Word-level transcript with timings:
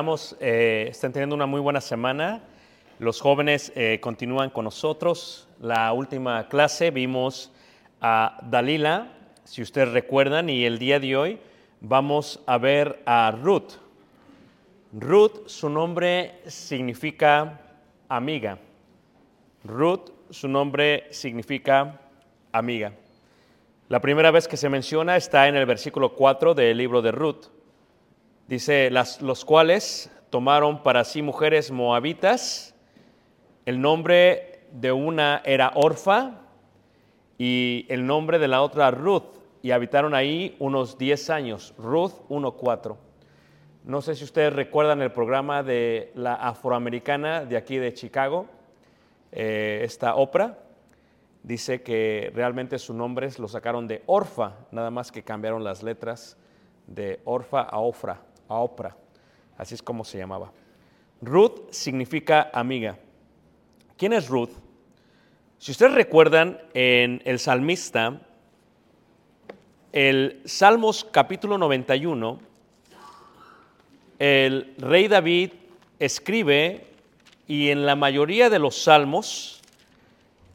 esperamos 0.00 0.34
eh, 0.40 0.86
estén 0.88 1.12
teniendo 1.12 1.34
una 1.34 1.44
muy 1.44 1.60
buena 1.60 1.82
semana. 1.82 2.40
Los 2.98 3.20
jóvenes 3.20 3.70
eh, 3.76 3.98
continúan 4.00 4.48
con 4.48 4.64
nosotros. 4.64 5.46
La 5.60 5.92
última 5.92 6.48
clase 6.48 6.90
vimos 6.90 7.52
a 8.00 8.38
Dalila, 8.44 9.12
si 9.44 9.60
ustedes 9.60 9.92
recuerdan, 9.92 10.48
y 10.48 10.64
el 10.64 10.78
día 10.78 10.98
de 11.00 11.18
hoy 11.18 11.38
vamos 11.82 12.42
a 12.46 12.56
ver 12.56 13.02
a 13.04 13.30
Ruth. 13.30 13.72
Ruth, 14.94 15.46
su 15.48 15.68
nombre 15.68 16.40
significa 16.46 17.60
amiga. 18.08 18.56
Ruth, 19.64 20.12
su 20.30 20.48
nombre 20.48 21.08
significa 21.10 22.00
amiga. 22.52 22.94
La 23.90 24.00
primera 24.00 24.30
vez 24.30 24.48
que 24.48 24.56
se 24.56 24.70
menciona 24.70 25.18
está 25.18 25.46
en 25.46 25.56
el 25.56 25.66
versículo 25.66 26.14
4 26.14 26.54
del 26.54 26.78
libro 26.78 27.02
de 27.02 27.12
Ruth. 27.12 27.59
Dice, 28.50 28.90
las, 28.90 29.22
los 29.22 29.44
cuales 29.44 30.10
tomaron 30.28 30.82
para 30.82 31.04
sí 31.04 31.22
mujeres 31.22 31.70
moabitas. 31.70 32.74
El 33.64 33.80
nombre 33.80 34.64
de 34.72 34.90
una 34.90 35.40
era 35.44 35.70
Orfa 35.76 36.32
y 37.38 37.86
el 37.88 38.04
nombre 38.04 38.40
de 38.40 38.48
la 38.48 38.62
otra 38.62 38.90
Ruth. 38.90 39.38
Y 39.62 39.70
habitaron 39.70 40.14
ahí 40.14 40.56
unos 40.58 40.98
10 40.98 41.30
años. 41.30 41.74
Ruth 41.78 42.10
1.4. 42.28 42.96
No 43.84 44.02
sé 44.02 44.16
si 44.16 44.24
ustedes 44.24 44.52
recuerdan 44.52 45.00
el 45.00 45.12
programa 45.12 45.62
de 45.62 46.10
la 46.16 46.34
afroamericana 46.34 47.44
de 47.44 47.56
aquí 47.56 47.76
de 47.76 47.94
Chicago, 47.94 48.46
eh, 49.30 49.82
esta 49.84 50.16
Oprah. 50.16 50.58
Dice 51.44 51.82
que 51.82 52.32
realmente 52.34 52.80
sus 52.80 52.96
nombres 52.96 53.38
lo 53.38 53.46
sacaron 53.46 53.86
de 53.86 54.02
Orfa, 54.06 54.54
nada 54.72 54.90
más 54.90 55.12
que 55.12 55.22
cambiaron 55.22 55.62
las 55.62 55.84
letras 55.84 56.36
de 56.88 57.20
Orfa 57.24 57.60
a 57.62 57.78
Ofra, 57.78 58.20
a. 58.50 58.96
Así 59.56 59.74
es 59.74 59.82
como 59.82 60.04
se 60.04 60.18
llamaba. 60.18 60.52
Ruth 61.22 61.70
significa 61.70 62.50
amiga. 62.52 62.98
¿Quién 63.96 64.12
es 64.12 64.28
Ruth? 64.28 64.50
Si 65.58 65.72
ustedes 65.72 65.92
recuerdan 65.92 66.58
en 66.72 67.20
el 67.24 67.38
salmista, 67.38 68.20
el 69.92 70.40
Salmos 70.44 71.04
capítulo 71.04 71.58
91, 71.58 72.40
el 74.18 74.74
rey 74.78 75.08
David 75.08 75.52
escribe 75.98 76.86
y 77.46 77.68
en 77.68 77.84
la 77.84 77.96
mayoría 77.96 78.48
de 78.48 78.58
los 78.58 78.82
salmos 78.82 79.60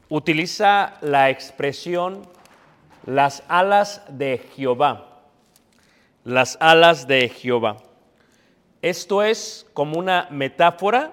utiliza 0.09 0.97
la 1.01 1.29
expresión 1.29 2.28
las 3.05 3.44
alas 3.47 4.01
de 4.09 4.39
Jehová. 4.55 5.14
Las 6.25 6.57
alas 6.59 7.05
de 7.05 7.29
Jehová. 7.29 7.77
Esto 8.81 9.22
es 9.22 9.67
como 9.75 9.99
una 9.99 10.27
metáfora 10.31 11.11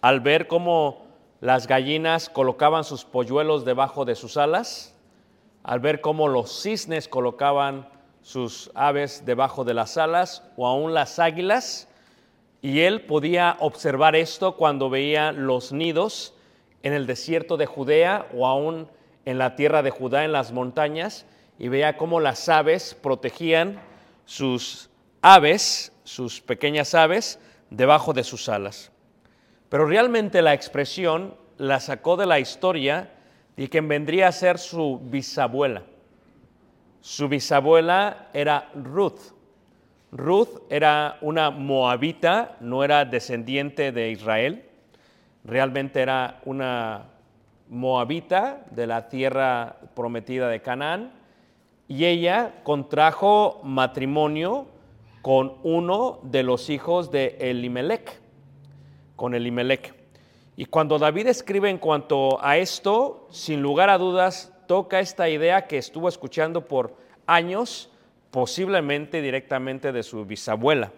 al 0.00 0.20
ver 0.20 0.46
cómo 0.46 1.08
las 1.40 1.66
gallinas 1.66 2.28
colocaban 2.28 2.84
sus 2.84 3.04
polluelos 3.04 3.64
debajo 3.64 4.04
de 4.04 4.14
sus 4.14 4.36
alas, 4.36 4.94
al 5.64 5.80
ver 5.80 6.00
cómo 6.00 6.28
los 6.28 6.62
cisnes 6.62 7.08
colocaban 7.08 7.88
sus 8.22 8.70
aves 8.76 9.26
debajo 9.26 9.64
de 9.64 9.74
las 9.74 9.96
alas 9.96 10.44
o 10.56 10.68
aún 10.68 10.94
las 10.94 11.18
águilas, 11.18 11.88
y 12.62 12.82
él 12.82 13.00
podía 13.06 13.56
observar 13.58 14.14
esto 14.14 14.54
cuando 14.54 14.88
veía 14.88 15.32
los 15.32 15.72
nidos 15.72 16.32
en 16.84 16.92
el 16.92 17.08
desierto 17.08 17.56
de 17.56 17.66
Judea 17.66 18.28
o 18.32 18.46
aún 18.46 18.88
en 19.24 19.36
la 19.36 19.56
tierra 19.56 19.82
de 19.82 19.90
Judá, 19.90 20.24
en 20.24 20.30
las 20.30 20.52
montañas, 20.52 21.26
y 21.58 21.66
veía 21.66 21.96
cómo 21.96 22.20
las 22.20 22.48
aves 22.48 22.94
protegían 22.94 23.80
sus 24.28 24.90
aves, 25.22 25.90
sus 26.04 26.42
pequeñas 26.42 26.94
aves, 26.94 27.40
debajo 27.70 28.12
de 28.12 28.22
sus 28.22 28.50
alas. 28.50 28.92
Pero 29.70 29.86
realmente 29.86 30.42
la 30.42 30.52
expresión 30.52 31.34
la 31.56 31.80
sacó 31.80 32.18
de 32.18 32.26
la 32.26 32.38
historia 32.38 33.10
de 33.56 33.70
quien 33.70 33.88
vendría 33.88 34.28
a 34.28 34.32
ser 34.32 34.58
su 34.58 35.00
bisabuela. 35.02 35.82
Su 37.00 37.26
bisabuela 37.30 38.28
era 38.34 38.68
Ruth. 38.74 39.32
Ruth 40.12 40.60
era 40.68 41.16
una 41.22 41.48
moabita, 41.48 42.58
no 42.60 42.84
era 42.84 43.06
descendiente 43.06 43.92
de 43.92 44.10
Israel, 44.10 44.62
realmente 45.42 46.02
era 46.02 46.40
una 46.44 47.04
moabita 47.70 48.62
de 48.72 48.86
la 48.86 49.08
tierra 49.08 49.76
prometida 49.94 50.48
de 50.48 50.60
Canaán, 50.60 51.17
y 51.88 52.04
ella 52.04 52.56
contrajo 52.64 53.60
matrimonio 53.64 54.66
con 55.22 55.54
uno 55.62 56.20
de 56.22 56.42
los 56.42 56.68
hijos 56.68 57.10
de 57.10 57.36
Elimelech, 57.40 58.20
con 59.16 59.34
Elimelech. 59.34 59.94
Y 60.54 60.66
cuando 60.66 60.98
David 60.98 61.28
escribe 61.28 61.70
en 61.70 61.78
cuanto 61.78 62.44
a 62.44 62.58
esto, 62.58 63.26
sin 63.30 63.62
lugar 63.62 63.88
a 63.88 63.98
dudas, 63.98 64.52
toca 64.66 65.00
esta 65.00 65.28
idea 65.30 65.66
que 65.66 65.78
estuvo 65.78 66.08
escuchando 66.08 66.68
por 66.68 66.94
años, 67.26 67.90
posiblemente 68.30 69.22
directamente 69.22 69.90
de 69.92 70.02
su 70.02 70.26
bisabuela. 70.26 70.92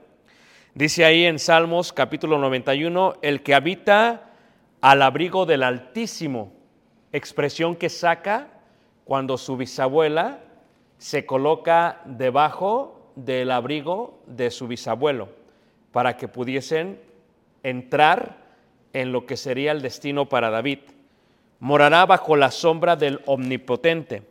Dice 0.75 1.05
ahí 1.05 1.25
en 1.25 1.39
Salmos 1.39 1.93
capítulo 1.93 2.39
91, 2.39 3.15
el 3.23 3.43
que 3.43 3.55
habita 3.55 4.31
al 4.81 5.03
abrigo 5.03 5.47
del 5.47 5.63
Altísimo, 5.63 6.53
expresión 7.13 7.77
que 7.77 7.89
saca 7.89 8.49
cuando 9.05 9.37
su 9.37 9.57
bisabuela 9.57 10.41
se 11.01 11.25
coloca 11.25 12.03
debajo 12.05 13.11
del 13.17 13.51
abrigo 13.51 14.21
de 14.27 14.51
su 14.51 14.69
bisabuelo, 14.69 15.31
para 15.93 16.19
que 16.19 16.29
pudiesen 16.29 17.01
entrar 17.63 18.37
en 18.93 19.11
lo 19.11 19.25
que 19.25 19.39
sería 19.39 19.73
el 19.73 19.81
destino 19.81 20.29
para 20.29 20.51
David. 20.51 20.81
Morará 21.59 22.05
bajo 22.05 22.37
la 22.37 22.51
sombra 22.51 22.97
del 22.97 23.23
Omnipotente. 23.25 24.25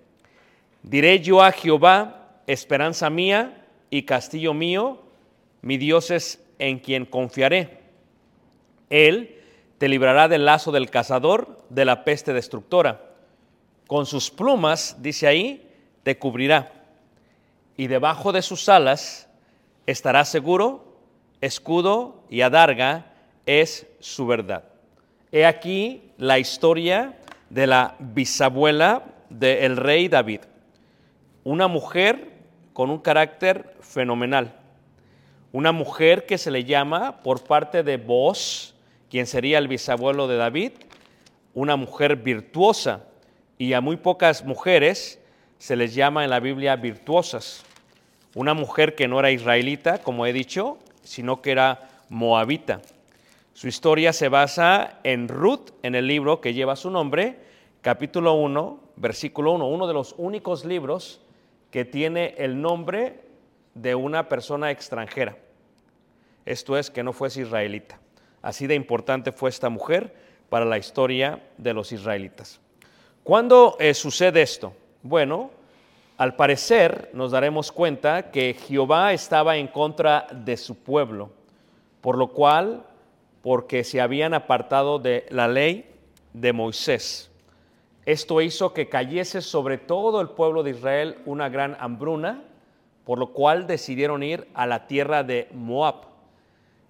Diré 0.84 1.22
yo 1.22 1.42
a 1.42 1.52
Jehová, 1.52 2.44
esperanza 2.46 3.10
mía 3.10 3.66
y 3.90 4.04
castillo 4.04 4.54
mío, 4.54 5.02
mi 5.64 5.78
Dios 5.78 6.12
es 6.12 6.46
en 6.60 6.78
quien 6.78 7.06
confiaré. 7.06 7.80
Él 8.92 9.42
te 9.80 9.90
librará 9.90 10.28
del 10.28 10.46
lazo 10.46 10.72
del 10.72 10.92
cazador, 10.92 11.64
de 11.70 11.86
la 11.86 12.04
peste 12.04 12.32
destructora. 12.32 13.02
Con 13.88 14.06
sus 14.06 14.30
plumas, 14.30 14.98
dice 15.02 15.26
ahí, 15.26 15.69
cubrirá. 16.18 16.72
Y 17.78 17.88
debajo 17.88 18.32
de 18.32 18.42
sus 18.42 18.68
alas 18.70 19.30
estará 19.86 20.26
seguro, 20.26 20.98
escudo 21.42 22.24
y 22.30 22.42
adarga 22.42 23.14
es 23.46 23.88
su 24.00 24.28
verdad. 24.28 24.64
He 25.32 25.46
aquí 25.46 26.12
la 26.18 26.40
historia 26.40 27.18
de 27.50 27.68
la 27.68 27.96
bisabuela 28.00 29.04
del 29.30 29.78
rey 29.78 30.08
David. 30.08 30.42
Una 31.44 31.68
mujer 31.68 32.34
con 32.74 32.90
un 32.90 33.00
carácter 33.00 33.76
fenomenal. 33.82 34.56
Una 35.52 35.72
mujer 35.72 36.26
que 36.26 36.38
se 36.38 36.52
le 36.52 36.64
llama 36.64 37.22
por 37.24 37.44
parte 37.44 37.84
de 37.84 37.98
vos, 37.98 38.76
quien 39.10 39.26
sería 39.26 39.58
el 39.58 39.68
bisabuelo 39.68 40.28
de 40.28 40.38
David, 40.38 40.72
una 41.54 41.76
mujer 41.76 42.16
virtuosa. 42.16 43.06
Y 43.58 43.74
a 43.74 43.82
muy 43.82 43.98
pocas 43.98 44.46
mujeres 44.46 45.19
se 45.60 45.76
les 45.76 45.94
llama 45.94 46.24
en 46.24 46.32
la 46.32 46.40
Biblia 46.40 46.76
virtuosas. 46.78 47.64
Una 48.34 48.54
mujer 48.54 48.96
que 48.96 49.08
no 49.08 49.20
era 49.20 49.30
israelita, 49.30 50.00
como 50.00 50.26
he 50.26 50.34
dicho, 50.34 50.80
sino 51.04 51.42
que 51.42 51.52
era 51.52 51.90
moabita. 52.10 52.82
Su 53.54 53.68
historia 53.68 54.14
se 54.14 54.30
basa 54.30 55.00
en 55.04 55.28
Ruth, 55.28 55.72
en 55.84 55.96
el 55.96 56.08
libro 56.08 56.40
que 56.40 56.54
lleva 56.54 56.78
su 56.78 56.90
nombre, 56.90 57.38
capítulo 57.82 58.34
1, 58.34 58.80
versículo 58.96 59.52
1, 59.52 59.68
uno 59.68 59.88
de 59.88 59.94
los 59.94 60.16
únicos 60.18 60.64
libros 60.64 61.22
que 61.72 61.84
tiene 61.84 62.36
el 62.38 62.62
nombre 62.62 63.20
de 63.74 63.96
una 63.96 64.30
persona 64.30 64.72
extranjera. 64.72 65.38
Esto 66.46 66.78
es, 66.78 66.90
que 66.90 67.04
no 67.04 67.12
fuese 67.12 67.42
israelita. 67.42 68.00
Así 68.42 68.66
de 68.66 68.76
importante 68.76 69.34
fue 69.34 69.50
esta 69.50 69.70
mujer 69.70 70.16
para 70.50 70.64
la 70.64 70.78
historia 70.78 71.44
de 71.58 71.74
los 71.74 71.92
israelitas. 71.92 72.62
¿Cuándo 73.24 73.76
eh, 73.80 73.94
sucede 73.94 74.42
esto? 74.42 74.74
Bueno, 75.02 75.52
al 76.18 76.36
parecer 76.36 77.10
nos 77.14 77.32
daremos 77.32 77.72
cuenta 77.72 78.32
que 78.32 78.54
Jehová 78.54 79.14
estaba 79.14 79.56
en 79.56 79.68
contra 79.68 80.28
de 80.32 80.58
su 80.58 80.76
pueblo, 80.76 81.30
por 82.02 82.18
lo 82.18 82.34
cual, 82.34 82.84
porque 83.42 83.86
se 83.86 84.02
habían 84.02 84.34
apartado 84.34 85.00
de 85.00 85.26
la 85.30 85.48
ley 85.48 85.90
de 86.34 86.52
Moisés. 86.52 87.32
Esto 88.06 88.42
hizo 88.42 88.74
que 88.74 88.90
cayese 88.90 89.42
sobre 89.42 89.78
todo 89.78 90.20
el 90.20 90.30
pueblo 90.30 90.64
de 90.64 90.72
Israel 90.72 91.20
una 91.26 91.48
gran 91.48 91.78
hambruna, 91.80 92.44
por 93.06 93.20
lo 93.20 93.32
cual 93.32 93.68
decidieron 93.68 94.22
ir 94.22 94.50
a 94.54 94.68
la 94.68 94.86
tierra 94.88 95.24
de 95.24 95.48
Moab. 95.54 96.08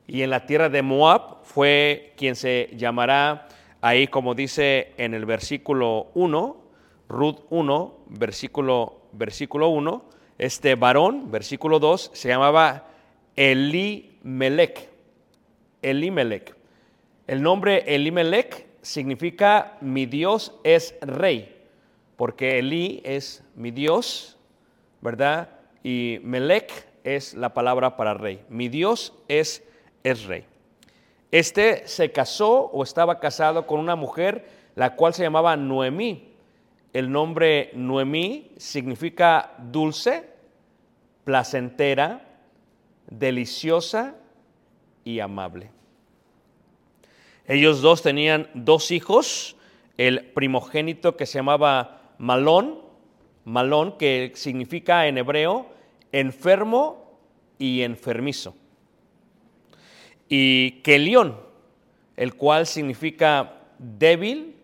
Y 0.08 0.24
en 0.24 0.32
la 0.32 0.48
tierra 0.48 0.70
de 0.70 0.82
Moab 0.82 1.44
fue 1.44 2.14
quien 2.18 2.36
se 2.36 2.72
llamará 2.76 3.48
ahí, 3.82 4.08
como 4.08 4.34
dice 4.34 4.94
en 4.98 5.14
el 5.14 5.28
versículo 5.28 6.08
1, 6.16 6.69
Ruth 7.10 7.40
1, 7.50 8.06
versículo 8.08 9.00
versículo 9.12 9.70
1, 9.70 10.04
este 10.38 10.76
varón, 10.76 11.32
versículo 11.32 11.80
2, 11.80 12.12
se 12.14 12.30
llamaba 12.30 12.88
Elimelech. 13.36 14.90
Elimelech. 15.82 16.56
El 17.28 17.42
nombre 17.42 17.84
Elimelech 17.88 18.68
significa 18.82 19.78
mi 19.82 20.06
Dios 20.06 20.56
es 20.64 20.96
rey, 21.02 21.56
porque 22.16 22.60
Eli 22.60 23.02
es 23.04 23.44
mi 23.56 23.72
Dios, 23.72 24.38
¿verdad? 25.02 25.50
Y 25.84 26.20
Melech 26.24 26.88
es 27.04 27.34
la 27.34 27.54
palabra 27.54 27.98
para 27.98 28.14
rey. 28.14 28.44
Mi 28.50 28.68
Dios 28.68 29.14
es, 29.28 29.64
es 30.04 30.26
rey. 30.26 30.46
Este 31.32 31.88
se 31.88 32.12
casó 32.12 32.66
o 32.72 32.84
estaba 32.84 33.20
casado 33.20 33.68
con 33.68 33.80
una 33.80 33.96
mujer 33.96 34.50
la 34.76 34.96
cual 34.96 35.14
se 35.14 35.24
llamaba 35.24 35.56
Noemí. 35.56 36.29
El 36.94 37.12
nombre 37.12 37.72
Noemí 37.74 38.52
significa 38.58 39.56
dulce, 39.60 40.28
placentera, 41.24 42.26
deliciosa 43.08 44.16
y 45.04 45.20
amable. 45.20 45.72
Ellos 47.48 47.82
dos 47.82 48.02
tenían 48.02 48.48
dos 48.54 48.92
hijos, 48.92 49.56
el 49.98 50.26
primogénito 50.26 51.18
que 51.18 51.26
se 51.26 51.40
llamaba 51.40 52.14
Malón, 52.18 52.82
Malón 53.46 53.98
que 53.98 54.32
significa 54.36 55.08
en 55.08 55.18
hebreo 55.18 55.68
enfermo 56.12 57.20
y 57.58 57.82
enfermizo, 57.82 58.56
y 60.28 60.82
Kelión, 60.82 61.38
el 62.18 62.36
cual 62.36 62.66
significa 62.68 63.62
débil 63.78 64.56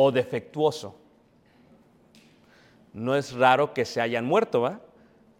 o 0.00 0.12
defectuoso. 0.12 0.94
No 2.92 3.16
es 3.16 3.32
raro 3.32 3.74
que 3.74 3.84
se 3.84 4.00
hayan 4.00 4.24
muerto, 4.24 4.60
¿va? 4.60 4.80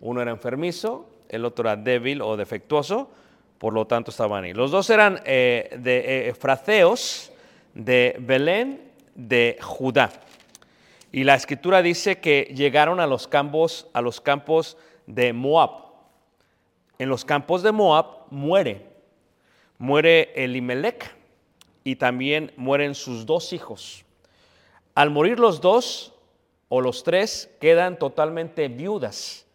Uno 0.00 0.20
era 0.20 0.32
enfermizo, 0.32 1.08
el 1.28 1.44
otro 1.44 1.68
era 1.68 1.76
débil 1.76 2.20
o 2.20 2.36
defectuoso, 2.36 3.08
por 3.58 3.72
lo 3.72 3.86
tanto 3.86 4.10
estaban 4.10 4.42
ahí. 4.42 4.52
Los 4.52 4.72
dos 4.72 4.90
eran 4.90 5.20
eh, 5.24 5.78
de 5.78 6.28
eh, 6.28 6.34
fraceos 6.34 7.30
de 7.72 8.16
Belén 8.18 8.90
de 9.14 9.58
Judá. 9.62 10.10
Y 11.12 11.22
la 11.22 11.36
escritura 11.36 11.80
dice 11.80 12.18
que 12.18 12.52
llegaron 12.52 12.98
a 12.98 13.06
los 13.06 13.28
campos, 13.28 13.86
a 13.92 14.00
los 14.00 14.20
campos 14.20 14.76
de 15.06 15.32
Moab. 15.32 15.70
En 16.98 17.08
los 17.08 17.24
campos 17.24 17.62
de 17.62 17.70
Moab 17.70 18.26
muere. 18.30 18.88
Muere 19.78 20.32
Elimelech 20.34 21.14
y 21.84 21.94
también 21.94 22.50
mueren 22.56 22.96
sus 22.96 23.24
dos 23.24 23.52
hijos. 23.52 24.04
Al 24.98 25.10
morir 25.10 25.38
los 25.38 25.60
dos 25.60 26.12
o 26.68 26.80
los 26.80 27.04
tres, 27.04 27.48
quedan 27.60 28.00
totalmente 28.00 28.66
viudas. 28.66 29.46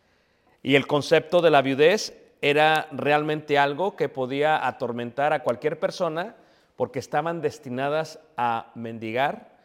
Y 0.61 0.75
el 0.75 0.87
concepto 0.87 1.41
de 1.41 1.51
la 1.51 1.61
viudez 1.61 2.17
era 2.39 2.87
realmente 2.93 3.59
algo 3.59 3.97
que 3.97 4.07
podía 4.07 4.65
atormentar 4.65 5.33
a 5.33 5.43
cualquier 5.43 5.81
persona 5.81 6.37
porque 6.77 6.99
estaban 6.99 7.41
destinadas 7.41 8.19
a 8.37 8.71
mendigar, 8.73 9.57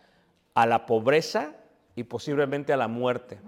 a 0.54 0.66
la 0.66 0.84
pobreza 0.84 1.52
y 1.94 2.02
posiblemente 2.02 2.72
a 2.72 2.76
la 2.76 2.88
muerte, 2.88 3.38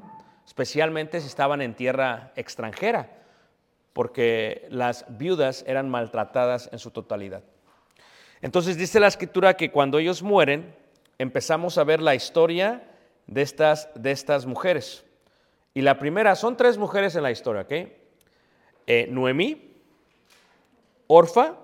especialmente 0.47 1.21
si 1.21 1.27
estaban 1.27 1.61
en 1.61 1.75
tierra 1.75 2.31
extranjera, 2.37 3.11
porque 3.93 4.69
las 4.71 5.05
viudas 5.19 5.65
eran 5.67 5.91
maltratadas 5.91 6.69
en 6.71 6.79
su 6.79 6.93
totalidad. 6.93 7.43
Entonces 8.41 8.77
dice 8.77 9.01
la 9.01 9.09
escritura 9.09 9.55
que 9.55 9.73
cuando 9.73 9.99
ellos 9.99 10.23
mueren, 10.23 10.79
empezamos 11.21 11.77
a 11.77 11.85
ver 11.85 12.01
la 12.01 12.15
historia 12.15 12.83
de 13.27 13.43
estas, 13.43 13.91
de 13.95 14.11
estas 14.11 14.47
mujeres. 14.47 15.05
Y 15.75 15.83
la 15.83 15.99
primera, 15.99 16.35
son 16.35 16.57
tres 16.57 16.79
mujeres 16.79 17.15
en 17.15 17.23
la 17.23 17.31
historia, 17.31 17.63
¿ok? 17.63 17.73
Eh, 18.87 19.07
Noemí, 19.11 19.71
Orfa 21.09 21.57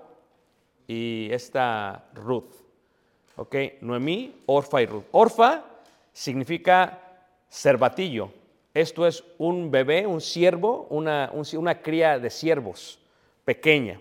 y 0.87 1.29
esta 1.31 2.05
Ruth. 2.13 2.53
¿Ok? 3.35 3.55
Noemí, 3.81 4.43
Orfa 4.45 4.83
y 4.83 4.85
Ruth. 4.85 5.05
Orfa 5.11 5.65
significa 6.13 7.01
cervatillo. 7.49 8.29
Esto 8.75 9.07
es 9.07 9.23
un 9.39 9.71
bebé, 9.71 10.05
un 10.05 10.21
siervo, 10.21 10.85
una, 10.91 11.31
una 11.33 11.81
cría 11.81 12.19
de 12.19 12.29
siervos, 12.29 12.99
pequeña. 13.43 13.99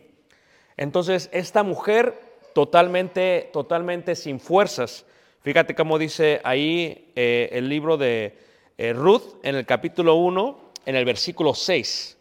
Entonces, 0.77 1.31
esta 1.33 1.63
mujer 1.63 2.21
totalmente, 2.53 3.49
totalmente 3.55 4.15
sin 4.15 4.39
fuerzas, 4.39 5.07
Fíjate 5.47 5.77
cómo 5.77 5.97
dice 5.97 6.41
ahí 6.43 7.13
eh, 7.15 7.51
el 7.53 7.69
libro 7.69 7.97
de 7.97 8.37
eh, 8.79 8.93
Ruth 8.93 9.37
en 9.45 9.55
el 9.55 9.65
capítulo 9.65 10.17
1, 10.17 10.59
en 10.87 10.97
el 10.97 11.05
versículo 11.05 11.55
6. 11.55 12.19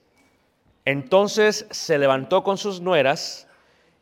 Entonces 0.86 1.66
se 1.72 1.98
levantó 1.98 2.44
con 2.44 2.60
sus 2.60 2.82
nueras 2.82 3.48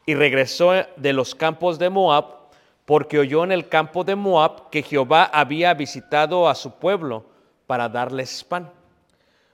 y 0.05 0.13
regresó 0.13 0.73
de 0.97 1.13
los 1.13 1.35
campos 1.35 1.79
de 1.79 1.89
Moab, 1.89 2.49
porque 2.83 3.17
oyó 3.17 3.45
en 3.45 3.53
el 3.53 3.69
campo 3.69 4.03
de 4.03 4.17
Moab 4.17 4.69
que 4.69 4.83
Jehová 4.83 5.23
había 5.23 5.73
visitado 5.73 6.49
a 6.49 6.53
su 6.53 6.71
pueblo 6.73 7.23
para 7.65 7.87
darles 7.87 8.43
pan. 8.43 8.69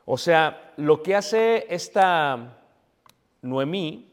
O 0.03 0.17
sea, 0.17 0.73
lo 0.77 1.03
que 1.03 1.15
hace 1.15 1.67
esta 1.69 2.57
Noemí 3.43 4.07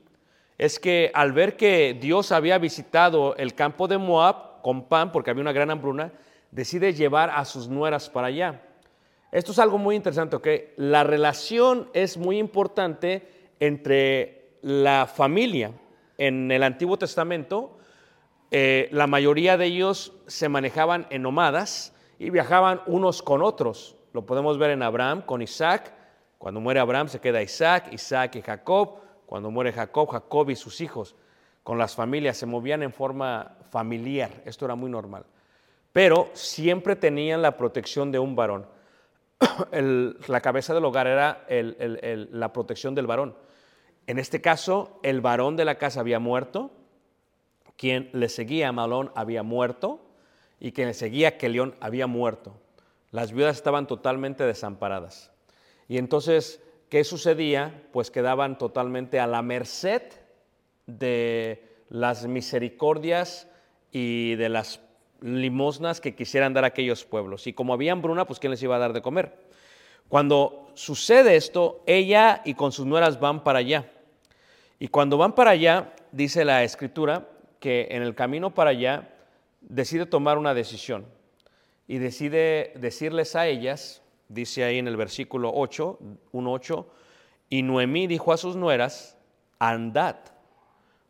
es 0.58 0.78
que 0.78 1.10
al 1.14 1.32
ver 1.32 1.56
que 1.56 1.96
Dios 1.98 2.30
había 2.30 2.58
visitado 2.58 3.34
el 3.36 3.54
campo 3.54 3.88
de 3.88 3.96
Moab, 3.96 4.45
con 4.66 4.88
pan, 4.88 5.12
porque 5.12 5.30
había 5.30 5.42
una 5.42 5.52
gran 5.52 5.70
hambruna, 5.70 6.10
decide 6.50 6.92
llevar 6.92 7.30
a 7.30 7.44
sus 7.44 7.68
nueras 7.68 8.10
para 8.10 8.26
allá. 8.26 8.62
Esto 9.30 9.52
es 9.52 9.60
algo 9.60 9.78
muy 9.78 9.94
interesante, 9.94 10.34
¿ok? 10.34 10.48
La 10.76 11.04
relación 11.04 11.88
es 11.92 12.16
muy 12.16 12.38
importante 12.38 13.52
entre 13.60 14.56
la 14.62 15.06
familia. 15.06 15.70
En 16.18 16.50
el 16.50 16.64
Antiguo 16.64 16.98
Testamento, 16.98 17.78
eh, 18.50 18.88
la 18.90 19.06
mayoría 19.06 19.56
de 19.56 19.66
ellos 19.66 20.14
se 20.26 20.48
manejaban 20.48 21.06
en 21.10 21.22
nómadas 21.22 21.94
y 22.18 22.30
viajaban 22.30 22.80
unos 22.88 23.22
con 23.22 23.44
otros. 23.44 23.94
Lo 24.12 24.26
podemos 24.26 24.58
ver 24.58 24.70
en 24.70 24.82
Abraham, 24.82 25.22
con 25.22 25.42
Isaac, 25.42 25.94
Cuando 26.38 26.58
muere 26.58 26.80
Abraham 26.80 27.06
se 27.06 27.20
queda 27.20 27.40
Isaac, 27.40 27.92
Isaac 27.92 28.34
y 28.34 28.42
Jacob. 28.42 28.96
Cuando 29.26 29.48
muere 29.52 29.72
Jacob, 29.72 30.08
Jacob 30.08 30.50
y 30.50 30.56
sus 30.56 30.80
hijos 30.80 31.14
con 31.62 31.78
las 31.78 31.96
familias 31.96 32.36
se 32.36 32.46
movían 32.46 32.84
en 32.84 32.92
forma 32.92 33.55
familiar. 33.76 34.30
Esto 34.46 34.64
era 34.64 34.74
muy 34.74 34.90
normal. 34.90 35.26
Pero 35.92 36.30
siempre 36.32 36.96
tenían 36.96 37.42
la 37.42 37.58
protección 37.58 38.10
de 38.10 38.18
un 38.18 38.34
varón. 38.34 38.66
la 40.28 40.40
cabeza 40.40 40.72
del 40.72 40.86
hogar 40.86 41.06
era 41.06 41.46
la 41.50 42.54
protección 42.54 42.94
del 42.94 43.06
varón. 43.06 43.36
En 44.06 44.18
este 44.18 44.40
caso, 44.40 44.98
el 45.02 45.20
varón 45.20 45.56
de 45.56 45.66
la 45.66 45.74
casa 45.74 46.00
había 46.00 46.18
muerto, 46.18 46.70
quien 47.76 48.08
le 48.14 48.30
seguía 48.30 48.68
a 48.68 48.72
Malón 48.72 49.12
había 49.14 49.42
muerto 49.42 50.00
y 50.58 50.72
quien 50.72 50.88
le 50.88 50.94
seguía 50.94 51.28
a 51.28 51.36
Kelión 51.36 51.74
había 51.78 52.06
muerto. 52.06 52.58
Las 53.10 53.32
viudas 53.32 53.56
estaban 53.56 53.86
totalmente 53.86 54.44
desamparadas. 54.44 55.32
Y 55.86 55.98
entonces, 55.98 56.62
¿qué 56.88 57.04
sucedía? 57.04 57.82
Pues 57.92 58.10
quedaban 58.10 58.56
totalmente 58.56 59.20
a 59.20 59.26
la 59.26 59.42
merced 59.42 60.02
de 60.86 61.84
las 61.90 62.26
misericordias 62.26 63.48
y 63.92 64.34
de 64.34 64.48
las 64.48 64.80
limosnas 65.20 66.00
que 66.00 66.14
quisieran 66.14 66.52
dar 66.52 66.64
aquellos 66.64 67.04
pueblos. 67.04 67.46
Y 67.46 67.52
como 67.52 67.72
había 67.72 67.92
hambruna, 67.92 68.26
pues 68.26 68.38
¿quién 68.38 68.50
les 68.50 68.62
iba 68.62 68.76
a 68.76 68.80
dar 68.80 68.92
de 68.92 69.02
comer? 69.02 69.34
Cuando 70.08 70.70
sucede 70.74 71.36
esto, 71.36 71.82
ella 71.86 72.42
y 72.44 72.54
con 72.54 72.72
sus 72.72 72.86
nueras 72.86 73.18
van 73.18 73.42
para 73.42 73.58
allá. 73.60 73.90
Y 74.78 74.88
cuando 74.88 75.18
van 75.18 75.34
para 75.34 75.52
allá, 75.52 75.94
dice 76.12 76.44
la 76.44 76.62
escritura, 76.62 77.28
que 77.58 77.88
en 77.90 78.02
el 78.02 78.14
camino 78.14 78.54
para 78.54 78.70
allá 78.70 79.08
decide 79.60 80.06
tomar 80.06 80.38
una 80.38 80.54
decisión 80.54 81.06
y 81.88 81.98
decide 81.98 82.72
decirles 82.76 83.36
a 83.36 83.46
ellas, 83.46 84.02
dice 84.28 84.64
ahí 84.64 84.78
en 84.78 84.88
el 84.88 84.96
versículo 84.96 85.52
8, 85.54 85.98
1.8, 86.32 86.86
y 87.48 87.62
Noemí 87.62 88.06
dijo 88.06 88.32
a 88.32 88.36
sus 88.36 88.56
nueras, 88.56 89.16
andad, 89.58 90.16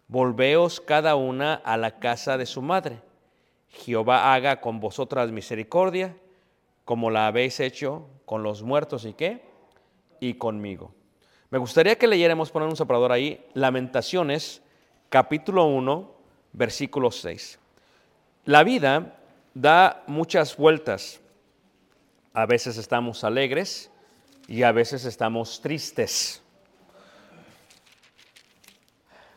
volveos 0.09 0.81
cada 0.81 1.17
una 1.17 1.55
a 1.55 1.77
la 1.77 1.99
casa 1.99 2.39
de 2.39 2.47
su 2.47 2.63
madre. 2.63 3.01
Jehová 3.69 4.35
haga 4.35 4.61
con 4.61 4.81
vosotras 4.81 5.31
misericordia, 5.31 6.17
como 6.85 7.11
la 7.11 7.27
habéis 7.27 7.61
hecho 7.61 8.07
con 8.25 8.43
los 8.43 8.63
muertos 8.63 9.05
y 9.05 9.13
qué, 9.13 9.43
y 10.21 10.35
conmigo. 10.35 10.93
Me 11.51 11.59
gustaría 11.59 11.97
que 11.97 12.07
leyéramos, 12.07 12.51
poner 12.51 12.69
un 12.69 12.77
separador 12.77 13.13
ahí, 13.13 13.45
Lamentaciones, 13.55 14.63
capítulo 15.09 15.67
1, 15.67 16.11
versículo 16.53 17.11
6. 17.11 17.59
La 18.45 18.65
vida 18.65 19.19
da 19.55 20.03
muchas 20.07 20.57
vueltas. 20.57 21.21
A 22.33 22.47
veces 22.47 22.77
estamos 22.79 23.25
alegres 23.25 23.91
y 24.49 24.63
a 24.63 24.73
veces 24.73 25.05
estamos 25.05 25.61
tristes. 25.61 26.43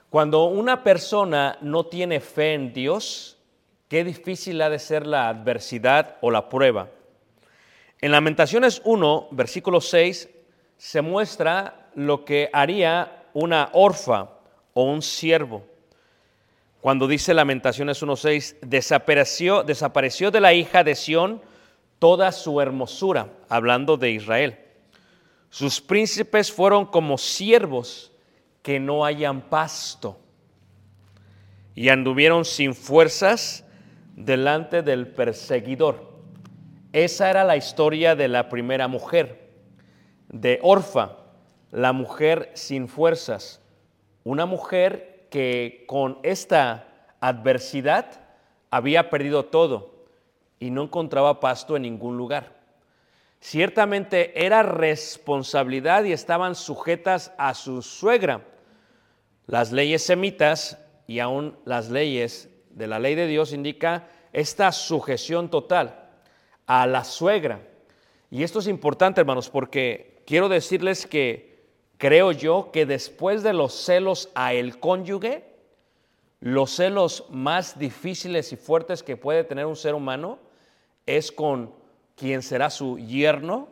Cuando 0.09 0.45
una 0.45 0.83
persona 0.83 1.59
no 1.61 1.85
tiene 1.85 2.19
fe 2.19 2.55
en 2.55 2.73
Dios, 2.73 3.37
qué 3.87 4.03
difícil 4.03 4.59
ha 4.63 4.69
de 4.69 4.79
ser 4.79 5.05
la 5.05 5.29
adversidad 5.29 6.17
o 6.21 6.31
la 6.31 6.49
prueba. 6.49 6.89
En 8.01 8.11
Lamentaciones 8.11 8.81
1, 8.85 9.27
versículo 9.31 9.81
6, 9.81 10.29
se 10.77 11.01
muestra 11.01 11.91
lo 11.93 12.25
que 12.25 12.49
haría 12.53 13.27
una 13.33 13.69
orfa 13.73 14.29
o 14.73 14.83
un 14.83 15.03
siervo. 15.03 15.63
Cuando 16.81 17.07
dice 17.07 17.35
Lamentaciones 17.35 18.01
1.6, 18.01 18.61
desapareció, 18.61 19.63
desapareció 19.63 20.31
de 20.31 20.41
la 20.41 20.53
hija 20.53 20.83
de 20.83 20.95
Sión 20.95 21.41
toda 21.99 22.31
su 22.31 22.61
hermosura, 22.61 23.29
hablando 23.47 23.97
de 23.97 24.09
Israel. 24.11 24.57
Sus 25.51 25.81
príncipes 25.81 26.51
fueron 26.51 26.85
como 26.87 27.17
siervos 27.19 28.08
que 28.69 28.79
no 28.79 29.03
hayan 29.03 29.41
pasto 29.41 30.19
y 31.73 31.89
anduvieron 31.89 32.45
sin 32.45 32.75
fuerzas 32.75 33.65
delante 34.15 34.83
del 34.83 35.07
perseguidor. 35.07 36.07
Esa 36.93 37.31
era 37.31 37.43
la 37.43 37.57
historia 37.57 38.15
de 38.15 38.27
la 38.27 38.47
primera 38.47 38.87
mujer, 38.87 39.49
de 40.27 40.59
Orfa, 40.61 41.17
la 41.71 41.93
mujer 41.93 42.51
sin 42.53 42.87
fuerzas, 42.87 43.59
una 44.23 44.45
mujer 44.45 45.25
que 45.31 45.85
con 45.87 46.19
esta 46.21 46.85
adversidad 47.21 48.21
había 48.69 49.09
perdido 49.09 49.45
todo 49.45 49.95
y 50.59 50.69
no 50.69 50.83
encontraba 50.83 51.39
pasto 51.39 51.75
en 51.75 51.81
ningún 51.81 52.17
lugar. 52.17 52.53
Ciertamente 53.39 54.45
era 54.45 54.61
responsabilidad 54.61 56.03
y 56.03 56.11
estaban 56.11 56.53
sujetas 56.53 57.33
a 57.39 57.55
su 57.55 57.81
suegra. 57.81 58.45
Las 59.49 59.71
leyes 59.71 60.03
semitas 60.03 60.77
y 61.07 61.17
aún 61.17 61.57
las 61.65 61.89
leyes 61.89 62.49
de 62.69 62.85
la 62.85 62.99
ley 62.99 63.15
de 63.15 63.25
Dios 63.25 63.51
indica 63.51 64.07
esta 64.31 64.71
sujeción 64.71 65.49
total 65.49 66.07
a 66.67 66.85
la 66.85 67.03
suegra. 67.03 67.59
Y 68.29 68.43
esto 68.43 68.59
es 68.59 68.67
importante, 68.67 69.21
hermanos, 69.21 69.49
porque 69.49 70.21
quiero 70.27 70.49
decirles 70.49 71.07
que 71.07 71.65
creo 71.97 72.31
yo 72.31 72.69
que 72.71 72.85
después 72.85 73.41
de 73.41 73.53
los 73.53 73.73
celos 73.73 74.29
a 74.35 74.53
el 74.53 74.79
cónyuge, 74.79 75.43
los 76.41 76.69
celos 76.69 77.25
más 77.31 77.79
difíciles 77.79 78.53
y 78.53 78.55
fuertes 78.55 79.01
que 79.01 79.17
puede 79.17 79.43
tener 79.43 79.65
un 79.65 79.75
ser 79.75 79.95
humano 79.95 80.37
es 81.07 81.31
con 81.31 81.73
quién 82.15 82.43
será 82.43 82.69
su 82.69 82.99
yerno 82.99 83.67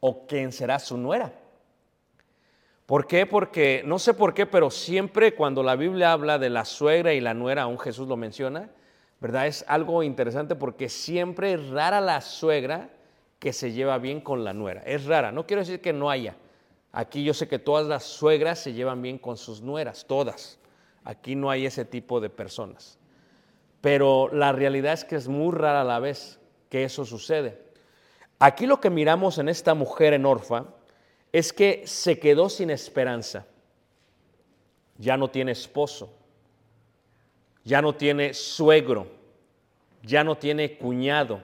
o 0.00 0.26
quién 0.26 0.52
será 0.52 0.78
su 0.78 0.98
nuera. 0.98 1.32
¿Por 2.86 3.06
qué? 3.06 3.24
Porque 3.24 3.82
no 3.86 3.98
sé 3.98 4.12
por 4.12 4.34
qué, 4.34 4.44
pero 4.44 4.70
siempre 4.70 5.34
cuando 5.34 5.62
la 5.62 5.74
Biblia 5.74 6.12
habla 6.12 6.38
de 6.38 6.50
la 6.50 6.66
suegra 6.66 7.14
y 7.14 7.20
la 7.20 7.32
nuera, 7.32 7.62
aún 7.62 7.78
Jesús 7.78 8.06
lo 8.06 8.16
menciona, 8.16 8.70
¿verdad? 9.20 9.46
Es 9.46 9.64
algo 9.68 10.02
interesante 10.02 10.54
porque 10.54 10.90
siempre 10.90 11.54
es 11.54 11.68
rara 11.70 12.02
la 12.02 12.20
suegra 12.20 12.90
que 13.38 13.54
se 13.54 13.72
lleva 13.72 13.96
bien 13.98 14.20
con 14.20 14.44
la 14.44 14.52
nuera. 14.52 14.82
Es 14.84 15.06
rara, 15.06 15.32
no 15.32 15.46
quiero 15.46 15.62
decir 15.62 15.80
que 15.80 15.94
no 15.94 16.10
haya. 16.10 16.36
Aquí 16.92 17.24
yo 17.24 17.32
sé 17.32 17.48
que 17.48 17.58
todas 17.58 17.86
las 17.86 18.04
suegras 18.04 18.58
se 18.58 18.74
llevan 18.74 19.00
bien 19.00 19.18
con 19.18 19.38
sus 19.38 19.62
nueras, 19.62 20.04
todas. 20.06 20.58
Aquí 21.04 21.36
no 21.36 21.50
hay 21.50 21.64
ese 21.64 21.86
tipo 21.86 22.20
de 22.20 22.28
personas. 22.28 22.98
Pero 23.80 24.28
la 24.32 24.52
realidad 24.52 24.92
es 24.92 25.04
que 25.04 25.16
es 25.16 25.26
muy 25.26 25.54
rara 25.54 25.84
la 25.84 25.98
vez 26.00 26.38
que 26.68 26.84
eso 26.84 27.04
sucede. 27.04 27.62
Aquí 28.38 28.66
lo 28.66 28.80
que 28.80 28.90
miramos 28.90 29.38
en 29.38 29.48
esta 29.48 29.74
mujer 29.74 30.12
en 30.12 30.26
Orfa 30.26 30.66
es 31.34 31.52
que 31.52 31.82
se 31.84 32.20
quedó 32.20 32.48
sin 32.48 32.70
esperanza. 32.70 33.44
Ya 34.96 35.16
no 35.16 35.28
tiene 35.28 35.50
esposo, 35.50 36.14
ya 37.64 37.82
no 37.82 37.92
tiene 37.92 38.32
suegro, 38.34 39.08
ya 40.04 40.22
no 40.22 40.38
tiene 40.38 40.78
cuñado, 40.78 41.40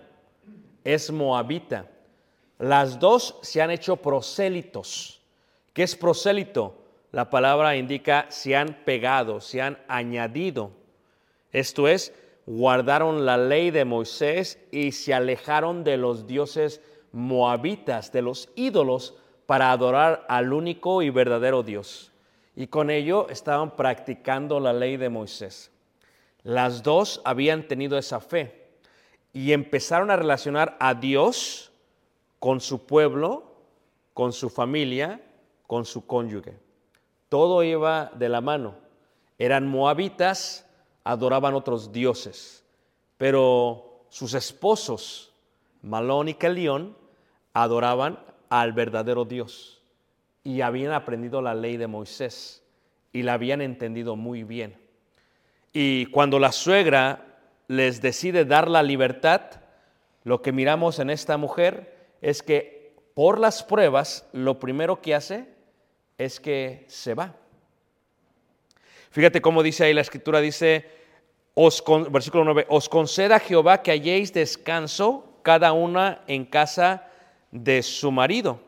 es 0.84 1.10
moabita. 1.10 1.90
Las 2.60 3.00
dos 3.00 3.40
se 3.42 3.60
han 3.60 3.72
hecho 3.72 3.96
prosélitos. 3.96 5.20
¿Qué 5.72 5.82
es 5.82 5.96
prosélito? 5.96 6.84
La 7.10 7.28
palabra 7.28 7.74
indica 7.74 8.26
se 8.28 8.54
han 8.54 8.84
pegado, 8.84 9.40
se 9.40 9.60
han 9.60 9.76
añadido. 9.88 10.70
Esto 11.50 11.88
es, 11.88 12.14
guardaron 12.46 13.26
la 13.26 13.36
ley 13.36 13.72
de 13.72 13.84
Moisés 13.84 14.60
y 14.70 14.92
se 14.92 15.14
alejaron 15.14 15.82
de 15.82 15.96
los 15.96 16.28
dioses 16.28 16.80
moabitas, 17.10 18.12
de 18.12 18.22
los 18.22 18.50
ídolos, 18.54 19.16
para 19.50 19.72
adorar 19.72 20.24
al 20.28 20.52
único 20.52 21.02
y 21.02 21.10
verdadero 21.10 21.64
Dios. 21.64 22.12
Y 22.54 22.68
con 22.68 22.88
ello 22.88 23.28
estaban 23.30 23.74
practicando 23.74 24.60
la 24.60 24.72
ley 24.72 24.96
de 24.96 25.08
Moisés. 25.08 25.72
Las 26.44 26.84
dos 26.84 27.20
habían 27.24 27.66
tenido 27.66 27.98
esa 27.98 28.20
fe 28.20 28.70
y 29.32 29.50
empezaron 29.50 30.12
a 30.12 30.16
relacionar 30.16 30.76
a 30.78 30.94
Dios 30.94 31.72
con 32.38 32.60
su 32.60 32.86
pueblo, 32.86 33.42
con 34.14 34.32
su 34.32 34.50
familia, 34.50 35.20
con 35.66 35.84
su 35.84 36.06
cónyuge. 36.06 36.56
Todo 37.28 37.64
iba 37.64 38.12
de 38.14 38.28
la 38.28 38.40
mano. 38.40 38.76
Eran 39.36 39.66
moabitas, 39.66 40.64
adoraban 41.02 41.54
otros 41.54 41.90
dioses, 41.90 42.64
pero 43.18 44.04
sus 44.10 44.32
esposos, 44.34 45.32
Malón 45.82 46.28
y 46.28 46.34
Calión, 46.34 46.96
adoraban 47.52 48.29
al 48.50 48.72
verdadero 48.72 49.24
Dios 49.24 49.80
y 50.44 50.60
habían 50.60 50.92
aprendido 50.92 51.40
la 51.40 51.54
ley 51.54 51.78
de 51.78 51.86
Moisés 51.86 52.62
y 53.12 53.22
la 53.22 53.34
habían 53.34 53.62
entendido 53.62 54.16
muy 54.16 54.44
bien. 54.44 54.76
Y 55.72 56.06
cuando 56.06 56.38
la 56.38 56.52
suegra 56.52 57.38
les 57.68 58.02
decide 58.02 58.44
dar 58.44 58.68
la 58.68 58.82
libertad, 58.82 59.42
lo 60.24 60.42
que 60.42 60.52
miramos 60.52 60.98
en 60.98 61.10
esta 61.10 61.36
mujer 61.36 61.96
es 62.20 62.42
que 62.42 62.94
por 63.14 63.38
las 63.38 63.62
pruebas, 63.62 64.28
lo 64.32 64.58
primero 64.58 65.00
que 65.00 65.14
hace 65.14 65.48
es 66.18 66.40
que 66.40 66.84
se 66.88 67.14
va. 67.14 67.34
Fíjate 69.10 69.40
cómo 69.40 69.62
dice 69.62 69.84
ahí 69.84 69.94
la 69.94 70.00
escritura, 70.00 70.40
dice, 70.40 70.88
os 71.54 71.82
versículo 72.10 72.44
9, 72.44 72.66
os 72.68 72.88
conceda 72.88 73.38
Jehová 73.40 73.82
que 73.82 73.90
halléis 73.90 74.32
descanso 74.32 75.40
cada 75.42 75.72
una 75.72 76.22
en 76.26 76.44
casa 76.44 77.09
de 77.50 77.82
su 77.82 78.10
marido. 78.10 78.60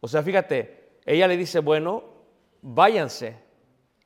O 0.00 0.08
sea, 0.08 0.22
fíjate, 0.22 0.90
ella 1.04 1.28
le 1.28 1.36
dice, 1.36 1.60
bueno, 1.60 2.04
váyanse. 2.60 3.36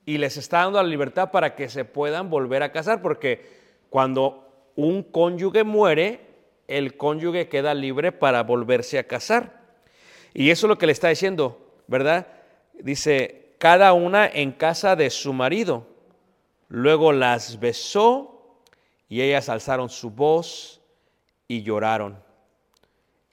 Y 0.04 0.18
les 0.18 0.36
está 0.36 0.58
dando 0.58 0.82
la 0.82 0.88
libertad 0.88 1.30
para 1.30 1.54
que 1.54 1.68
se 1.68 1.84
puedan 1.84 2.30
volver 2.30 2.62
a 2.62 2.72
casar, 2.72 3.02
porque 3.02 3.46
cuando 3.90 4.70
un 4.76 5.02
cónyuge 5.02 5.64
muere, 5.64 6.20
el 6.68 6.96
cónyuge 6.96 7.48
queda 7.48 7.74
libre 7.74 8.12
para 8.12 8.42
volverse 8.42 8.98
a 8.98 9.06
casar. 9.06 9.62
Y 10.34 10.50
eso 10.50 10.66
es 10.66 10.68
lo 10.68 10.78
que 10.78 10.86
le 10.86 10.92
está 10.92 11.08
diciendo, 11.08 11.74
¿verdad? 11.86 12.26
Dice, 12.74 13.54
cada 13.58 13.92
una 13.92 14.26
en 14.26 14.52
casa 14.52 14.96
de 14.96 15.10
su 15.10 15.32
marido. 15.32 15.86
Luego 16.68 17.12
las 17.12 17.58
besó 17.58 18.60
y 19.08 19.22
ellas 19.22 19.48
alzaron 19.48 19.88
su 19.88 20.10
voz 20.10 20.80
y 21.48 21.62
lloraron. 21.62 22.25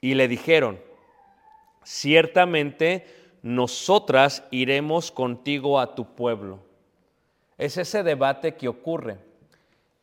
Y 0.04 0.12
le 0.12 0.28
dijeron, 0.28 0.78
ciertamente 1.82 3.06
nosotras 3.40 4.44
iremos 4.50 5.10
contigo 5.10 5.80
a 5.80 5.94
tu 5.94 6.14
pueblo. 6.14 6.58
Es 7.56 7.78
ese 7.78 8.02
debate 8.02 8.54
que 8.54 8.68
ocurre, 8.68 9.16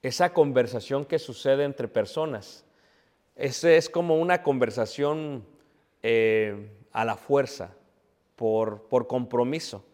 esa 0.01 0.33
conversación 0.33 1.05
que 1.05 1.19
sucede 1.19 1.65
entre 1.65 1.87
personas. 1.87 2.65
Ese 3.35 3.77
es 3.77 3.91
como 3.91 4.15
una 4.15 4.41
conversación 4.41 5.45
eh, 6.01 6.71
a 6.91 7.05
la 7.05 7.15
fuerza, 7.15 7.75
por, 8.35 8.87
compromiso. 9.07 9.85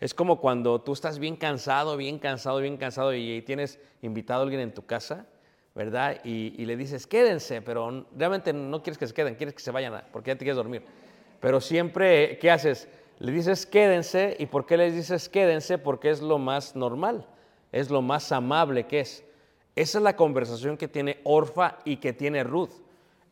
Es 0.00 0.12
como 0.12 0.38
cuando 0.38 0.82
tú 0.82 0.92
estás 0.92 1.18
bien 1.18 1.34
cansado, 1.34 1.96
bien 1.96 2.18
cansado, 2.18 2.58
bien 2.58 2.76
cansado 2.76 3.14
y 3.14 3.40
tienes 3.40 3.80
invitado 4.02 4.40
a 4.40 4.42
alguien 4.42 4.60
en 4.60 4.74
tu 4.74 4.84
casa, 4.84 5.26
¿verdad? 5.76 6.20
Y, 6.24 6.64
le 6.64 6.76
dices, 6.76 7.06
quédense, 7.06 7.62
pero 7.62 8.06
realmente 8.16 8.52
no 8.52 8.82
quieres 8.82 8.98
que 8.98 9.06
se 9.06 9.14
queden, 9.14 9.36
quieres 9.36 9.54
que 9.54 9.60
se 9.60 9.70
vayan 9.70 10.02
porque 10.10 10.30
ya 10.30 10.34
te 10.34 10.44
quieres 10.44 10.56
dormir. 10.56 10.82
Pero 11.38 11.60
siempre, 11.60 12.38
¿qué 12.38 12.50
haces? 12.50 12.88
Le 13.18 13.30
dices 13.30 13.64
quédense, 13.66 14.36
¿y 14.40 14.46
por 14.46 14.66
qué 14.66 14.76
les 14.76 14.94
dices 14.94 15.28
quédense? 15.28 15.78
Porque 15.78 16.10
es 16.10 16.20
lo 16.20 16.38
más 16.38 16.74
normal, 16.74 17.26
es 17.70 17.90
lo 17.90 18.02
más 18.02 18.32
amable 18.32 18.86
que 18.86 19.00
es. 19.00 19.24
Esa 19.76 19.98
es 19.98 20.02
la 20.02 20.16
conversación 20.16 20.76
que 20.76 20.88
tiene 20.88 21.20
Orfa 21.22 21.78
y 21.84 21.98
que 21.98 22.12
tiene 22.12 22.42
Ruth. 22.42 22.70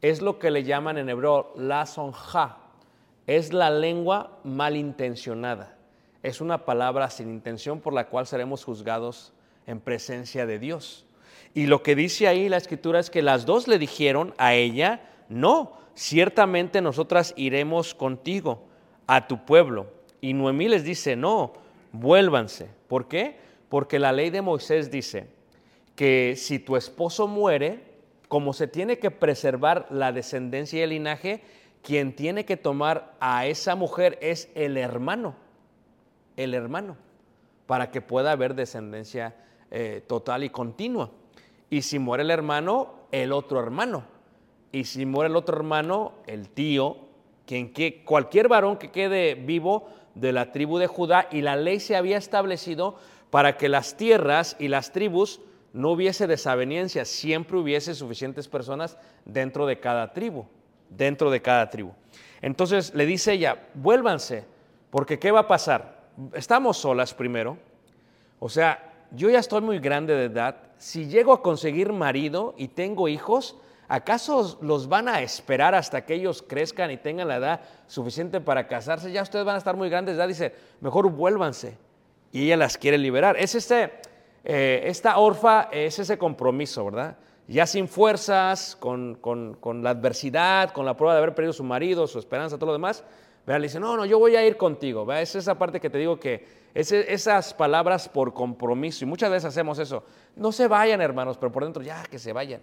Es 0.03 0.23
lo 0.23 0.39
que 0.39 0.51
le 0.51 0.63
llaman 0.63 0.99
en 0.99 1.09
hebreo 1.09 1.53
la 1.57 1.87
sonja. 1.87 2.59
Es 3.27 3.55
la 3.55 3.71
lengua 3.71 4.39
malintencionada 4.45 5.75
es 6.25 6.41
una 6.41 6.65
palabra 6.65 7.11
sin 7.11 7.29
intención 7.29 7.81
por 7.81 7.93
la 7.93 8.09
cual 8.09 8.27
seremos 8.27 8.65
juzgados 8.65 9.35
en 9.67 9.79
presencia 9.79 10.47
de 10.47 10.59
Dios. 10.59 11.05
Y 11.55 11.67
lo 11.67 11.83
que 11.83 11.95
dice 11.95 12.27
ahí 12.27 12.49
la 12.49 12.57
escritura 12.57 12.99
es 13.01 13.11
que 13.11 13.23
las 13.23 13.47
dos 13.47 13.69
le 13.69 13.79
dijeron 13.79 14.35
a 14.39 14.55
ella, 14.55 15.09
no, 15.29 15.73
ciertamente 15.95 16.81
nosotras 16.81 17.33
iremos 17.37 17.95
contigo 17.95 18.65
a 19.07 19.29
tu 19.29 19.45
pueblo. 19.45 19.87
Y 20.21 20.33
Noemí 20.33 20.69
les 20.69 20.85
dice, 20.85 21.17
no, 21.17 21.53
vuélvanse. 21.93 22.69
¿Por 22.89 23.09
qué? 23.09 23.39
Porque 23.69 23.99
la 23.99 24.13
ley 24.13 24.31
de 24.31 24.43
Moisés 24.43 24.91
dice 24.91 25.29
que 25.95 26.35
si 26.37 26.59
tu 26.59 26.77
esposo 26.77 27.29
muere, 27.29 27.95
como 28.29 28.53
se 28.53 28.67
tiene 28.67 28.99
que 28.99 29.13
preservar 29.13 29.87
la 29.91 30.11
descendencia 30.13 30.81
y 30.81 30.83
el 30.83 30.91
linaje, 30.91 31.43
quien 31.83 32.17
tiene 32.17 32.45
que 32.45 32.57
tomar 32.57 33.15
a 33.21 33.47
esa 33.47 33.77
mujer 33.77 34.19
es 34.21 34.49
el 34.55 34.77
hermano 34.77 35.37
el 36.37 36.55
hermano, 36.55 36.97
para 37.67 37.91
que 37.91 38.01
pueda 38.01 38.33
haber 38.33 38.55
descendencia 38.55 39.35
eh, 39.71 40.03
total 40.07 40.45
y 40.45 40.51
continua. 40.51 41.11
Y 41.75 41.83
si 41.83 41.99
muere 41.99 42.23
el 42.23 42.31
hermano, 42.31 42.95
el 43.11 43.33
otro 43.33 43.59
hermano. 43.59 44.05
Y 44.71 44.85
si 44.85 45.07
muere 45.07 45.29
el 45.29 45.35
otro 45.35 45.57
hermano, 45.57 46.13
el 46.29 46.49
tío, 46.49 46.99
quien 47.47 47.73
que, 47.73 48.05
cualquier 48.05 48.47
varón 48.47 48.77
que 48.77 48.93
quede 48.93 49.35
vivo 49.35 49.89
de 50.15 50.31
la 50.31 50.53
tribu 50.53 50.79
de 50.79 50.87
Judá, 50.87 51.27
y 51.33 51.41
la 51.41 51.57
ley 51.57 51.81
se 51.81 51.97
había 51.97 52.17
establecido 52.17 52.95
para 53.31 53.57
que 53.57 53.69
las 53.69 53.97
tierras 53.97 54.55
y 54.61 54.69
las 54.69 54.93
tribus 54.93 55.41
no 55.73 55.91
hubiese 55.91 56.29
desaveniencia, 56.29 57.05
siempre 57.05 57.59
hubiese 57.59 57.97
suficientes 57.97 58.47
personas 58.47 58.97
dentro 59.25 59.67
de 59.67 59.81
cada 59.81 60.13
tribu, 60.13 60.47
dentro 60.91 61.29
de 61.33 61.43
cada 61.43 61.71
tribu. 61.71 61.91
Entonces 62.41 62.95
le 62.95 63.05
dice 63.05 63.33
ella, 63.33 63.67
vuélvanse, 63.75 64.45
porque 64.91 65.19
¿qué 65.19 65.33
va 65.33 65.41
a 65.41 65.49
pasar? 65.49 66.05
estamos 66.35 66.77
solas 66.77 67.13
primero. 67.15 67.59
O 68.39 68.49
sea, 68.49 68.94
yo 69.15 69.31
ya 69.31 69.39
estoy 69.39 69.61
muy 69.61 69.79
grande 69.79 70.15
de 70.15 70.25
edad. 70.25 70.57
Si 70.79 71.07
llego 71.07 71.33
a 71.33 71.43
conseguir 71.43 71.93
marido 71.93 72.55
y 72.57 72.69
tengo 72.69 73.09
hijos, 73.09 73.57
¿acaso 73.89 74.59
los 74.61 74.89
van 74.89 75.09
a 75.09 75.23
esperar 75.23 75.75
hasta 75.75 76.05
que 76.05 76.15
ellos 76.15 76.45
crezcan 76.47 76.91
y 76.91 76.97
tengan 76.97 77.29
la 77.29 77.37
edad 77.37 77.61
suficiente 77.87 78.41
para 78.41 78.67
casarse? 78.67 79.13
Ya 79.13 79.23
ustedes 79.23 79.45
van 79.45 79.55
a 79.55 79.59
estar 79.59 79.77
muy 79.77 79.89
grandes 79.89 80.17
de 80.17 80.21
edad. 80.21 80.29
Dice, 80.29 80.55
mejor 80.81 81.11
vuélvanse. 81.11 81.79
Y 82.33 82.47
ella 82.47 82.57
las 82.57 82.77
quiere 82.77 82.99
liberar. 82.99 83.37
Es 83.39 83.55
este, 83.55 83.93
eh, 84.45 84.83
esta 84.87 85.19
orfa 85.19 85.69
es 85.71 85.99
ese 85.99 86.19
compromiso, 86.19 86.85
¿verdad? 86.85 87.17
Ya 87.47 87.67
sin 87.67 87.89
fuerzas, 87.89 88.75
con, 88.77 89.17
con 89.17 89.83
la 89.83 89.91
adversidad, 89.91 90.71
con 90.71 90.87
la 90.87 90.97
prueba 90.97 91.13
de 91.15 91.19
haber 91.19 91.35
perdido 91.35 91.53
su 91.53 91.63
marido, 91.63 92.07
su 92.07 92.19
esperanza, 92.19 92.57
todo 92.57 92.69
lo 92.69 92.73
demás 92.73 93.05
le 93.47 93.61
dice, 93.61 93.79
no, 93.79 93.97
no, 93.97 94.07
yo 94.07 94.19
voy 94.19 94.37
a 94.37 94.47
ir 94.47 94.57
contigo. 94.57 95.11
Es 95.13 95.35
esa 95.35 95.59
parte 95.59 95.81
que 95.81 95.91
te 95.91 95.99
digo 95.99 96.19
que 96.19 96.65
es 96.75 96.91
esas 96.93 97.53
palabras 97.53 98.09
por 98.09 98.33
compromiso. 98.33 99.05
Y 99.05 99.09
muchas 99.09 99.31
veces 99.31 99.45
hacemos 99.47 99.79
eso. 99.79 100.05
No 100.35 100.51
se 100.51 100.67
vayan, 100.67 101.01
hermanos, 101.01 101.37
pero 101.37 101.53
por 101.53 101.65
dentro, 101.65 101.83
ya 101.83 102.03
que 102.05 102.19
se 102.19 102.33
vayan. 102.33 102.63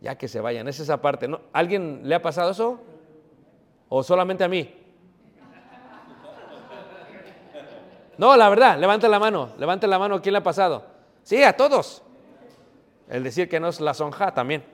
Ya 0.00 0.18
que 0.18 0.28
se 0.28 0.40
vayan. 0.40 0.66
Es 0.68 0.80
esa 0.80 1.00
parte. 1.00 1.28
¿No? 1.28 1.40
¿Alguien 1.52 2.00
le 2.02 2.14
ha 2.14 2.20
pasado 2.20 2.50
eso? 2.50 2.80
¿O 3.88 4.02
solamente 4.02 4.42
a 4.44 4.48
mí? 4.48 4.74
No, 8.18 8.36
la 8.36 8.48
verdad, 8.48 8.78
levante 8.78 9.08
la 9.08 9.18
mano. 9.18 9.50
Levante 9.58 9.86
la 9.86 9.98
mano. 9.98 10.20
¿Quién 10.20 10.32
le 10.32 10.38
ha 10.38 10.42
pasado? 10.42 10.84
Sí, 11.22 11.42
a 11.42 11.56
todos. 11.56 12.02
El 13.08 13.22
decir 13.22 13.48
que 13.48 13.60
no 13.60 13.68
es 13.68 13.80
la 13.80 13.94
sonja 13.94 14.34
también. 14.34 14.64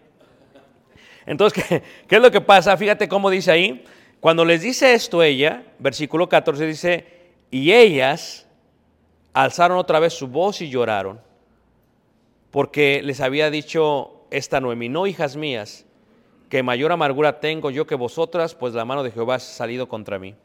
Entonces, 1.27 1.65
¿qué, 1.69 1.83
¿qué 2.09 2.17
es 2.17 2.23
lo 2.23 2.31
que 2.31 2.41
pasa? 2.41 2.77
Fíjate 2.77 3.09
cómo 3.09 3.29
dice 3.29 3.51
ahí. 3.51 3.85
Cuando 4.23 4.45
les 4.45 4.63
dice 4.63 4.95
esto 4.95 5.21
ella, 5.21 5.65
versículo 5.81 6.29
14 6.29 6.65
dice, 6.65 7.07
y 7.51 7.73
ellas 7.73 8.47
alzaron 9.33 9.79
otra 9.79 9.99
vez 9.99 10.13
su 10.13 10.29
voz 10.29 10.61
y 10.61 10.71
lloraron, 10.71 11.21
porque 12.53 13.03
les 13.03 13.21
había 13.21 13.51
dicho 13.51 14.23
esta 14.31 14.61
Noemi, 14.61 14.89
no 14.89 15.09
hijas 15.09 15.35
mías, 15.35 15.87
que 16.49 16.63
mayor 16.63 16.93
amargura 16.93 17.41
tengo 17.41 17.73
yo 17.73 17.85
que 17.85 17.97
vosotras, 17.97 18.55
pues 18.55 18.75
la 18.75 18.85
mano 18.85 19.03
de 19.03 19.11
Jehová 19.11 19.35
ha 19.35 19.41
salido 19.41 19.89
contra 19.89 20.21
mí. 20.21 20.37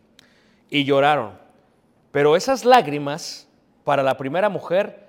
Y 0.72 0.84
lloraron. 0.84 1.38
Pero 2.12 2.36
esas 2.36 2.66
lágrimas 2.66 3.48
para 3.84 4.02
la 4.02 4.18
primera 4.18 4.50
mujer 4.50 5.08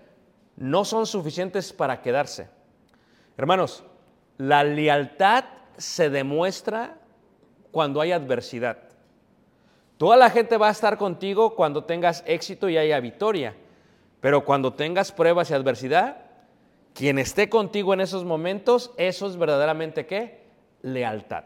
no 0.57 0.85
son 0.85 1.07
suficientes 1.07 1.73
para 1.73 2.03
quedarse. 2.03 2.51
Hermanos, 3.39 3.83
la 4.37 4.63
lealtad 4.63 5.45
se 5.79 6.11
demuestra 6.11 6.98
cuando 7.79 8.01
hay 8.01 8.11
adversidad. 8.11 8.77
Toda 9.99 10.17
la 10.17 10.31
gente 10.31 10.57
va 10.57 10.67
a 10.67 10.73
estar 10.73 10.99
contigo 10.99 11.55
cuando 11.55 11.85
tengas 11.85 12.25
éxito 12.27 12.69
y 12.69 12.77
haya 12.77 12.99
victoria, 12.99 13.55
pero 14.21 14.45
cuando 14.45 14.73
tengas 14.73 15.13
pruebas 15.13 15.49
y 15.49 15.55
adversidad, 15.55 16.17
quien 16.93 17.21
esté 17.21 17.49
contigo 17.49 17.95
en 17.95 18.01
esos 18.01 18.25
momentos, 18.25 18.91
eso 18.97 19.29
es 19.29 19.37
verdaderamente 19.37 20.07
qué? 20.07 20.41
Lealtad. 20.83 21.45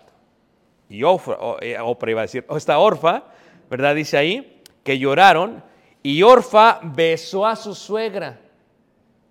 Y 0.89 1.03
Ofra, 1.03 1.37
eh, 1.61 1.77
iba 2.07 2.21
a 2.21 2.23
decir, 2.23 2.47
esta 2.57 2.79
Orfa, 2.79 3.25
¿verdad? 3.69 3.95
Dice 3.95 4.17
ahí 4.17 4.63
que 4.83 4.99
lloraron 4.99 5.63
y 6.03 6.23
Orfa 6.23 6.81
besó 6.83 7.45
a 7.45 7.57
su 7.57 7.75
suegra, 7.75 8.41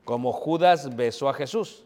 como 0.06 0.32
Judas 0.32 0.96
besó 0.96 1.30
a 1.30 1.34
Jesús. 1.34 1.84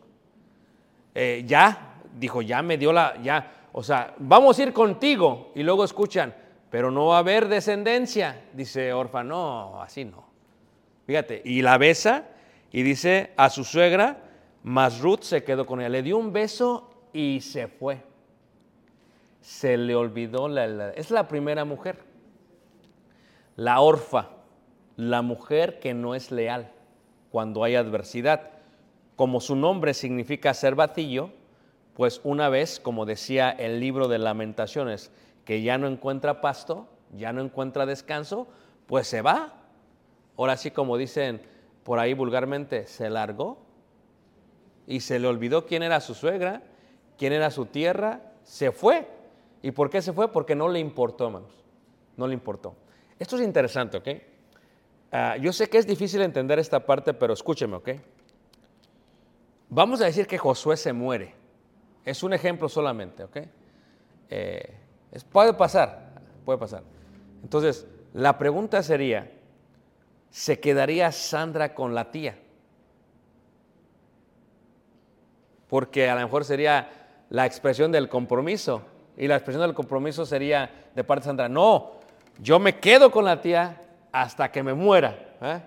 Eh, 1.14 1.46
ya, 1.48 2.02
dijo, 2.20 2.42
ya 2.42 2.62
me 2.62 2.78
dio 2.78 2.92
la, 2.92 3.16
ya, 3.24 3.56
o 3.78 3.84
sea, 3.84 4.16
vamos 4.20 4.58
a 4.58 4.64
ir 4.64 4.72
contigo. 4.72 5.52
Y 5.54 5.62
luego 5.62 5.84
escuchan, 5.84 6.34
pero 6.70 6.92
no 6.92 7.08
va 7.08 7.18
a 7.18 7.20
haber 7.20 7.50
descendencia. 7.50 8.46
Dice 8.54 8.94
Orfa, 8.94 9.22
no, 9.22 9.82
así 9.82 10.06
no. 10.06 10.24
Fíjate, 11.06 11.42
y 11.44 11.62
la 11.62 11.78
besa 11.78 12.24
y 12.72 12.84
dice 12.84 13.34
a 13.36 13.50
su 13.50 13.66
suegra, 13.66 14.24
mas 14.64 15.02
Ruth 15.02 15.24
se 15.24 15.44
quedó 15.44 15.66
con 15.66 15.82
ella. 15.82 15.90
Le 15.90 16.04
dio 16.04 16.18
un 16.18 16.32
beso 16.32 16.90
y 17.12 17.42
se 17.42 17.68
fue. 17.68 18.02
Se 19.42 19.76
le 19.76 19.94
olvidó 19.94 20.48
la, 20.48 20.92
es 20.92 21.12
la 21.12 21.28
primera 21.28 21.66
mujer. 21.66 21.98
La 23.58 23.82
orfa, 23.82 24.30
la 24.96 25.22
mujer 25.22 25.80
que 25.80 25.94
no 25.94 26.16
es 26.16 26.32
leal 26.32 26.72
cuando 27.30 27.62
hay 27.66 27.76
adversidad. 27.76 28.52
Como 29.18 29.42
su 29.42 29.58
nombre 29.58 29.94
significa 29.94 30.54
ser 30.54 30.76
batillo, 30.76 31.32
pues 31.96 32.20
una 32.24 32.50
vez, 32.50 32.80
como 32.80 33.06
decía 33.06 33.50
el 33.50 33.80
libro 33.80 34.08
de 34.08 34.20
lamentaciones, 34.20 35.12
que 35.46 35.62
ya 35.62 35.78
no 35.78 35.88
encuentra 35.88 36.42
pasto, 36.42 36.88
ya 37.16 37.32
no 37.32 37.42
encuentra 37.42 37.86
descanso, 37.86 38.48
pues 38.86 39.08
se 39.08 39.22
va. 39.22 39.54
Ahora 40.38 40.58
sí, 40.58 40.72
como 40.72 40.98
dicen 40.98 41.42
por 41.84 42.00
ahí 42.00 42.14
vulgarmente, 42.14 42.86
se 42.88 43.10
largó 43.10 43.60
y 44.88 45.00
se 45.00 45.20
le 45.20 45.28
olvidó 45.28 45.66
quién 45.66 45.84
era 45.84 46.02
su 46.02 46.14
suegra, 46.16 46.64
quién 47.18 47.32
era 47.32 47.50
su 47.50 47.68
tierra, 47.68 48.34
se 48.44 48.74
fue. 48.74 49.08
¿Y 49.62 49.72
por 49.72 49.90
qué 49.90 50.02
se 50.02 50.12
fue? 50.12 50.32
Porque 50.32 50.54
no 50.54 50.68
le 50.68 50.80
importó, 50.80 51.28
hermanos. 51.28 51.64
No 52.18 52.28
le 52.28 52.34
importó. 52.34 52.76
Esto 53.18 53.38
es 53.38 53.44
interesante, 53.44 53.98
¿ok? 53.98 54.08
Ah, 55.14 55.38
yo 55.38 55.54
sé 55.54 55.70
que 55.70 55.78
es 55.78 55.88
difícil 55.88 56.22
entender 56.22 56.60
esta 56.60 56.86
parte, 56.86 57.14
pero 57.14 57.34
escúcheme, 57.34 57.78
¿ok? 57.78 57.90
Vamos 59.70 60.02
a 60.02 60.06
decir 60.06 60.28
que 60.28 60.38
Josué 60.38 60.76
se 60.76 60.92
muere. 60.92 61.45
Es 62.06 62.22
un 62.22 62.34
ejemplo 62.34 62.70
solamente, 62.70 63.24
¿ok? 63.24 63.38
Eh, 64.30 64.78
puede 65.32 65.54
pasar, 65.54 66.14
puede 66.46 66.60
pasar. 66.60 66.84
Entonces, 67.42 67.88
la 68.14 68.38
pregunta 68.38 68.84
sería, 68.84 69.32
¿se 70.30 70.60
quedaría 70.60 71.12
Sandra 71.12 71.74
con 71.74 71.96
la 71.96 72.12
tía? 72.12 72.38
Porque 75.68 76.10
a 76.10 76.16
lo 76.16 76.22
mejor 76.22 76.46
sería 76.46 76.90
la 77.30 77.46
expresión 77.46 77.92
del 77.92 78.08
compromiso. 78.08 78.84
Y 79.18 79.28
la 79.28 79.36
expresión 79.36 79.62
del 79.64 79.74
compromiso 79.74 80.26
sería 80.26 80.90
de 80.94 81.04
parte 81.04 81.24
de 81.24 81.30
Sandra, 81.30 81.50
no, 81.50 81.94
yo 82.40 82.60
me 82.60 82.78
quedo 82.80 83.12
con 83.12 83.26
la 83.26 83.42
tía 83.42 83.82
hasta 84.12 84.52
que 84.52 84.62
me 84.62 84.74
muera. 84.74 85.18
¿eh? 85.42 85.60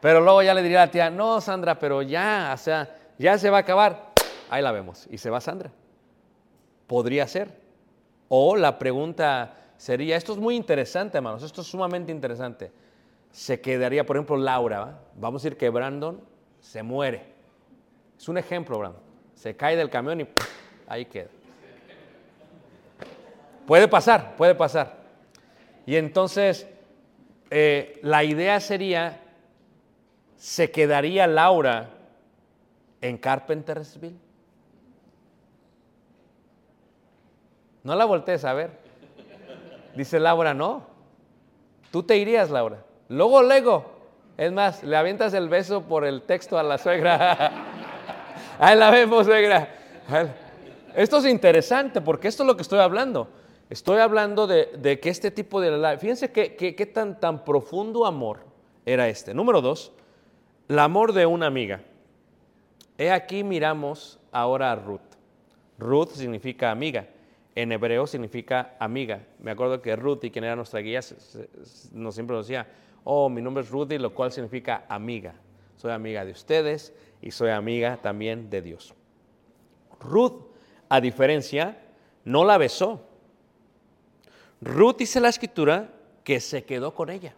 Pero 0.00 0.20
luego 0.20 0.42
ya 0.42 0.54
le 0.54 0.62
diría 0.62 0.82
a 0.82 0.86
la 0.86 0.92
tía, 0.92 1.10
no, 1.10 1.40
Sandra, 1.40 1.78
pero 1.78 2.02
ya, 2.02 2.52
o 2.54 2.56
sea, 2.56 2.88
ya 3.18 3.36
se 3.36 3.50
va 3.50 3.58
a 3.58 3.60
acabar. 3.60 4.07
Ahí 4.50 4.62
la 4.62 4.72
vemos. 4.72 5.06
Y 5.10 5.18
se 5.18 5.30
va 5.30 5.40
Sandra. 5.40 5.70
Podría 6.86 7.26
ser. 7.26 7.52
O 8.28 8.56
la 8.56 8.78
pregunta 8.78 9.56
sería, 9.76 10.16
esto 10.16 10.32
es 10.32 10.38
muy 10.38 10.56
interesante, 10.56 11.18
hermanos, 11.18 11.42
esto 11.42 11.62
es 11.62 11.66
sumamente 11.66 12.12
interesante. 12.12 12.70
Se 13.30 13.60
quedaría, 13.60 14.04
por 14.04 14.16
ejemplo, 14.16 14.36
Laura. 14.36 15.00
Vamos 15.14 15.42
a 15.42 15.44
decir 15.44 15.58
que 15.58 15.70
Brandon 15.70 16.20
se 16.60 16.82
muere. 16.82 17.24
Es 18.18 18.28
un 18.28 18.38
ejemplo, 18.38 18.78
Brandon. 18.78 19.02
Se 19.34 19.56
cae 19.56 19.76
del 19.76 19.90
camión 19.90 20.20
y 20.20 20.28
ahí 20.86 21.04
queda. 21.04 21.28
Puede 23.66 23.86
pasar, 23.86 24.34
puede 24.36 24.54
pasar. 24.54 24.96
Y 25.86 25.96
entonces, 25.96 26.66
eh, 27.50 27.98
la 28.02 28.24
idea 28.24 28.60
sería, 28.60 29.20
¿se 30.36 30.70
quedaría 30.70 31.26
Laura 31.26 31.90
en 33.00 33.16
Carpentersville? 33.18 34.27
No 37.82 37.94
la 37.94 38.04
voltees 38.04 38.44
a 38.44 38.52
ver. 38.52 38.70
Dice 39.94 40.20
Laura, 40.20 40.54
no. 40.54 40.82
Tú 41.90 42.02
te 42.02 42.16
irías, 42.16 42.50
Laura. 42.50 42.84
Luego, 43.08 43.42
luego. 43.42 43.98
Es 44.36 44.52
más, 44.52 44.84
le 44.84 44.96
avientas 44.96 45.34
el 45.34 45.48
beso 45.48 45.82
por 45.82 46.04
el 46.04 46.22
texto 46.22 46.58
a 46.58 46.62
la 46.62 46.78
suegra. 46.78 47.52
Ahí 48.58 48.76
la 48.76 48.90
vemos, 48.90 49.26
suegra. 49.26 49.68
Esto 50.94 51.18
es 51.18 51.26
interesante 51.26 52.00
porque 52.00 52.28
esto 52.28 52.44
es 52.44 52.46
lo 52.46 52.56
que 52.56 52.62
estoy 52.62 52.78
hablando. 52.78 53.28
Estoy 53.70 53.98
hablando 53.98 54.46
de, 54.46 55.00
que 55.00 55.10
este 55.10 55.30
tipo 55.30 55.60
de... 55.60 55.98
Fíjense 55.98 56.30
qué 56.30 56.90
tan, 56.94 57.18
tan 57.18 57.44
profundo 57.44 58.06
amor 58.06 58.40
era 58.86 59.08
este. 59.08 59.34
Número 59.34 59.60
dos, 59.60 59.92
el 60.68 60.78
amor 60.78 61.12
de 61.12 61.26
una 61.26 61.46
amiga. 61.46 61.80
He 62.96 63.10
aquí 63.10 63.44
miramos 63.44 64.18
ahora 64.32 64.72
a 64.72 64.76
Ruth. 64.76 65.00
Ruth 65.78 66.10
significa 66.10 66.70
amiga. 66.70 67.06
En 67.58 67.72
hebreo 67.72 68.06
significa 68.06 68.76
amiga. 68.78 69.26
Me 69.40 69.50
acuerdo 69.50 69.82
que 69.82 69.96
Ruth, 69.96 70.22
y 70.22 70.30
quien 70.30 70.44
era 70.44 70.54
nuestra 70.54 70.78
guía, 70.78 71.00
nos 71.90 72.14
siempre 72.14 72.36
decía, 72.36 72.68
oh, 73.02 73.28
mi 73.28 73.42
nombre 73.42 73.64
es 73.64 73.70
Ruth, 73.70 73.90
lo 73.94 74.14
cual 74.14 74.30
significa 74.30 74.84
amiga. 74.88 75.34
Soy 75.74 75.90
amiga 75.90 76.24
de 76.24 76.30
ustedes 76.30 76.92
y 77.20 77.32
soy 77.32 77.50
amiga 77.50 77.96
también 78.00 78.48
de 78.48 78.62
Dios. 78.62 78.94
Ruth, 79.98 80.52
a 80.88 81.00
diferencia, 81.00 81.76
no 82.24 82.44
la 82.44 82.58
besó. 82.58 83.04
Ruth 84.60 84.98
dice 84.98 85.18
la 85.18 85.28
escritura 85.28 85.92
que 86.22 86.38
se 86.38 86.62
quedó 86.62 86.94
con 86.94 87.10
ella. 87.10 87.34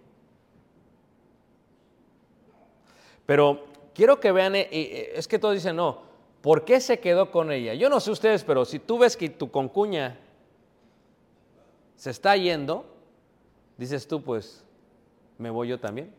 Pero 3.24 3.64
quiero 3.94 4.20
que 4.20 4.32
vean, 4.32 4.54
eh, 4.54 4.68
eh, 4.70 5.12
es 5.14 5.26
que 5.26 5.38
todos 5.38 5.54
dicen, 5.54 5.76
no, 5.76 6.09
¿por 6.40 6.64
qué 6.64 6.80
se 6.80 7.00
quedó 7.00 7.30
con 7.30 7.52
ella? 7.52 7.74
Yo 7.74 7.88
no 7.88 8.00
sé 8.00 8.10
ustedes, 8.10 8.44
pero 8.44 8.64
si 8.64 8.78
tú 8.78 8.98
ves 8.98 9.16
que 9.16 9.28
tu 9.28 9.50
concuña 9.50 10.18
se 11.96 12.10
está 12.10 12.36
yendo, 12.36 12.86
dices 13.76 14.08
tú, 14.08 14.22
pues, 14.22 14.64
me 15.38 15.50
voy 15.50 15.68
yo 15.68 15.78
también. 15.78 16.12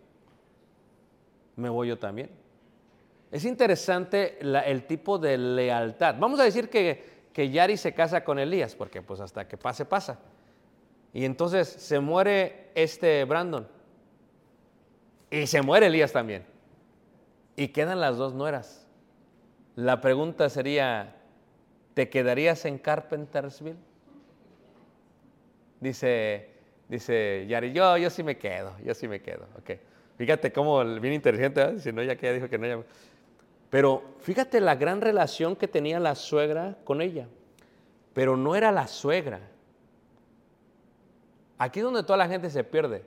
Me 1.56 1.70
voy 1.70 1.88
yo 1.88 1.98
también. 1.98 2.30
Es 3.32 3.46
interesante 3.46 4.40
el 4.42 4.86
tipo 4.86 5.18
de 5.18 5.38
lealtad. 5.38 6.16
Vamos 6.20 6.40
a 6.40 6.44
decir 6.44 6.70
que, 6.70 7.28
que 7.34 7.50
Yari 7.50 7.78
se 7.78 7.94
casa 7.94 8.24
con 8.24 8.40
Elías, 8.40 8.76
porque 8.76 9.02
pues 9.02 9.20
hasta 9.20 9.48
que 9.48 9.58
pase, 9.58 9.86
pasa. 9.86 10.20
Y 11.14 11.26
entonces 11.26 11.68
se 11.68 12.00
muere 12.00 12.72
este 12.76 13.24
Brandon. 13.26 13.68
Y 15.30 15.48
se 15.48 15.62
muere 15.62 15.88
Elías 15.88 16.12
también. 16.12 16.46
Y 17.56 17.70
quedan 17.70 18.00
las 18.02 18.18
dos 18.18 18.34
nueras. 18.34 18.81
La 19.76 20.02
pregunta 20.02 20.50
sería, 20.50 21.16
¿te 21.94 22.10
quedarías 22.10 22.66
en 22.66 22.78
Carpentersville? 22.78 23.78
Dice, 25.80 26.50
dice 26.88 27.46
Yari, 27.48 27.72
yo, 27.72 27.98
yo 27.98 28.10
sí 28.10 28.24
me 28.24 28.38
quedo, 28.38 28.76
yo 28.84 28.94
sí 28.94 29.08
me 29.08 29.22
quedo. 29.22 29.48
Okay. 29.60 29.80
Fíjate 30.18 30.52
cómo, 30.52 30.84
bien 31.00 31.14
interesante, 31.14 31.62
¿eh? 31.62 31.80
si 31.80 31.92
no, 31.92 32.04
ya 32.04 32.16
que 32.16 32.28
ella 32.28 32.36
dijo 32.36 32.50
que 32.50 32.58
no. 32.58 32.68
Ya... 32.68 32.84
Pero 33.70 34.04
fíjate 34.20 34.60
la 34.60 34.76
gran 34.76 35.02
relación 35.02 35.56
que 35.56 35.68
tenía 35.68 36.00
la 36.00 36.16
suegra 36.16 36.78
con 36.84 37.02
ella. 37.02 37.28
Pero 38.14 38.36
no 38.36 38.56
era 38.56 38.72
la 38.72 38.88
suegra, 38.88 39.40
Aquí 41.62 41.80
es 41.80 41.84
donde 41.84 42.02
toda 42.02 42.18
la 42.18 42.28
gente 42.28 42.50
se 42.50 42.64
pierde. 42.64 43.06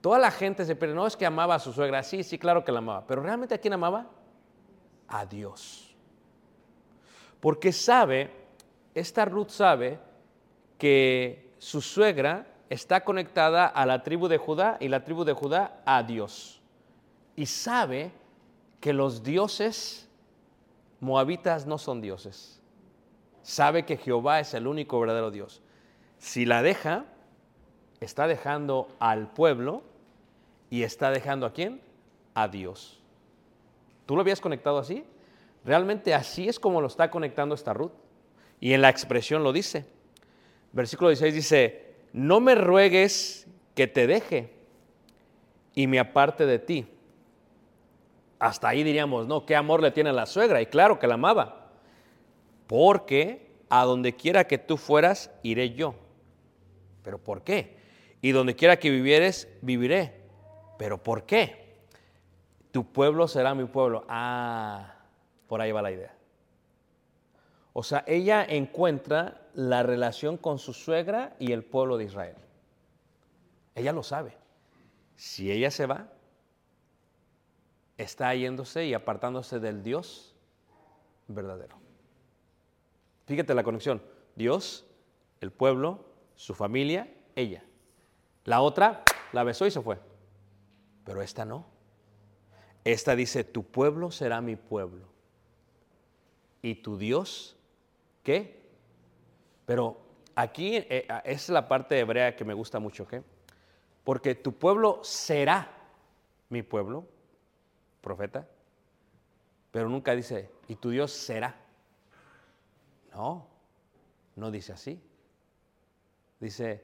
Toda 0.00 0.18
la 0.18 0.30
gente 0.30 0.64
se 0.64 0.74
pierde. 0.74 0.94
No 0.94 1.06
es 1.06 1.14
que 1.14 1.26
amaba 1.26 1.56
a 1.56 1.58
su 1.58 1.70
suegra. 1.70 2.02
Sí, 2.02 2.22
sí, 2.22 2.38
claro 2.38 2.64
que 2.64 2.72
la 2.72 2.78
amaba. 2.78 3.06
Pero 3.06 3.20
realmente 3.20 3.54
a 3.54 3.58
quién 3.58 3.74
amaba? 3.74 4.06
A 5.08 5.26
Dios. 5.26 5.94
Porque 7.40 7.72
sabe, 7.72 8.30
esta 8.94 9.24
Ruth 9.24 9.50
sabe 9.50 9.98
que 10.76 11.50
su 11.58 11.80
suegra 11.80 12.46
está 12.70 13.04
conectada 13.04 13.66
a 13.66 13.86
la 13.86 14.02
tribu 14.02 14.28
de 14.28 14.38
Judá 14.38 14.76
y 14.80 14.88
la 14.88 15.04
tribu 15.04 15.24
de 15.24 15.32
Judá 15.32 15.80
a 15.84 16.02
Dios. 16.02 16.60
Y 17.36 17.46
sabe 17.46 18.12
que 18.80 18.92
los 18.92 19.22
dioses 19.22 20.08
moabitas 21.00 21.66
no 21.66 21.78
son 21.78 22.00
dioses. 22.00 22.60
Sabe 23.42 23.84
que 23.86 23.96
Jehová 23.96 24.40
es 24.40 24.54
el 24.54 24.66
único 24.66 25.00
verdadero 25.00 25.30
Dios. 25.30 25.62
Si 26.18 26.44
la 26.44 26.62
deja, 26.62 27.04
está 28.00 28.26
dejando 28.26 28.88
al 28.98 29.30
pueblo 29.30 29.82
y 30.70 30.82
está 30.82 31.10
dejando 31.10 31.46
a 31.46 31.52
quién? 31.52 31.80
A 32.34 32.48
Dios. 32.48 33.00
¿Tú 34.08 34.14
lo 34.16 34.22
habías 34.22 34.40
conectado 34.40 34.78
así? 34.78 35.04
Realmente 35.66 36.14
así 36.14 36.48
es 36.48 36.58
como 36.58 36.80
lo 36.80 36.86
está 36.86 37.10
conectando 37.10 37.54
esta 37.54 37.74
Ruth. 37.74 37.92
Y 38.58 38.72
en 38.72 38.80
la 38.80 38.88
expresión 38.88 39.44
lo 39.44 39.52
dice. 39.52 39.84
Versículo 40.72 41.10
16 41.10 41.34
dice, 41.34 41.94
no 42.14 42.40
me 42.40 42.54
ruegues 42.54 43.46
que 43.74 43.86
te 43.86 44.06
deje 44.06 44.54
y 45.74 45.86
me 45.86 45.98
aparte 45.98 46.46
de 46.46 46.58
ti. 46.58 46.86
Hasta 48.38 48.68
ahí 48.68 48.82
diríamos, 48.82 49.26
no, 49.26 49.44
qué 49.44 49.54
amor 49.54 49.82
le 49.82 49.90
tiene 49.90 50.08
a 50.08 50.14
la 50.14 50.24
suegra. 50.24 50.62
Y 50.62 50.66
claro 50.66 50.98
que 50.98 51.06
la 51.06 51.14
amaba. 51.14 51.72
Porque 52.66 53.50
a 53.68 53.84
donde 53.84 54.16
quiera 54.16 54.46
que 54.46 54.56
tú 54.56 54.78
fueras, 54.78 55.30
iré 55.42 55.74
yo. 55.74 55.94
¿Pero 57.02 57.18
por 57.18 57.42
qué? 57.42 57.78
y 58.20 58.32
donde 58.32 58.56
quiera 58.56 58.78
que 58.78 58.90
vivieres, 58.90 59.48
viviré. 59.62 60.12
¿Pero 60.78 61.02
por 61.02 61.24
qué? 61.24 61.67
Tu 62.78 62.84
pueblo 62.84 63.26
será 63.26 63.56
mi 63.56 63.64
pueblo. 63.64 64.04
Ah, 64.08 64.94
por 65.48 65.60
ahí 65.60 65.72
va 65.72 65.82
la 65.82 65.90
idea. 65.90 66.14
O 67.72 67.82
sea, 67.82 68.04
ella 68.06 68.44
encuentra 68.44 69.48
la 69.52 69.82
relación 69.82 70.36
con 70.36 70.60
su 70.60 70.72
suegra 70.72 71.34
y 71.40 71.50
el 71.50 71.64
pueblo 71.64 71.96
de 71.96 72.04
Israel. 72.04 72.36
Ella 73.74 73.92
lo 73.92 74.04
sabe. 74.04 74.36
Si 75.16 75.50
ella 75.50 75.72
se 75.72 75.86
va, 75.86 76.06
está 77.96 78.32
yéndose 78.36 78.86
y 78.86 78.94
apartándose 78.94 79.58
del 79.58 79.82
Dios 79.82 80.36
verdadero. 81.26 81.80
Fíjate 83.26 83.56
la 83.56 83.64
conexión. 83.64 84.00
Dios, 84.36 84.86
el 85.40 85.50
pueblo, 85.50 86.04
su 86.36 86.54
familia, 86.54 87.12
ella. 87.34 87.64
La 88.44 88.60
otra 88.60 89.02
la 89.32 89.42
besó 89.42 89.66
y 89.66 89.72
se 89.72 89.80
fue. 89.80 89.98
Pero 91.02 91.22
esta 91.22 91.44
no. 91.44 91.77
Esta 92.92 93.14
dice, 93.14 93.44
tu 93.44 93.64
pueblo 93.64 94.10
será 94.10 94.40
mi 94.40 94.56
pueblo. 94.56 95.04
Y 96.62 96.76
tu 96.76 96.96
Dios, 96.96 97.54
¿qué? 98.22 98.62
Pero 99.66 100.00
aquí 100.34 100.76
eh, 100.76 101.06
es 101.24 101.50
la 101.50 101.68
parte 101.68 101.98
hebrea 101.98 102.34
que 102.34 102.46
me 102.46 102.54
gusta 102.54 102.78
mucho, 102.78 103.06
¿qué? 103.06 103.22
Porque 104.04 104.34
tu 104.34 104.54
pueblo 104.54 105.00
será 105.04 105.70
mi 106.48 106.62
pueblo, 106.62 107.04
profeta, 108.00 108.48
pero 109.70 109.90
nunca 109.90 110.16
dice, 110.16 110.50
y 110.66 110.76
tu 110.76 110.88
Dios 110.88 111.12
será. 111.12 111.56
No, 113.12 113.46
no 114.34 114.50
dice 114.50 114.72
así. 114.72 114.98
Dice, 116.40 116.82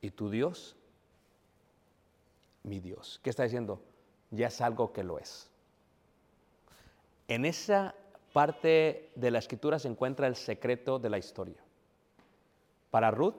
y 0.00 0.10
tu 0.10 0.28
Dios, 0.28 0.74
mi 2.64 2.80
Dios. 2.80 3.20
¿Qué 3.22 3.30
está 3.30 3.44
diciendo? 3.44 3.80
Ya 4.30 4.48
es 4.48 4.60
algo 4.60 4.92
que 4.92 5.04
lo 5.04 5.18
es. 5.18 5.50
En 7.28 7.44
esa 7.44 7.94
parte 8.32 9.10
de 9.14 9.30
la 9.30 9.38
escritura 9.38 9.78
se 9.78 9.88
encuentra 9.88 10.26
el 10.26 10.36
secreto 10.36 10.98
de 10.98 11.10
la 11.10 11.18
historia. 11.18 11.56
Para 12.90 13.10
Ruth, 13.10 13.36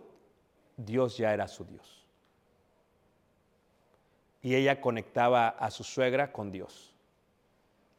Dios 0.75 1.17
ya 1.17 1.33
era 1.33 1.47
su 1.47 1.65
Dios. 1.65 2.05
Y 4.41 4.55
ella 4.55 4.81
conectaba 4.81 5.49
a 5.49 5.71
su 5.71 5.83
suegra 5.83 6.31
con 6.31 6.51
Dios. 6.51 6.93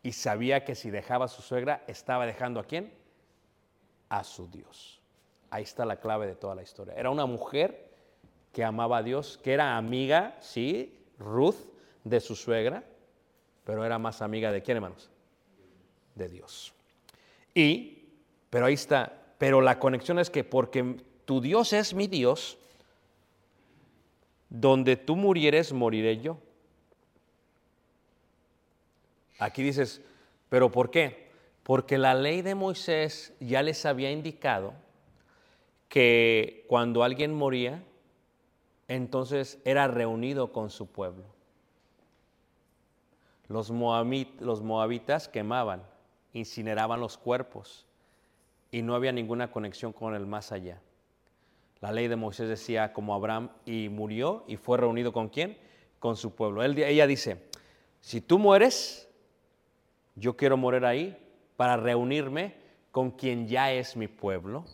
Y 0.03 0.13
sabía 0.13 0.65
que 0.65 0.75
si 0.75 0.91
dejaba 0.91 1.27
a 1.27 1.29
su 1.29 1.43
suegra, 1.43 1.83
estaba 1.87 2.27
dejando 2.27 2.61
a 2.61 2.65
quién? 2.65 2.93
A 4.09 4.25
su 4.25 4.49
Dios. 4.49 5.01
Ahí 5.51 5.65
está 5.65 5.85
la 5.85 5.97
clave 5.97 6.27
de 6.27 6.37
toda 6.37 6.55
la 6.55 6.63
historia. 6.63 6.95
Era 6.95 7.11
una 7.11 7.27
mujer 7.27 7.91
que 8.53 8.65
amaba 8.65 8.99
a 8.99 9.03
Dios, 9.03 9.39
que 9.43 9.53
era 9.53 9.77
amiga, 9.77 10.37
sí, 10.41 11.07
Ruth, 11.19 11.57
de 12.05 12.21
su 12.21 12.35
suegra, 12.35 12.85
pero 13.65 13.85
era 13.85 13.99
más 13.99 14.23
amiga 14.23 14.51
de 14.53 14.63
quién, 14.63 14.77
hermanos? 14.77 15.11
De 16.15 16.29
Dios. 16.29 16.73
Y, 17.55 18.05
pero 18.51 18.67
ahí 18.67 18.75
está, 18.75 19.13
pero 19.39 19.61
la 19.61 19.79
conexión 19.79 20.19
es 20.19 20.31
que 20.31 20.45
porque 20.45 20.97
tu 21.25 21.41
Dios 21.41 21.73
es 21.73 21.95
mi 21.95 22.07
Dios, 22.07 22.59
donde 24.49 24.97
tú 24.97 25.17
murieres, 25.17 25.73
moriré 25.73 26.19
yo. 26.19 26.39
Aquí 29.39 29.63
dices, 29.63 30.01
pero 30.49 30.71
¿por 30.71 30.91
qué? 30.91 31.29
Porque 31.63 31.99
la 31.99 32.15
ley 32.15 32.43
de 32.43 32.55
Moisés 32.55 33.35
ya 33.41 33.63
les 33.63 33.85
había 33.85 34.11
indicado 34.11 34.73
que 35.89 36.65
cuando 36.69 37.05
alguien 37.05 37.35
moría, 37.35 37.83
entonces 38.89 39.59
era 39.65 39.87
reunido 39.87 40.53
con 40.53 40.71
su 40.71 40.87
pueblo. 40.87 41.25
Los, 43.49 43.71
moabitas 43.71 45.29
quemaban, 45.29 45.83
incineraban 46.33 47.01
los 47.01 47.17
cuerpos 47.17 47.87
y 48.71 48.83
no 48.83 48.95
había 48.95 49.11
ninguna 49.13 49.51
conexión 49.51 49.93
con 49.93 50.15
el 50.15 50.27
más 50.27 50.53
allá. 50.53 50.81
La 51.81 51.93
ley 51.93 52.09
de 52.09 52.17
Moisés 52.17 52.49
decía 52.49 52.93
como 52.93 53.15
Abraham 53.15 53.51
y 53.65 53.89
murió 53.89 54.45
y 54.47 54.57
fue 54.57 54.77
reunido 54.77 55.13
con 55.13 55.29
quién? 55.29 55.57
Con 55.99 56.17
su 56.17 56.35
pueblo. 56.35 56.63
ella 56.63 57.07
dice, 57.07 57.49
si 58.01 58.21
tú 58.21 58.39
mueres, 58.39 59.09
yo 60.15 60.37
quiero 60.37 60.57
morir 60.57 60.85
ahí 60.85 61.17
para 61.57 61.77
reunirme 61.77 62.55
con 62.91 63.13
quien 63.13 63.49
ya 63.49 63.73
es 63.73 63.97
mi 63.97 64.09
pueblo. 64.09 64.65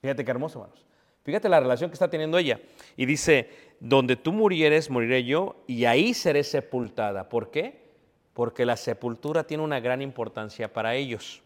Fíjate 0.00 0.24
qué 0.24 0.30
hermoso, 0.30 0.60
hermanos. 0.60 0.84
Fíjate 1.22 1.48
la 1.48 1.60
relación 1.60 1.90
que 1.90 1.94
está 1.94 2.08
teniendo 2.08 2.38
ella. 2.38 2.60
Y 2.96 3.04
dice, 3.04 3.67
donde 3.80 4.16
tú 4.16 4.32
murieres, 4.32 4.90
moriré 4.90 5.24
yo, 5.24 5.56
y 5.66 5.84
ahí 5.84 6.14
seré 6.14 6.44
sepultada. 6.44 7.28
¿Por 7.28 7.50
qué? 7.50 7.88
Porque 8.34 8.66
la 8.66 8.76
sepultura 8.76 9.44
tiene 9.44 9.62
una 9.62 9.80
gran 9.80 10.02
importancia 10.02 10.72
para 10.72 10.94
ellos. 10.94 11.42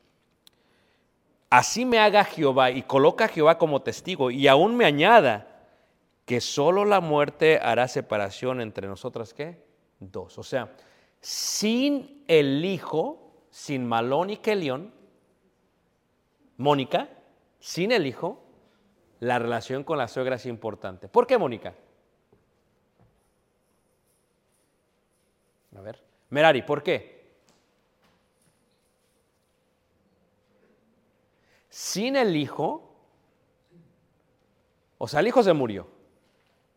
Así 1.50 1.84
me 1.84 1.98
haga 1.98 2.24
Jehová 2.24 2.70
y 2.70 2.82
coloca 2.82 3.26
a 3.26 3.28
Jehová 3.28 3.58
como 3.58 3.82
testigo 3.82 4.30
y 4.30 4.48
aún 4.48 4.74
me 4.74 4.86
añada 4.86 5.52
que 6.24 6.40
solo 6.40 6.84
la 6.86 7.00
muerte 7.00 7.58
hará 7.60 7.88
separación 7.88 8.60
entre 8.62 8.88
nosotras, 8.88 9.34
¿qué? 9.34 9.62
Dos. 10.00 10.38
O 10.38 10.42
sea, 10.42 10.72
sin 11.20 12.24
el 12.26 12.64
hijo, 12.64 13.44
sin 13.50 13.86
Malón 13.86 14.30
y 14.30 14.38
Kelión, 14.38 14.94
Mónica, 16.56 17.10
sin 17.60 17.92
el 17.92 18.06
hijo, 18.06 18.42
la 19.20 19.38
relación 19.38 19.84
con 19.84 19.98
la 19.98 20.08
suegra 20.08 20.36
es 20.36 20.46
importante. 20.46 21.06
¿Por 21.08 21.26
qué, 21.26 21.36
Mónica? 21.36 21.74
A 25.76 25.80
ver. 25.80 26.02
Merari, 26.30 26.62
¿por 26.62 26.82
qué? 26.82 27.22
sin 31.72 32.16
el 32.16 32.36
hijo, 32.36 32.94
o 34.98 35.08
sea, 35.08 35.20
el 35.20 35.26
hijo 35.26 35.42
se 35.42 35.54
murió. 35.54 35.88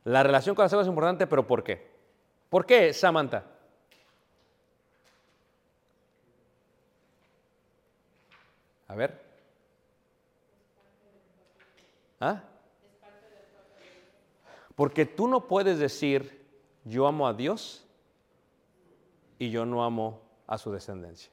La 0.06 0.24
relación 0.24 0.56
con 0.56 0.64
la 0.64 0.70
suegra 0.70 0.84
es 0.84 0.88
importante, 0.88 1.28
pero 1.28 1.46
¿por 1.46 1.64
qué? 1.64 1.92
¿Por 2.50 2.66
qué, 2.66 2.94
Samantha? 2.94 3.44
A 8.88 8.96
ver. 8.96 9.22
¿Ah? 12.22 12.42
Porque 14.76 15.06
tú 15.06 15.28
no 15.28 15.48
puedes 15.48 15.78
decir, 15.78 16.46
yo 16.86 17.06
amo 17.06 17.28
a 17.28 17.34
Dios 17.34 17.85
y 19.40 19.50
yo 19.50 19.66
no 19.66 19.84
amo 19.84 20.22
a 20.48 20.58
su 20.58 20.72
descendencia. 20.72 21.32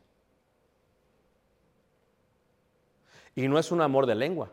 Y 3.35 3.49
no 3.49 3.59
es 3.59 3.73
un 3.73 3.81
amor 3.81 4.07
de 4.07 4.15
lengua. 4.15 4.51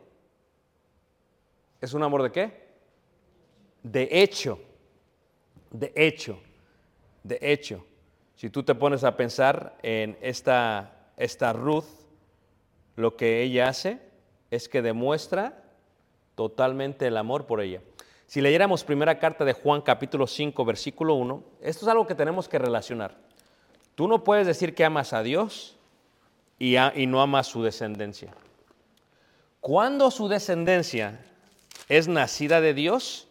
¿Es 1.81 1.93
un 1.93 2.03
amor 2.03 2.23
de 2.23 2.31
qué? 2.31 2.69
De 3.83 4.07
hecho. 4.11 4.59
De 5.71 5.91
hecho. 5.95 6.39
De 7.23 7.39
hecho. 7.41 7.85
Si 8.35 8.49
tú 8.49 8.63
te 8.63 8.75
pones 8.75 9.03
a 9.03 9.17
pensar 9.17 9.77
en 9.81 10.17
esta, 10.21 11.11
esta 11.17 11.51
Ruth, 11.51 11.85
lo 12.95 13.17
que 13.17 13.41
ella 13.41 13.67
hace 13.67 13.99
es 14.49 14.69
que 14.69 14.81
demuestra 14.81 15.63
totalmente 16.35 17.07
el 17.07 17.17
amor 17.17 17.45
por 17.45 17.59
ella. 17.59 17.81
Si 18.27 18.41
leyéramos 18.41 18.83
primera 18.83 19.19
carta 19.19 19.43
de 19.43 19.53
Juan 19.53 19.81
capítulo 19.81 20.27
5 20.27 20.63
versículo 20.63 21.15
1, 21.15 21.43
esto 21.61 21.85
es 21.85 21.89
algo 21.89 22.07
que 22.07 22.15
tenemos 22.15 22.47
que 22.47 22.59
relacionar. 22.59 23.28
Tú 23.99 24.07
no 24.07 24.23
puedes 24.23 24.47
decir 24.47 24.75
que 24.75 24.85
amas 24.85 25.11
a 25.11 25.23
Dios 25.23 25.75
y, 26.57 26.77
no 27.05 27.21
amas 27.21 27.47
su 27.47 27.63
descendencia. 27.63 28.33
Cuando 29.59 30.09
su 30.09 30.29
descendencia 30.29 31.19
es 31.89 32.07
nacida 32.07 32.61
de 32.61 32.73
Dios, 32.73 33.27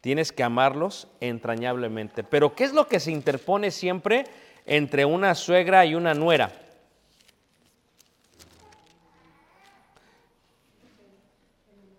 tienes 0.00 0.32
que 0.32 0.44
amarlos 0.44 1.08
entrañablemente. 1.20 2.24
Pero 2.24 2.54
¿qué 2.54 2.64
es 2.64 2.72
lo 2.72 2.88
que 2.88 3.00
se 3.00 3.10
interpone 3.10 3.70
siempre 3.70 4.24
entre 4.64 5.04
una 5.04 5.34
suegra 5.34 5.84
y 5.84 5.94
una 5.94 6.14
nuera? 6.14 6.50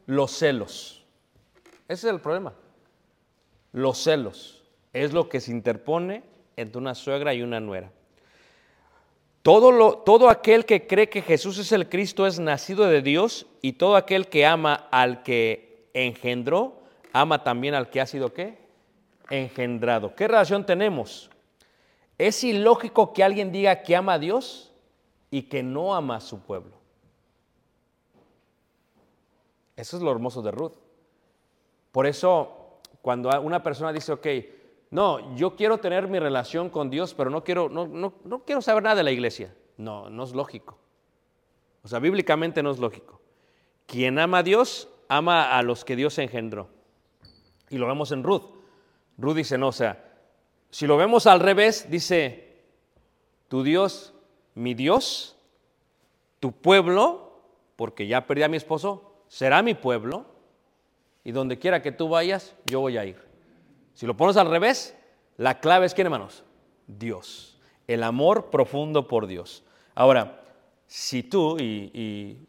Los 0.07 0.31
celos. 0.31 1.03
Ese 1.87 2.07
es 2.07 2.13
el 2.15 2.19
problema. 2.19 2.55
Los 3.71 3.99
celos 3.99 4.63
es 4.93 5.13
lo 5.13 5.29
que 5.29 5.39
se 5.39 5.51
interpone 5.51 6.32
entre 6.55 6.77
una 6.77 6.95
suegra 6.95 7.33
y 7.33 7.41
una 7.41 7.59
nuera. 7.59 7.91
Todo, 9.41 9.71
lo, 9.71 9.97
todo 9.97 10.29
aquel 10.29 10.65
que 10.65 10.87
cree 10.87 11.09
que 11.09 11.21
Jesús 11.21 11.57
es 11.57 11.71
el 11.73 11.89
Cristo 11.89 12.25
es 12.25 12.39
nacido 12.39 12.85
de 12.85 13.01
Dios 13.01 13.45
y 13.61 13.73
todo 13.73 13.97
aquel 13.97 14.27
que 14.27 14.45
ama 14.45 14.87
al 14.89 15.21
que 15.23 15.89
engendró, 15.93 16.81
ama 17.11 17.43
también 17.43 17.73
al 17.73 17.89
que 17.89 17.99
ha 17.99 18.05
sido 18.05 18.33
qué? 18.33 18.57
Engendrado. 19.29 20.15
¿Qué 20.15 20.27
relación 20.27 20.65
tenemos? 20.65 21.29
Es 22.17 22.43
ilógico 22.43 23.13
que 23.13 23.23
alguien 23.23 23.51
diga 23.51 23.83
que 23.83 23.95
ama 23.95 24.13
a 24.13 24.19
Dios 24.19 24.71
y 25.29 25.43
que 25.43 25.61
no 25.61 25.93
ama 25.93 26.17
a 26.17 26.21
su 26.21 26.39
pueblo. 26.39 26.71
Eso 29.75 29.97
es 29.97 30.03
lo 30.03 30.11
hermoso 30.11 30.41
de 30.41 30.51
Ruth. 30.51 30.75
Por 31.91 32.07
eso, 32.07 32.79
cuando 33.01 33.29
una 33.41 33.61
persona 33.61 33.91
dice, 33.91 34.11
ok, 34.13 34.27
no, 34.93 35.35
yo 35.35 35.55
quiero 35.55 35.79
tener 35.79 36.07
mi 36.07 36.19
relación 36.19 36.69
con 36.69 36.91
Dios, 36.91 37.15
pero 37.15 37.31
no 37.31 37.43
quiero, 37.43 37.67
no, 37.67 37.87
no, 37.87 38.43
quiero 38.45 38.61
saber 38.61 38.83
nada 38.83 38.97
de 38.97 39.01
la 39.01 39.09
iglesia. 39.09 39.51
No, 39.75 40.07
no 40.11 40.23
es 40.23 40.33
lógico. 40.33 40.77
O 41.81 41.87
sea, 41.87 41.97
bíblicamente 41.97 42.61
no 42.61 42.69
es 42.69 42.77
lógico. 42.77 43.19
Quien 43.87 44.19
ama 44.19 44.37
a 44.37 44.43
Dios, 44.43 44.87
ama 45.07 45.57
a 45.57 45.63
los 45.63 45.83
que 45.83 45.95
Dios 45.95 46.19
engendró. 46.19 46.67
Y 47.71 47.79
lo 47.79 47.87
vemos 47.87 48.11
en 48.11 48.21
Ruth. 48.21 48.43
Ruth 49.17 49.35
dice, 49.35 49.57
no, 49.57 49.69
o 49.69 49.71
sea, 49.71 50.13
si 50.69 50.85
lo 50.85 50.95
vemos 50.95 51.25
al 51.25 51.39
revés, 51.39 51.89
dice, 51.89 52.61
tu 53.47 53.63
Dios, 53.63 54.13
mi 54.53 54.75
Dios, 54.75 55.39
tu 56.39 56.51
pueblo, 56.51 57.41
porque 57.77 58.05
ya 58.05 58.27
perdí 58.27 58.43
a 58.43 58.47
mi 58.47 58.57
esposo, 58.57 59.15
será 59.27 59.63
mi 59.63 59.73
pueblo, 59.73 60.27
y 61.23 61.31
donde 61.31 61.57
quiera 61.57 61.81
que 61.81 61.91
tú 61.91 62.09
vayas, 62.09 62.55
yo 62.67 62.79
voy 62.79 62.97
a 62.97 63.05
ir. 63.05 63.32
Si 63.93 64.05
lo 64.05 64.17
pones 64.17 64.37
al 64.37 64.49
revés, 64.49 64.95
la 65.37 65.59
clave 65.59 65.85
es 65.85 65.93
quién, 65.93 66.07
hermanos? 66.07 66.43
Dios. 66.87 67.59
El 67.87 68.03
amor 68.03 68.49
profundo 68.49 69.07
por 69.07 69.27
Dios. 69.27 69.63
Ahora, 69.95 70.41
si 70.87 71.23
tú, 71.23 71.57
y, 71.59 72.47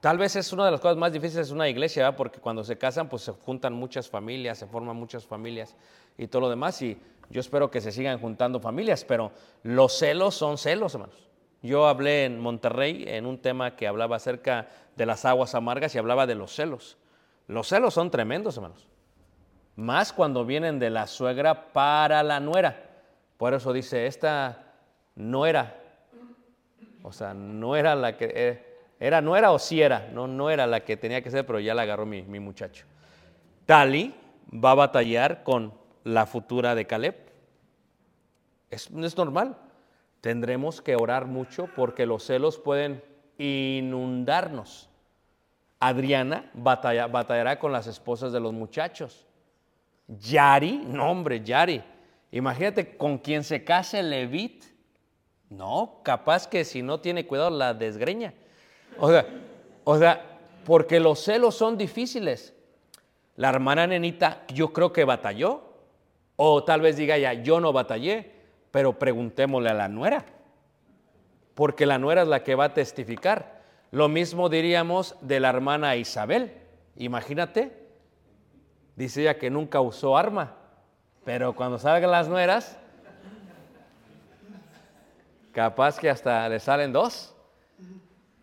tal 0.00 0.18
vez 0.18 0.36
es 0.36 0.52
una 0.52 0.64
de 0.64 0.70
las 0.70 0.80
cosas 0.80 0.96
más 0.96 1.12
difíciles 1.12 1.48
de 1.48 1.54
una 1.54 1.68
iglesia, 1.68 2.14
porque 2.16 2.40
cuando 2.40 2.64
se 2.64 2.78
casan, 2.78 3.08
pues 3.08 3.22
se 3.22 3.32
juntan 3.32 3.72
muchas 3.72 4.08
familias, 4.08 4.58
se 4.58 4.66
forman 4.66 4.96
muchas 4.96 5.26
familias 5.26 5.76
y 6.16 6.28
todo 6.28 6.42
lo 6.42 6.50
demás, 6.50 6.80
y 6.82 6.98
yo 7.30 7.40
espero 7.40 7.70
que 7.70 7.80
se 7.80 7.92
sigan 7.92 8.18
juntando 8.18 8.60
familias, 8.60 9.04
pero 9.04 9.32
los 9.62 9.98
celos 9.98 10.34
son 10.34 10.58
celos, 10.58 10.94
hermanos. 10.94 11.28
Yo 11.62 11.88
hablé 11.88 12.24
en 12.24 12.38
Monterrey 12.38 13.04
en 13.08 13.26
un 13.26 13.38
tema 13.38 13.76
que 13.76 13.88
hablaba 13.88 14.16
acerca 14.16 14.68
de 14.94 15.06
las 15.06 15.24
aguas 15.24 15.54
amargas 15.54 15.94
y 15.94 15.98
hablaba 15.98 16.26
de 16.26 16.36
los 16.36 16.54
celos. 16.54 16.96
Los 17.48 17.68
celos 17.68 17.94
son 17.94 18.10
tremendos, 18.10 18.56
hermanos. 18.56 18.86
Más 19.76 20.12
cuando 20.12 20.44
vienen 20.44 20.78
de 20.78 20.90
la 20.90 21.06
suegra 21.06 21.72
para 21.72 22.22
la 22.22 22.40
nuera. 22.40 22.82
Por 23.36 23.52
eso 23.54 23.72
dice, 23.72 24.06
esta 24.06 24.64
no 25.14 25.46
era. 25.46 25.76
O 27.02 27.12
sea, 27.12 27.34
no 27.34 27.76
era 27.76 27.94
la 27.94 28.16
que... 28.16 28.32
eh, 28.34 28.62
Era, 28.98 29.20
no 29.20 29.36
era 29.36 29.52
o 29.52 29.58
sí 29.58 29.82
era. 29.82 30.08
No, 30.12 30.26
no 30.26 30.48
era 30.50 30.66
la 30.66 30.80
que 30.80 30.96
tenía 30.96 31.20
que 31.22 31.30
ser, 31.30 31.44
pero 31.44 31.60
ya 31.60 31.74
la 31.74 31.82
agarró 31.82 32.06
mi, 32.06 32.22
mi 32.22 32.40
muchacho. 32.40 32.86
Tali 33.66 34.14
va 34.52 34.70
a 34.70 34.74
batallar 34.74 35.42
con 35.42 35.74
la 36.04 36.24
futura 36.24 36.74
de 36.74 36.86
Caleb. 36.86 37.14
Es, 38.70 38.90
es 38.90 39.16
normal. 39.16 39.56
Tendremos 40.22 40.80
que 40.80 40.96
orar 40.96 41.26
mucho 41.26 41.68
porque 41.76 42.06
los 42.06 42.24
celos 42.24 42.58
pueden 42.58 43.02
inundarnos. 43.36 44.88
Adriana 45.78 46.50
batalla- 46.54 47.06
batallará 47.06 47.58
con 47.58 47.70
las 47.72 47.86
esposas 47.86 48.32
de 48.32 48.40
los 48.40 48.54
muchachos. 48.54 49.26
Yari, 50.08 50.82
no 50.86 51.10
hombre, 51.10 51.42
Yari. 51.42 51.82
Imagínate 52.30 52.96
con 52.96 53.18
quien 53.18 53.44
se 53.44 53.64
case 53.64 54.02
Levit. 54.02 54.64
No, 55.48 56.00
capaz 56.02 56.46
que 56.46 56.64
si 56.64 56.82
no 56.82 57.00
tiene 57.00 57.26
cuidado 57.26 57.50
la 57.50 57.74
desgreña. 57.74 58.34
O 58.98 59.10
sea, 59.10 59.26
o 59.84 59.98
sea, 59.98 60.38
porque 60.64 60.98
los 60.98 61.20
celos 61.20 61.54
son 61.54 61.78
difíciles. 61.78 62.52
La 63.36 63.50
hermana 63.50 63.86
nenita 63.86 64.44
yo 64.52 64.72
creo 64.72 64.92
que 64.92 65.04
batalló. 65.04 65.62
O 66.36 66.64
tal 66.64 66.80
vez 66.80 66.96
diga 66.96 67.16
ya, 67.16 67.32
yo 67.32 67.60
no 67.60 67.72
batallé, 67.72 68.30
pero 68.70 68.98
preguntémosle 68.98 69.70
a 69.70 69.74
la 69.74 69.88
nuera. 69.88 70.24
Porque 71.54 71.86
la 71.86 71.98
nuera 71.98 72.22
es 72.22 72.28
la 72.28 72.42
que 72.42 72.54
va 72.54 72.64
a 72.64 72.74
testificar. 72.74 73.62
Lo 73.90 74.08
mismo 74.08 74.48
diríamos 74.48 75.16
de 75.20 75.40
la 75.40 75.48
hermana 75.48 75.96
Isabel. 75.96 76.52
Imagínate, 76.96 77.85
dice 78.96 79.20
ella 79.20 79.38
que 79.38 79.50
nunca 79.50 79.80
usó 79.80 80.16
arma, 80.16 80.56
pero 81.24 81.54
cuando 81.54 81.78
salgan 81.78 82.10
las 82.10 82.28
nueras, 82.28 82.78
capaz 85.52 85.98
que 85.98 86.10
hasta 86.10 86.48
le 86.48 86.58
salen 86.58 86.92
dos. 86.92 87.34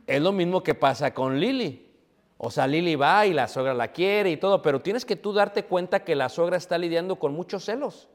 Es 0.07 0.21
lo 0.21 0.31
mismo 0.31 0.63
que 0.63 0.75
pasa 0.75 1.13
con 1.13 1.39
Lili. 1.39 1.89
O 2.37 2.51
sea, 2.51 2.67
Lili 2.67 2.95
va 2.95 3.25
y 3.25 3.33
la 3.33 3.47
suegra 3.47 3.73
la 3.73 3.89
quiere 3.89 4.31
y 4.31 4.37
todo, 4.37 4.61
pero 4.61 4.81
tienes 4.81 5.05
que 5.05 5.15
tú 5.15 5.31
darte 5.31 5.63
cuenta 5.63 6.03
que 6.03 6.15
la 6.15 6.27
suegra 6.27 6.57
está 6.57 6.77
lidiando 6.77 7.17
con 7.17 7.33
muchos 7.33 7.65
celos. 7.65 8.09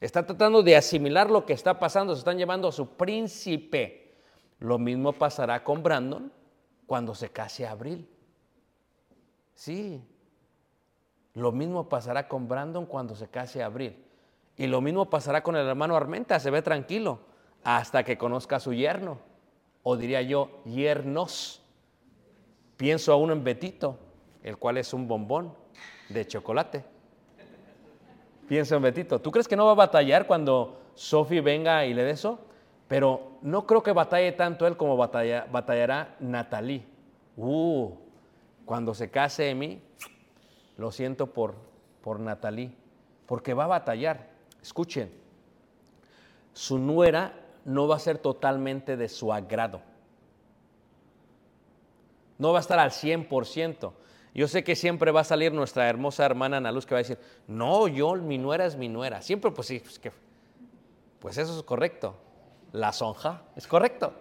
Está 0.00 0.26
tratando 0.26 0.62
de 0.62 0.76
asimilar 0.76 1.30
lo 1.30 1.46
que 1.46 1.54
está 1.54 1.78
pasando, 1.78 2.14
se 2.14 2.18
están 2.18 2.36
llevando 2.36 2.68
a 2.68 2.72
su 2.72 2.86
príncipe. 2.96 4.14
Lo 4.58 4.78
mismo 4.78 5.12
pasará 5.12 5.64
con 5.64 5.82
Brandon 5.82 6.30
cuando 6.86 7.14
se 7.14 7.30
case 7.30 7.66
Abril. 7.66 8.06
Sí. 9.54 10.02
Lo 11.36 11.52
mismo 11.52 11.90
pasará 11.90 12.28
con 12.28 12.48
Brandon 12.48 12.86
cuando 12.86 13.14
se 13.14 13.28
case 13.28 13.62
Abril. 13.62 14.02
Y 14.56 14.66
lo 14.66 14.80
mismo 14.80 15.10
pasará 15.10 15.42
con 15.42 15.54
el 15.54 15.66
hermano 15.66 15.94
Armenta, 15.94 16.40
se 16.40 16.50
ve 16.50 16.62
tranquilo, 16.62 17.18
hasta 17.62 18.04
que 18.04 18.16
conozca 18.16 18.56
a 18.56 18.60
su 18.60 18.72
yerno. 18.72 19.18
O 19.82 19.98
diría 19.98 20.22
yo, 20.22 20.62
yernos. 20.64 21.62
Pienso 22.78 23.12
aún 23.12 23.30
en 23.32 23.44
Betito, 23.44 23.98
el 24.42 24.56
cual 24.56 24.78
es 24.78 24.94
un 24.94 25.06
bombón 25.06 25.52
de 26.08 26.26
chocolate. 26.26 26.84
Pienso 28.48 28.76
en 28.76 28.82
Betito. 28.82 29.20
¿Tú 29.20 29.30
crees 29.30 29.46
que 29.46 29.56
no 29.56 29.66
va 29.66 29.72
a 29.72 29.74
batallar 29.74 30.26
cuando 30.26 30.80
Sophie 30.94 31.42
venga 31.42 31.84
y 31.84 31.92
le 31.92 32.02
dé 32.02 32.12
eso? 32.12 32.38
Pero 32.88 33.32
no 33.42 33.66
creo 33.66 33.82
que 33.82 33.92
batalle 33.92 34.32
tanto 34.32 34.66
él 34.66 34.78
como 34.78 34.96
batalla- 34.96 35.46
batallará 35.52 36.16
Natalie. 36.18 36.82
Uh, 37.36 37.90
cuando 38.64 38.94
se 38.94 39.10
case 39.10 39.50
Emi, 39.50 39.82
lo 40.76 40.90
siento 40.92 41.28
por, 41.28 41.54
por 42.02 42.20
Natalie, 42.20 42.72
porque 43.26 43.54
va 43.54 43.64
a 43.64 43.68
batallar. 43.68 44.28
Escuchen, 44.62 45.12
su 46.52 46.78
nuera 46.78 47.34
no 47.64 47.88
va 47.88 47.96
a 47.96 48.00
ser 48.00 48.18
totalmente 48.18 48.96
de 48.96 49.08
su 49.08 49.32
agrado. 49.32 49.80
No 52.38 52.52
va 52.52 52.58
a 52.58 52.60
estar 52.60 52.78
al 52.78 52.90
100%. 52.90 53.92
Yo 54.34 54.48
sé 54.48 54.62
que 54.64 54.76
siempre 54.76 55.10
va 55.10 55.22
a 55.22 55.24
salir 55.24 55.52
nuestra 55.52 55.88
hermosa 55.88 56.26
hermana 56.26 56.58
Ana 56.58 56.70
Luz 56.70 56.84
que 56.84 56.94
va 56.94 56.98
a 56.98 57.02
decir, 57.02 57.18
no, 57.46 57.88
yo, 57.88 58.14
mi 58.16 58.36
nuera 58.36 58.66
es 58.66 58.76
mi 58.76 58.88
nuera. 58.88 59.22
Siempre, 59.22 59.50
pues 59.50 59.66
sí, 59.66 59.80
pues, 59.80 59.98
que, 59.98 60.12
pues 61.20 61.38
eso 61.38 61.56
es 61.56 61.62
correcto. 61.62 62.14
La 62.72 62.92
sonja 62.92 63.42
es 63.56 63.66
correcto. 63.66 64.12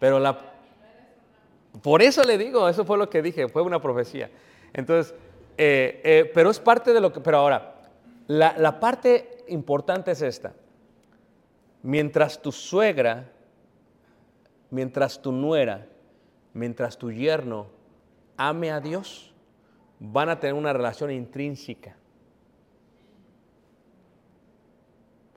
Pero 0.00 0.18
la... 0.18 0.36
Por 1.82 2.02
eso 2.02 2.24
le 2.24 2.36
digo, 2.36 2.68
eso 2.68 2.84
fue 2.84 2.98
lo 2.98 3.08
que 3.08 3.22
dije, 3.22 3.48
fue 3.48 3.62
una 3.62 3.80
profecía. 3.80 4.30
Entonces, 4.74 5.14
eh, 5.56 6.00
eh, 6.04 6.30
pero 6.34 6.50
es 6.50 6.60
parte 6.60 6.92
de 6.92 7.00
lo 7.00 7.12
que... 7.12 7.20
Pero 7.20 7.38
ahora, 7.38 7.76
la, 8.26 8.54
la 8.58 8.78
parte 8.78 9.44
importante 9.48 10.10
es 10.10 10.20
esta. 10.20 10.52
Mientras 11.82 12.42
tu 12.42 12.52
suegra, 12.52 13.30
mientras 14.70 15.22
tu 15.22 15.32
nuera, 15.32 15.86
mientras 16.52 16.98
tu 16.98 17.10
yerno 17.10 17.68
ame 18.36 18.72
a 18.72 18.80
Dios, 18.80 19.32
van 20.00 20.28
a 20.28 20.40
tener 20.40 20.54
una 20.54 20.72
relación 20.72 21.10
intrínseca. 21.10 21.96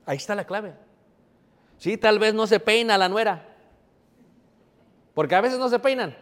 Ahí 0.04 0.16
está 0.16 0.34
la 0.34 0.44
clave. 0.44 0.74
Sí, 1.76 1.96
tal 1.96 2.18
vez 2.18 2.34
no 2.34 2.46
se 2.46 2.58
peina 2.58 2.98
la 2.98 3.08
nuera. 3.08 3.46
Porque 5.14 5.34
a 5.34 5.40
veces 5.40 5.58
no 5.58 5.68
se 5.68 5.78
peinan. 5.78 6.16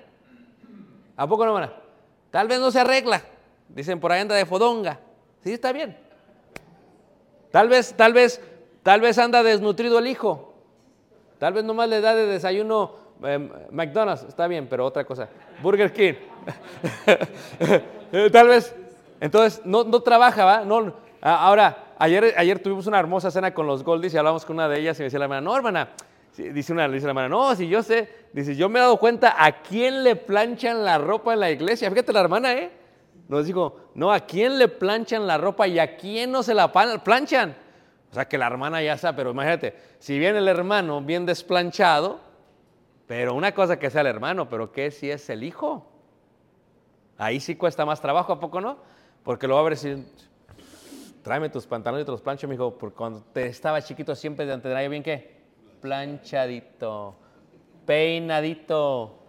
¿A 1.17 1.27
poco 1.27 1.47
no, 1.47 1.55
van 1.55 1.86
Tal 2.31 2.49
vez 2.49 2.61
no 2.61 2.71
se 2.71 2.81
arregla. 2.81 3.23
Dicen 3.69 4.01
por 4.01 4.13
ahí 4.13 4.21
anda 4.21 4.35
de 4.35 4.47
fodonga. 4.47 5.01
Sí, 5.43 5.53
está 5.53 5.73
bien. 5.73 5.97
Tal 7.51 7.69
vez, 7.69 7.95
tal 7.97 8.13
vez, 8.13 8.41
tal 8.83 9.01
vez 9.01 9.19
anda 9.19 9.43
desnutrido 9.43 9.99
el 9.99 10.07
hijo. 10.07 10.55
Tal 11.39 11.53
vez 11.53 11.65
nomás 11.65 11.89
le 11.89 12.01
da 12.01 12.15
de 12.15 12.27
desayuno 12.27 12.95
eh, 13.25 13.51
McDonald's. 13.71 14.25
Está 14.25 14.47
bien, 14.47 14.67
pero 14.69 14.85
otra 14.85 15.05
cosa. 15.05 15.29
Burger 15.63 15.93
King. 15.93 16.15
tal 18.33 18.49
vez. 18.49 18.75
Entonces, 19.21 19.63
no, 19.65 19.85
no 19.85 20.01
trabaja, 20.01 20.45
¿va? 20.45 20.65
No, 20.65 20.93
ahora, 21.21 21.95
ayer, 21.99 22.35
ayer 22.37 22.59
tuvimos 22.59 22.87
una 22.87 22.99
hermosa 22.99 23.31
cena 23.31 23.55
con 23.55 23.67
los 23.67 23.83
Goldies 23.83 24.15
y 24.15 24.19
hablamos 24.19 24.45
con 24.45 24.57
una 24.57 24.69
de 24.69 24.79
ellas 24.81 24.99
y 24.99 25.01
me 25.01 25.05
decía 25.05 25.19
la 25.19 25.25
hermana, 25.25 25.41
no, 25.41 25.57
hermana. 25.57 25.89
Dice 26.37 26.73
una, 26.73 26.89
dice 26.89 27.07
la 27.07 27.11
hermana, 27.11 27.29
no, 27.29 27.55
si 27.55 27.67
yo 27.67 27.83
sé, 27.83 28.09
dice, 28.33 28.55
yo 28.55 28.69
me 28.69 28.79
he 28.79 28.83
dado 28.83 28.99
cuenta 28.99 29.43
a 29.43 29.63
quién 29.63 30.05
le 30.05 30.17
planchan 30.17 30.85
la 30.85 30.99
ropa 30.99 31.33
en 31.33 31.41
la 31.41 31.51
iglesia. 31.51 31.91
Fíjate 31.91 32.13
la 32.13 32.21
hermana, 32.21 32.53
¿eh? 32.53 32.71
Nos 33.29 33.47
dijo, 33.47 33.91
no, 33.95 34.13
a 34.13 34.21
quién 34.21 34.59
le 34.59 34.69
planchan 34.69 35.27
la 35.27 35.39
ropa 35.39 35.67
y 35.67 35.79
a 35.79 35.97
quién 35.97 36.31
no 36.31 36.43
se 36.43 36.55
la 36.55 36.71
planchan. 37.03 37.57
O 38.11 38.15
sea, 38.15 38.29
que 38.29 38.39
la 38.39 38.47
hermana 38.47 38.83
ya 38.83 38.97
sabe, 38.99 39.17
pero 39.17 39.31
imagínate, 39.31 39.75
si 39.99 40.19
viene 40.19 40.39
el 40.39 40.49
hermano 40.49 41.01
bien 41.01 41.27
desplanchado, 41.27 42.21
pero 43.07 43.35
una 43.35 43.53
cosa 43.53 43.79
que 43.79 43.91
sea 43.91 44.03
el 44.03 44.07
hermano, 44.07 44.49
pero 44.49 44.73
¿qué 44.73 44.91
si 44.91 45.11
es 45.11 45.29
el 45.31 45.43
hijo? 45.43 45.91
Ahí 47.19 47.41
sí 47.41 47.57
cuesta 47.57 47.87
más 47.87 48.01
trabajo, 48.01 48.33
¿a 48.33 48.41
poco 48.41 48.61
no? 48.61 48.79
Porque 49.23 49.49
lo 49.49 49.55
va 49.55 49.61
a 49.61 49.65
ver 49.65 49.73
decir, 49.73 50.07
tráeme 51.23 51.49
tus 51.49 51.67
pantalones 51.67 52.03
y 52.03 52.07
te 52.07 52.13
los 52.13 52.21
plancho, 52.21 52.47
mijo, 52.47 52.77
porque 52.77 52.97
cuando 52.97 53.23
te 53.33 53.47
estaba 53.47 53.81
chiquito 53.83 54.15
siempre 54.15 54.47
te 54.47 54.59
traía 54.59 54.89
bien 54.89 55.03
qué? 55.03 55.36
Planchadito, 55.87 57.15
peinadito, 57.87 59.21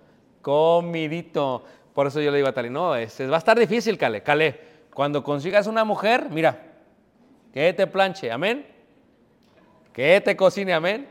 comidito. 0.42 1.64
Por 1.94 2.08
eso 2.08 2.20
yo 2.20 2.32
le 2.32 2.38
digo 2.38 2.50
a 2.50 2.52
Tali, 2.52 2.72
no, 2.72 2.96
es, 2.96 3.22
va 3.22 3.36
a 3.36 3.38
estar 3.38 3.60
difícil, 3.60 3.96
Cale. 3.96 4.24
Cale, 4.24 4.60
cuando 4.92 5.24
consigas 5.24 5.68
una 5.68 5.84
mujer, 5.84 6.30
mira, 6.32 6.60
que 7.54 7.72
te 7.74 7.86
planche, 7.86 8.32
amén. 8.32 8.66
Que 9.94 10.20
te 10.20 10.36
cocine, 10.36 10.74
amén. 10.74 11.08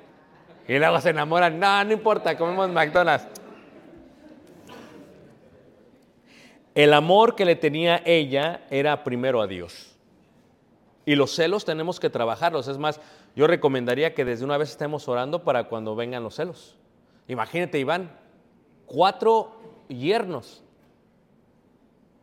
Y 0.67 0.77
luego 0.81 1.01
se 1.01 1.11
enamoran, 1.11 1.61
no, 1.61 1.85
no 1.85 1.93
importa, 1.93 2.37
comemos 2.37 2.69
McDonald's. 2.71 3.29
El 6.75 6.93
amor 6.93 7.37
que 7.37 7.45
le 7.45 7.55
tenía 7.55 8.03
ella 8.05 8.63
era 8.69 9.05
primero 9.05 9.41
a 9.41 9.47
Dios. 9.47 9.96
Y 11.07 11.15
los 11.15 11.31
celos 11.35 11.65
tenemos 11.65 11.99
que 12.01 12.11
trabajarlos. 12.11 12.69
Es 12.69 12.77
más, 12.79 13.01
yo 13.35 13.47
recomendaría 13.47 14.13
que 14.13 14.25
desde 14.25 14.45
una 14.45 14.59
vez 14.59 14.71
estemos 14.71 15.09
orando 15.09 15.45
para 15.45 15.65
cuando 15.69 15.95
vengan 15.97 16.23
los 16.25 16.35
celos. 16.35 16.77
Imagínate, 17.29 17.79
Iván, 17.79 18.11
cuatro 18.87 19.53
yernos. 19.89 20.63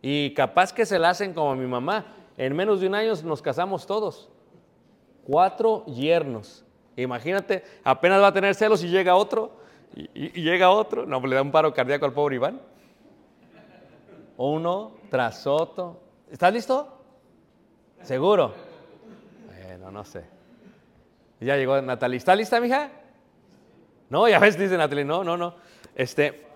Y 0.01 0.33
capaz 0.33 0.73
que 0.73 0.85
se 0.85 0.99
la 0.99 1.09
hacen 1.11 1.33
como 1.33 1.51
a 1.51 1.55
mi 1.55 1.65
mamá. 1.65 2.05
En 2.37 2.53
menos 2.55 2.81
de 2.81 2.87
un 2.87 2.95
año 2.95 3.13
nos 3.23 3.41
casamos 3.41 3.87
todos. 3.87 4.29
Cuatro 5.25 5.85
yernos. 5.85 6.65
Imagínate, 6.97 7.63
apenas 7.85 8.21
va 8.21 8.27
a 8.27 8.33
tener 8.33 8.53
celos 8.53 8.83
y 8.83 8.89
llega 8.89 9.15
otro. 9.15 9.51
Y, 9.95 10.09
y- 10.13 10.41
llega 10.43 10.69
otro. 10.71 11.05
No, 11.05 11.21
pues 11.21 11.29
le 11.29 11.37
da 11.37 11.41
un 11.41 11.51
paro 11.51 11.73
cardíaco 11.73 12.05
al 12.05 12.11
pobre 12.13 12.35
Iván. 12.35 12.59
Uno 14.35 14.91
tras 15.09 15.47
otro. 15.47 16.01
¿Estás 16.29 16.51
listo? 16.53 16.97
¿Seguro? 18.01 18.72
No 19.93 20.03
sé. 20.03 20.23
Ya 21.39 21.55
llegó 21.55 21.79
Natalie. 21.79 22.17
¿Está 22.17 22.35
lista, 22.35 22.59
mija? 22.59 22.89
No, 24.09 24.27
ya 24.27 24.39
ves, 24.39 24.57
dice 24.57 24.75
Natalie. 24.75 25.05
No, 25.05 25.23
no, 25.23 25.37
no. 25.37 25.53
Este, 25.93 26.47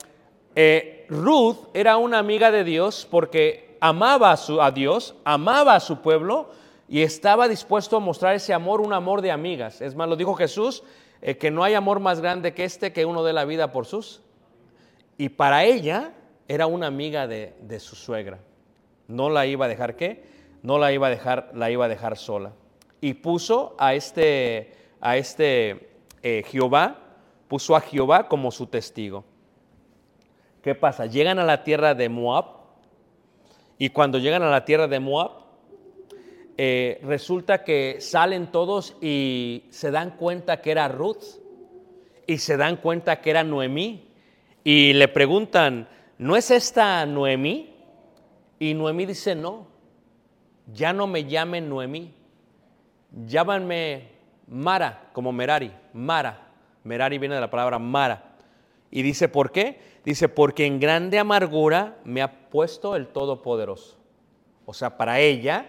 eh, 0.55 1.05
Ruth 1.07 1.69
era 1.75 1.97
una 1.97 2.17
amiga 2.17 2.49
de 2.49 2.63
Dios 2.63 3.07
porque 3.09 3.77
amaba 3.79 4.31
a, 4.31 4.37
su, 4.37 4.59
Dios, 4.73 5.15
amaba 5.23 5.75
a 5.75 5.79
su 5.79 6.01
pueblo 6.01 6.49
y 6.89 7.03
estaba 7.03 7.47
dispuesto 7.47 7.97
a 7.97 7.99
mostrar 7.99 8.33
ese 8.33 8.55
amor, 8.55 8.81
un 8.81 8.91
amor 8.91 9.21
de 9.21 9.29
amigas. 9.29 9.81
Es 9.81 9.93
más, 9.93 10.09
lo 10.09 10.15
dijo 10.15 10.33
Jesús, 10.33 10.83
eh, 11.21 11.37
que 11.37 11.51
no 11.51 11.63
hay 11.63 11.75
amor 11.75 11.99
más 11.99 12.21
grande 12.21 12.55
que 12.55 12.63
este 12.63 12.91
que 12.91 13.05
uno 13.05 13.23
dé 13.23 13.33
la 13.33 13.45
vida 13.45 13.71
por 13.71 13.85
sus. 13.85 14.23
Y 15.15 15.29
para 15.29 15.63
ella 15.63 16.11
era 16.47 16.65
una 16.65 16.87
amiga 16.87 17.27
de, 17.27 17.53
de 17.61 17.79
su 17.79 17.95
suegra. 17.95 18.39
No 19.07 19.29
la 19.29 19.45
iba 19.45 19.65
a 19.65 19.69
dejar 19.69 19.95
qué? 19.95 20.23
No 20.63 20.79
la 20.79 20.91
iba 20.91 21.05
a 21.05 21.11
dejar, 21.11 21.51
la 21.53 21.69
iba 21.69 21.85
a 21.85 21.87
dejar 21.87 22.17
sola. 22.17 22.53
Y 23.01 23.13
puso 23.15 23.75
a 23.77 23.93
este, 23.93 24.73
a 24.99 25.17
este 25.17 25.89
eh, 26.23 26.43
Jehová, 26.47 26.99
puso 27.47 27.75
a 27.75 27.81
Jehová 27.81 28.27
como 28.27 28.51
su 28.51 28.67
testigo. 28.67 29.23
¿Qué 30.61 30.75
pasa? 30.75 31.05
Llegan 31.05 31.39
a 31.39 31.45
la 31.45 31.63
tierra 31.63 31.95
de 31.95 32.09
Moab 32.09 32.45
y 33.77 33.89
cuando 33.89 34.17
llegan 34.17 34.43
a 34.43 34.49
la 34.49 34.65
tierra 34.65 34.87
de 34.87 34.99
Moab, 34.99 35.31
eh, 36.57 36.99
resulta 37.03 37.63
que 37.63 37.97
salen 37.99 38.47
todos 38.47 38.95
y 38.99 39.65
se 39.69 39.91
dan 39.91 40.17
cuenta 40.17 40.59
que 40.61 40.71
era 40.71 40.87
Ruth 40.87 41.23
y 42.25 42.39
se 42.39 42.57
dan 42.57 42.77
cuenta 42.77 43.21
que 43.21 43.29
era 43.29 43.43
Noemí 43.43 44.07
y 44.63 44.93
le 44.93 45.07
preguntan, 45.07 45.87
¿no 46.17 46.35
es 46.35 46.49
esta 46.49 47.05
Noemí? 47.05 47.75
Y 48.59 48.73
Noemí 48.73 49.05
dice, 49.05 49.35
no, 49.35 49.67
ya 50.73 50.93
no 50.93 51.05
me 51.05 51.25
llamen 51.25 51.69
Noemí, 51.69 52.11
llámanme 53.11 54.11
Mara, 54.47 55.09
como 55.13 55.31
Merari, 55.31 55.73
Mara. 55.93 56.47
Merari 56.83 57.17
viene 57.17 57.35
de 57.35 57.41
la 57.41 57.49
palabra 57.49 57.79
Mara. 57.79 58.35
Y 58.89 59.01
dice, 59.01 59.27
¿por 59.27 59.51
qué? 59.51 59.81
Dice, 60.05 60.29
porque 60.29 60.65
en 60.65 60.79
grande 60.79 61.19
amargura 61.19 61.97
me 62.05 62.21
ha 62.21 62.49
puesto 62.49 62.95
el 62.95 63.07
Todopoderoso. 63.07 63.97
O 64.65 64.73
sea, 64.73 64.97
para 64.97 65.19
ella 65.19 65.65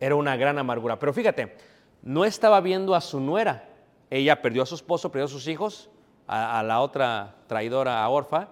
era 0.00 0.14
una 0.14 0.36
gran 0.36 0.58
amargura. 0.58 0.98
Pero 0.98 1.12
fíjate, 1.12 1.56
no 2.02 2.24
estaba 2.24 2.60
viendo 2.60 2.94
a 2.94 3.00
su 3.00 3.20
nuera. 3.20 3.68
Ella 4.10 4.40
perdió 4.40 4.62
a 4.62 4.66
su 4.66 4.74
esposo, 4.74 5.10
perdió 5.10 5.26
a 5.26 5.28
sus 5.28 5.48
hijos, 5.48 5.90
a, 6.26 6.58
a 6.58 6.62
la 6.62 6.80
otra 6.80 7.36
traidora, 7.46 8.02
a 8.02 8.08
Orfa, 8.08 8.48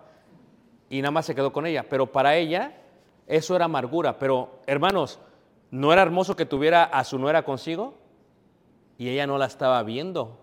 y 0.90 1.00
nada 1.00 1.12
más 1.12 1.26
se 1.26 1.34
quedó 1.34 1.52
con 1.52 1.66
ella. 1.66 1.86
Pero 1.88 2.12
para 2.12 2.36
ella 2.36 2.74
eso 3.26 3.56
era 3.56 3.64
amargura. 3.64 4.18
Pero 4.18 4.60
hermanos, 4.66 5.18
¿no 5.70 5.92
era 5.92 6.02
hermoso 6.02 6.36
que 6.36 6.44
tuviera 6.44 6.84
a 6.84 7.04
su 7.04 7.18
nuera 7.18 7.42
consigo? 7.44 8.01
Y 9.02 9.08
ella 9.08 9.26
no 9.26 9.36
la 9.36 9.46
estaba 9.46 9.82
viendo 9.82 10.38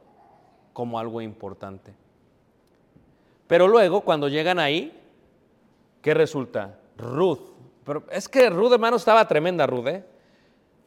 como 0.74 1.00
algo 1.00 1.22
importante. 1.22 1.94
Pero 3.48 3.70
luego, 3.70 4.02
cuando 4.02 4.28
llegan 4.28 4.60
ahí, 4.60 5.02
¿qué 6.02 6.14
resulta? 6.14 6.78
Ruth. 6.98 7.40
Pero 7.86 8.04
es 8.12 8.28
que 8.28 8.50
Ruth, 8.50 8.74
hermano, 8.74 8.98
estaba 8.98 9.26
tremenda, 9.30 9.66
Ruth, 9.66 9.88
¿eh? 9.88 10.04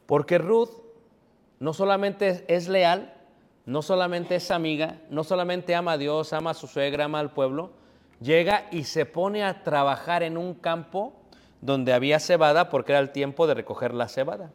Porque 0.05 0.37
Ruth 0.37 0.69
no 1.57 1.73
solamente 1.73 2.45
es 2.47 2.67
leal, 2.67 3.11
no 3.65 3.81
solamente 3.81 4.35
es 4.35 4.51
amiga, 4.51 4.99
no 5.09 5.23
solamente 5.23 5.73
ama 5.73 5.93
a 5.93 5.97
Dios, 5.97 6.31
ama 6.31 6.51
a 6.51 6.53
su 6.53 6.67
suegra, 6.67 7.05
ama 7.05 7.21
al 7.21 7.31
pueblo, 7.31 7.71
llega 8.21 8.67
y 8.69 8.83
se 8.83 9.07
pone 9.07 9.43
a 9.43 9.63
trabajar 9.63 10.21
en 10.21 10.37
un 10.37 10.53
campo 10.53 11.13
donde 11.59 11.91
había 11.91 12.19
cebada 12.19 12.69
porque 12.69 12.91
era 12.91 12.99
el 12.99 13.09
tiempo 13.09 13.47
de 13.47 13.55
recoger 13.55 13.95
la 13.95 14.09
cebada. 14.09 14.51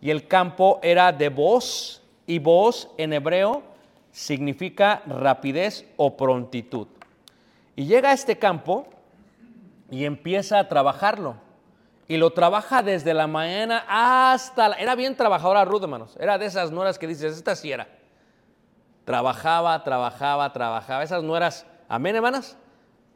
Y 0.00 0.10
el 0.10 0.26
campo 0.26 0.80
era 0.82 1.12
de 1.12 1.28
voz, 1.28 2.01
y 2.26 2.38
voz 2.38 2.90
en 2.98 3.12
hebreo 3.12 3.62
significa 4.10 5.02
rapidez 5.06 5.86
o 5.96 6.16
prontitud. 6.16 6.86
Y 7.74 7.86
llega 7.86 8.10
a 8.10 8.12
este 8.12 8.38
campo 8.38 8.86
y 9.90 10.04
empieza 10.04 10.58
a 10.58 10.68
trabajarlo. 10.68 11.36
Y 12.08 12.18
lo 12.18 12.32
trabaja 12.32 12.82
desde 12.82 13.14
la 13.14 13.26
mañana 13.26 13.84
hasta... 13.88 14.68
La... 14.68 14.76
Era 14.76 14.94
bien 14.94 15.16
trabajadora 15.16 15.64
Ruth, 15.64 15.82
hermanos. 15.82 16.16
Era 16.20 16.36
de 16.36 16.46
esas 16.46 16.70
nueras 16.70 16.98
que 16.98 17.06
dices, 17.06 17.36
esta 17.36 17.56
sí 17.56 17.72
era. 17.72 17.88
Trabajaba, 19.04 19.82
trabajaba, 19.82 20.52
trabajaba. 20.52 21.02
Esas 21.02 21.22
nueras, 21.22 21.66
amén, 21.88 22.16
hermanas. 22.16 22.58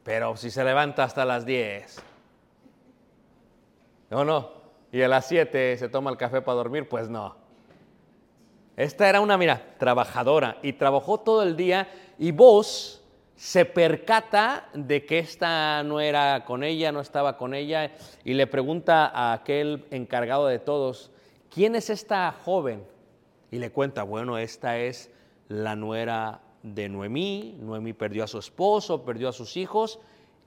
Pero 0.03 0.35
si 0.35 0.49
se 0.49 0.63
levanta 0.63 1.03
hasta 1.03 1.25
las 1.25 1.45
10. 1.45 2.01
No, 4.09 4.25
no. 4.25 4.51
Y 4.91 5.01
a 5.01 5.07
las 5.07 5.27
7 5.27 5.77
se 5.77 5.89
toma 5.89 6.09
el 6.09 6.17
café 6.17 6.41
para 6.41 6.55
dormir, 6.55 6.87
pues 6.87 7.09
no. 7.09 7.35
Esta 8.77 9.09
era 9.09 9.21
una, 9.21 9.39
mira, 9.39 9.75
trabajadora 9.79 10.59
y 10.61 10.73
trabajó 10.73 11.19
todo 11.19 11.41
el 11.41 11.57
día 11.57 11.87
y 12.19 12.31
vos 12.31 13.03
se 13.35 13.65
percata 13.65 14.69
de 14.73 15.03
que 15.03 15.17
esta 15.17 15.81
no 15.83 15.99
era 15.99 16.45
con 16.45 16.63
ella, 16.63 16.91
no 16.91 17.01
estaba 17.01 17.37
con 17.37 17.53
ella, 17.53 17.91
y 18.23 18.33
le 18.33 18.47
pregunta 18.47 19.07
a 19.07 19.33
aquel 19.33 19.85
encargado 19.91 20.47
de 20.47 20.59
todos, 20.59 21.11
¿quién 21.53 21.75
es 21.75 21.91
esta 21.91 22.31
joven? 22.31 22.83
Y 23.51 23.59
le 23.59 23.71
cuenta, 23.71 24.01
bueno, 24.03 24.39
esta 24.39 24.79
es 24.79 25.11
la 25.49 25.75
nuera 25.75 26.41
de 26.63 26.89
Noemí, 26.89 27.57
Noemí 27.59 27.93
perdió 27.93 28.23
a 28.23 28.27
su 28.27 28.39
esposo, 28.39 29.05
perdió 29.05 29.29
a 29.29 29.33
sus 29.33 29.55
hijos, 29.55 29.99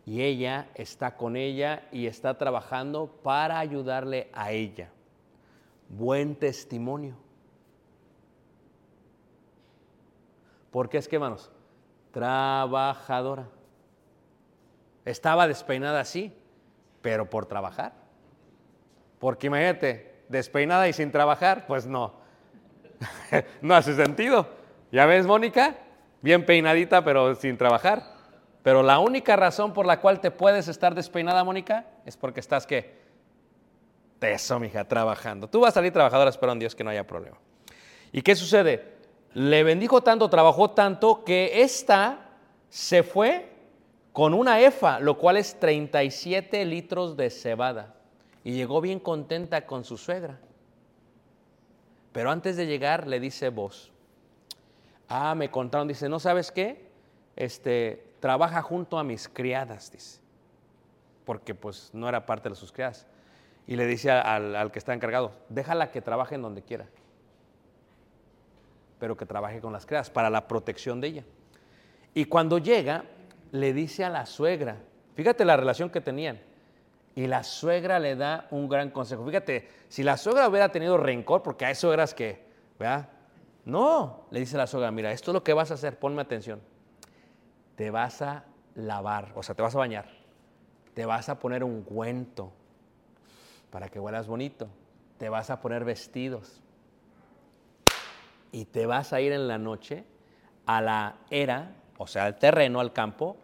y 0.05 0.23
ella 0.23 0.69
está 0.75 1.17
con 1.17 1.37
ella 1.37 1.87
y 1.93 2.07
está 2.07 2.39
trabajando 2.39 3.07
para 3.23 3.61
ayudarle 3.61 4.29
a 4.33 4.51
ella. 4.51 4.91
Buen 5.89 6.35
testimonio. 6.35 7.30
¿Por 10.71 10.89
qué 10.89 10.99
es 10.99 11.09
que, 11.09 11.17
hermanos? 11.17 11.51
trabajadora. 12.11 13.49
Estaba 15.05 15.49
despeinada 15.49 16.01
así, 16.01 16.35
pero 17.03 17.29
por 17.31 17.47
trabajar. 17.47 17.93
Porque 19.19 19.47
imagínate, 19.49 20.23
despeinada 20.29 20.89
y 20.89 20.93
sin 20.93 21.11
trabajar, 21.11 21.67
pues 21.67 21.87
no. 21.87 22.15
no 23.63 23.75
hace 23.75 23.95
sentido. 23.95 24.49
¿Ya 24.93 25.07
ves, 25.07 25.27
Mónica? 25.27 25.77
Bien 26.21 26.45
peinadita, 26.45 27.05
pero 27.05 27.35
sin 27.35 27.57
trabajar. 27.57 28.03
Pero 28.63 28.83
la 28.83 28.99
única 28.99 29.37
razón 29.37 29.73
por 29.73 29.87
la 29.87 30.01
cual 30.01 30.21
te 30.21 30.31
puedes 30.31 30.69
estar 30.69 30.95
despeinada, 30.95 31.45
Mónica, 31.45 31.87
es 32.05 32.17
porque 32.17 32.41
estás 32.41 32.67
que 32.67 33.01
eso, 34.21 34.61
mija, 34.61 34.87
trabajando. 34.87 35.49
Tú 35.49 35.61
vas 35.61 35.71
a 35.71 35.75
salir 35.77 35.93
trabajadora, 35.93 36.29
espero 36.29 36.53
en 36.53 36.59
Dios 36.59 36.75
que 36.75 36.85
no 36.85 36.91
haya 36.91 37.07
problema. 37.07 37.39
¿Y 38.13 38.21
qué 38.21 38.37
sucede? 38.37 39.00
Le 39.35 39.63
bendijo 39.63 40.03
tanto, 40.03 40.29
trabajó 40.29 40.71
tanto, 40.71 41.25
que 41.25 41.63
esta 41.63 42.31
se 42.69 43.03
fue 43.03 43.49
con 44.13 44.35
una 44.35 44.61
efa, 44.61 44.99
lo 44.99 45.19
cual 45.19 45.37
es 45.37 45.59
37 45.61 46.65
litros 46.65 47.17
de 47.17 47.31
cebada. 47.31 47.95
Y 48.43 48.53
llegó 48.53 48.81
bien 48.81 48.99
contenta 48.99 49.67
con 49.67 49.85
su 49.85 49.97
suegra. 49.97 50.39
Pero 52.13 52.31
antes 52.31 52.57
de 52.57 52.67
llegar 52.67 53.07
le 53.07 53.21
dice 53.21 53.51
vos, 53.51 53.93
ah, 55.09 55.35
me 55.37 55.51
contaron, 55.51 55.87
dice, 55.87 56.09
¿no 56.09 56.19
sabes 56.19 56.51
qué? 56.51 56.91
Este, 57.37 58.15
trabaja 58.19 58.63
junto 58.63 58.99
a 58.99 59.05
mis 59.05 59.29
criadas, 59.29 59.93
dice, 59.93 60.21
porque 61.25 61.55
pues 61.55 61.91
no 61.93 62.09
era 62.09 62.27
parte 62.27 62.49
de 62.49 62.57
sus 62.57 62.73
criadas. 62.73 63.07
Y 63.69 63.77
le 63.77 63.87
dice 63.87 64.11
al, 64.11 64.57
al 64.57 64.73
que 64.73 64.81
está 64.81 64.93
encargado, 64.93 65.31
déjala 65.49 65.93
que 65.93 66.03
trabaje 66.03 66.35
en 66.35 66.43
donde 66.43 66.63
quiera 66.63 66.87
pero 69.01 69.17
que 69.17 69.27
trabaje 69.27 69.61
con 69.61 69.73
las 69.73 69.87
criadas 69.87 70.11
para 70.11 70.31
la 70.31 70.47
protección 70.47 71.01
de 71.01 71.09
ella. 71.09 71.25
Y 72.15 72.27
cuando 72.27 72.59
llega, 72.59 73.05
le 73.51 73.73
dice 73.73 74.05
a 74.05 74.11
la 74.11 74.27
suegra, 74.27 74.77
fíjate 75.15 75.45
la 75.45 75.57
relación 75.57 75.91
que 75.91 76.01
tenían, 76.01 76.41
y 77.15 77.27
la 77.27 77.43
suegra 77.43 77.99
le 77.99 78.15
da 78.15 78.47
un 78.51 78.69
gran 78.69 78.91
consejo. 78.91 79.27
Fíjate, 79.27 79.69
si 79.89 80.03
la 80.03 80.17
suegra 80.17 80.49
hubiera 80.49 80.71
tenido 80.71 80.97
rencor, 80.97 81.43
porque 81.43 81.65
hay 81.65 81.75
suegras 81.75 82.15
que, 82.15 82.45
¿verdad? 82.79 83.09
No, 83.65 84.27
le 84.31 84.41
dice 84.41 84.57
la 84.57 84.67
suegra, 84.67 84.91
mira, 84.91 85.11
esto 85.11 85.33
es 85.33 85.35
lo 85.35 85.43
que 85.43 85.53
vas 85.53 85.71
a 85.71 85.75
hacer, 85.75 85.99
ponme 85.99 86.23
atención. 86.23 86.61
Te 87.75 87.91
vas 87.91 88.23
a 88.23 88.45
lavar, 88.75 89.33
o 89.35 89.43
sea, 89.43 89.55
te 89.55 89.63
vas 89.63 89.75
a 89.75 89.79
bañar, 89.79 90.07
te 90.95 91.05
vas 91.07 91.29
a 91.29 91.39
poner 91.39 91.65
un 91.65 91.83
cuento 91.83 92.53
para 93.71 93.89
que 93.89 93.99
huelas 93.99 94.27
bonito, 94.27 94.69
te 95.19 95.29
vas 95.29 95.51
a 95.51 95.61
poner 95.61 95.85
vestidos, 95.85 96.63
y 98.53 98.65
te 98.67 98.87
vas 98.87 99.13
a 99.13 99.21
ir 99.21 99.33
en 99.33 99.49
la 99.49 99.59
noche 99.59 100.05
a 100.67 100.81
la 100.81 101.19
era, 101.31 101.77
o 101.99 102.07
sea, 102.07 102.25
al 102.25 102.39
terreno, 102.39 102.81
al 102.81 102.93
campo, 102.93 103.37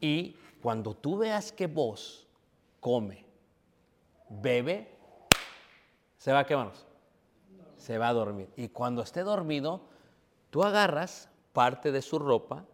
y 0.00 0.36
cuando 0.62 0.94
tú 0.94 1.18
veas 1.18 1.52
que 1.52 1.66
vos 1.66 2.26
come, 2.80 3.24
bebe, 4.28 4.90
se 6.16 6.32
va 6.32 6.40
a 6.40 6.46
qué 6.46 6.56
manos? 6.56 6.86
Se 7.76 7.98
va 7.98 8.08
a 8.08 8.12
dormir. 8.12 8.50
Y 8.56 8.68
cuando 8.68 9.02
esté 9.02 9.22
dormido, 9.22 9.82
tú 10.50 10.62
agarras 10.62 11.28
parte 11.52 11.92
de 11.92 12.02
su 12.02 12.18
ropa, 12.18 12.64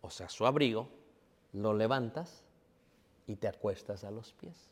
o 0.00 0.10
sea, 0.10 0.28
su 0.28 0.46
abrigo, 0.46 0.88
lo 1.52 1.72
levantas 1.72 2.44
y 3.26 3.36
te 3.36 3.48
acuestas 3.48 4.04
a 4.04 4.10
los 4.10 4.32
pies. 4.32 4.70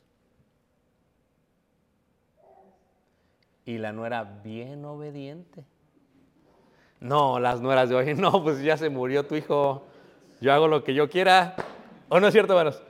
Y 3.65 3.79
la 3.79 3.93
nuera 3.93 4.25
bien 4.25 4.85
obediente 4.85 5.65
no, 7.05 7.39
las 7.39 7.61
nueras 7.61 7.91
de 7.91 7.95
hoy, 7.95 8.15
no, 8.17 8.43
pues 8.43 8.63
ya 8.63 8.79
se 8.79 8.89
murió 8.89 9.27
tu 9.27 9.37
hijo, 9.37 9.85
yo 10.41 10.53
hago 10.53 10.69
lo 10.69 10.83
que 10.83 10.95
yo 10.95 11.11
quiera. 11.11 11.55
¿O 12.09 12.19
no 12.19 12.27
es 12.27 12.33
cierto, 12.33 12.59
hermanos? 12.59 12.83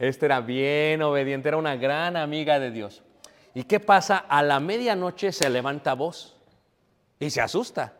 Este 0.00 0.26
era 0.26 0.40
bien 0.40 1.00
obediente, 1.00 1.48
era 1.48 1.56
una 1.56 1.76
gran 1.76 2.16
amiga 2.16 2.58
de 2.58 2.72
Dios. 2.72 3.02
¿Y 3.54 3.62
qué 3.64 3.78
pasa? 3.78 4.18
A 4.18 4.42
la 4.42 4.58
medianoche 4.58 5.30
se 5.30 5.48
levanta 5.48 5.94
voz 5.94 6.36
y 7.20 7.30
se 7.30 7.40
asusta. 7.40 7.92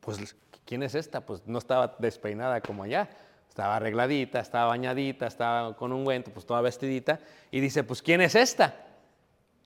Pues, 0.00 0.36
¿quién 0.66 0.82
es 0.82 0.94
esta? 0.94 1.24
Pues 1.24 1.46
no 1.46 1.58
estaba 1.58 1.96
despeinada 1.98 2.60
como 2.60 2.82
allá. 2.82 3.08
Estaba 3.48 3.76
arregladita, 3.76 4.40
estaba 4.40 4.66
bañadita, 4.66 5.26
estaba 5.26 5.74
con 5.76 5.92
un 5.92 6.00
ungüento, 6.00 6.30
pues 6.30 6.44
toda 6.44 6.60
vestidita. 6.60 7.20
Y 7.50 7.60
dice, 7.60 7.84
pues 7.84 8.02
¿quién 8.02 8.20
es 8.20 8.34
esta? 8.34 8.74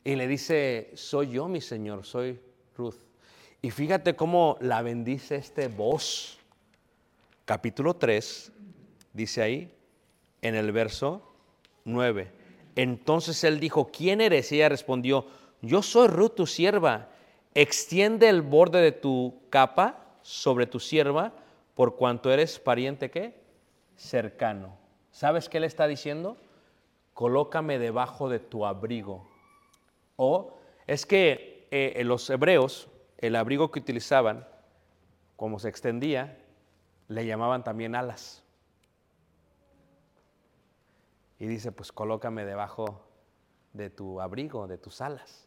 Y 0.05 0.15
le 0.15 0.29
dice, 0.29 0.93
soy 0.95 1.31
yo, 1.31 1.49
mi 1.49 1.61
señor, 1.61 2.05
soy 2.05 2.41
Ruth. 2.77 3.08
Y 3.61 3.71
fíjate 3.71 4.15
cómo 4.15 4.57
la 4.61 4.83
bendice 4.83 5.37
este 5.37 5.69
voz. 5.69 6.39
Capítulo 7.45 7.95
3, 7.95 8.53
dice 9.13 9.43
ahí, 9.43 9.75
en 10.43 10.55
el 10.55 10.71
verso 10.71 11.23
9. 11.85 12.31
Entonces 12.77 13.43
él 13.43 13.59
dijo, 13.59 13.91
¿quién 13.91 14.21
eres? 14.21 14.53
Y 14.53 14.57
ella 14.57 14.69
respondió, 14.69 15.27
yo 15.63 15.83
soy 15.83 16.09
Ruth, 16.09 16.35
tu 16.37 16.47
sierva. 16.47 17.09
Extiende 17.55 18.29
el 18.29 18.43
borde 18.43 18.81
de 18.81 18.93
tu 18.93 19.41
capa 19.51 20.05
sobre 20.23 20.67
tu 20.67 20.79
sierva, 20.79 21.33
por 21.75 21.97
cuanto 21.97 22.31
eres 22.31 22.59
pariente, 22.59 23.11
¿qué? 23.11 23.35
cercano. 23.99 24.77
¿Sabes 25.11 25.49
qué 25.49 25.61
le 25.61 25.67
está 25.67 25.87
diciendo? 25.87 26.37
Colócame 27.13 27.79
debajo 27.79 28.29
de 28.29 28.39
tu 28.39 28.65
abrigo. 28.65 29.29
O 30.17 30.55
es 30.87 31.05
que 31.05 31.67
eh, 31.71 32.01
los 32.05 32.31
hebreos, 32.31 32.89
el 33.19 33.37
abrigo 33.37 33.71
que 33.71 33.79
utilizaban, 33.79 34.47
como 35.37 35.59
se 35.59 35.69
extendía, 35.69 36.39
le 37.09 37.27
llamaban 37.27 37.63
también 37.63 37.95
alas. 37.95 38.43
Y 41.39 41.47
dice, 41.47 41.71
pues 41.71 41.93
colócame 41.93 42.45
debajo 42.45 43.05
de 43.73 43.91
tu 43.91 44.21
abrigo, 44.21 44.67
de 44.67 44.79
tus 44.79 45.01
alas. 45.01 45.47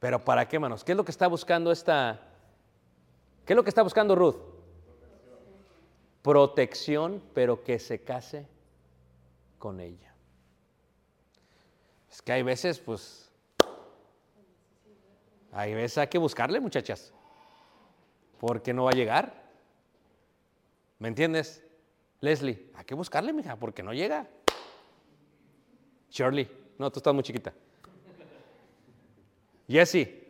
Pero 0.00 0.22
¿para 0.22 0.48
qué, 0.48 0.58
manos? 0.58 0.84
¿Qué 0.84 0.92
es 0.92 0.96
lo 0.96 1.04
que 1.04 1.12
está 1.12 1.28
buscando 1.28 1.72
esta? 1.72 2.20
¿Qué 3.46 3.54
es 3.54 3.56
lo 3.56 3.62
que 3.62 3.70
está 3.70 3.82
buscando 3.82 4.14
Ruth? 4.14 4.54
protección, 6.24 7.22
pero 7.34 7.62
que 7.62 7.78
se 7.78 8.02
case 8.02 8.48
con 9.58 9.78
ella. 9.78 10.14
Es 12.10 12.22
que 12.22 12.32
hay 12.32 12.42
veces, 12.42 12.78
pues, 12.78 13.23
hay 15.54 15.72
veces 15.72 15.98
hay 15.98 16.08
que 16.08 16.18
buscarle, 16.18 16.58
muchachas, 16.58 17.12
porque 18.38 18.74
no 18.74 18.84
va 18.84 18.90
a 18.90 18.94
llegar. 18.94 19.44
¿Me 20.98 21.08
entiendes? 21.08 21.64
Leslie, 22.20 22.70
hay 22.74 22.84
que 22.84 22.94
buscarle, 22.94 23.32
mija, 23.32 23.56
porque 23.56 23.82
no 23.82 23.92
llega. 23.92 24.26
Shirley, 26.10 26.50
no, 26.76 26.90
tú 26.90 26.98
estás 26.98 27.14
muy 27.14 27.22
chiquita. 27.22 27.52
Jessie, 29.68 30.24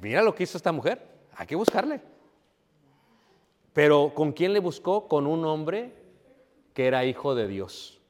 mira 0.00 0.22
lo 0.22 0.34
que 0.34 0.44
hizo 0.44 0.56
esta 0.56 0.72
mujer, 0.72 1.04
hay 1.34 1.46
que 1.46 1.56
buscarle. 1.56 2.00
Pero 3.72 4.12
¿con 4.14 4.32
quién 4.32 4.52
le 4.52 4.60
buscó? 4.60 5.08
Con 5.08 5.26
un 5.26 5.44
hombre 5.44 5.92
que 6.72 6.86
era 6.86 7.04
hijo 7.04 7.34
de 7.34 7.48
Dios. 7.48 8.00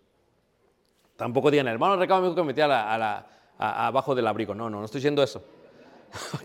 Tampoco 1.16 1.50
digan, 1.50 1.66
hermano 1.66 1.98
dijo 1.98 2.34
que 2.34 2.40
me 2.42 2.48
metía 2.48 2.66
a 2.66 2.98
la, 2.98 3.35
abajo 3.58 4.14
del 4.14 4.26
abrigo. 4.26 4.54
No, 4.54 4.70
no, 4.70 4.78
no 4.78 4.84
estoy 4.84 4.98
diciendo 5.00 5.22
eso. 5.22 5.42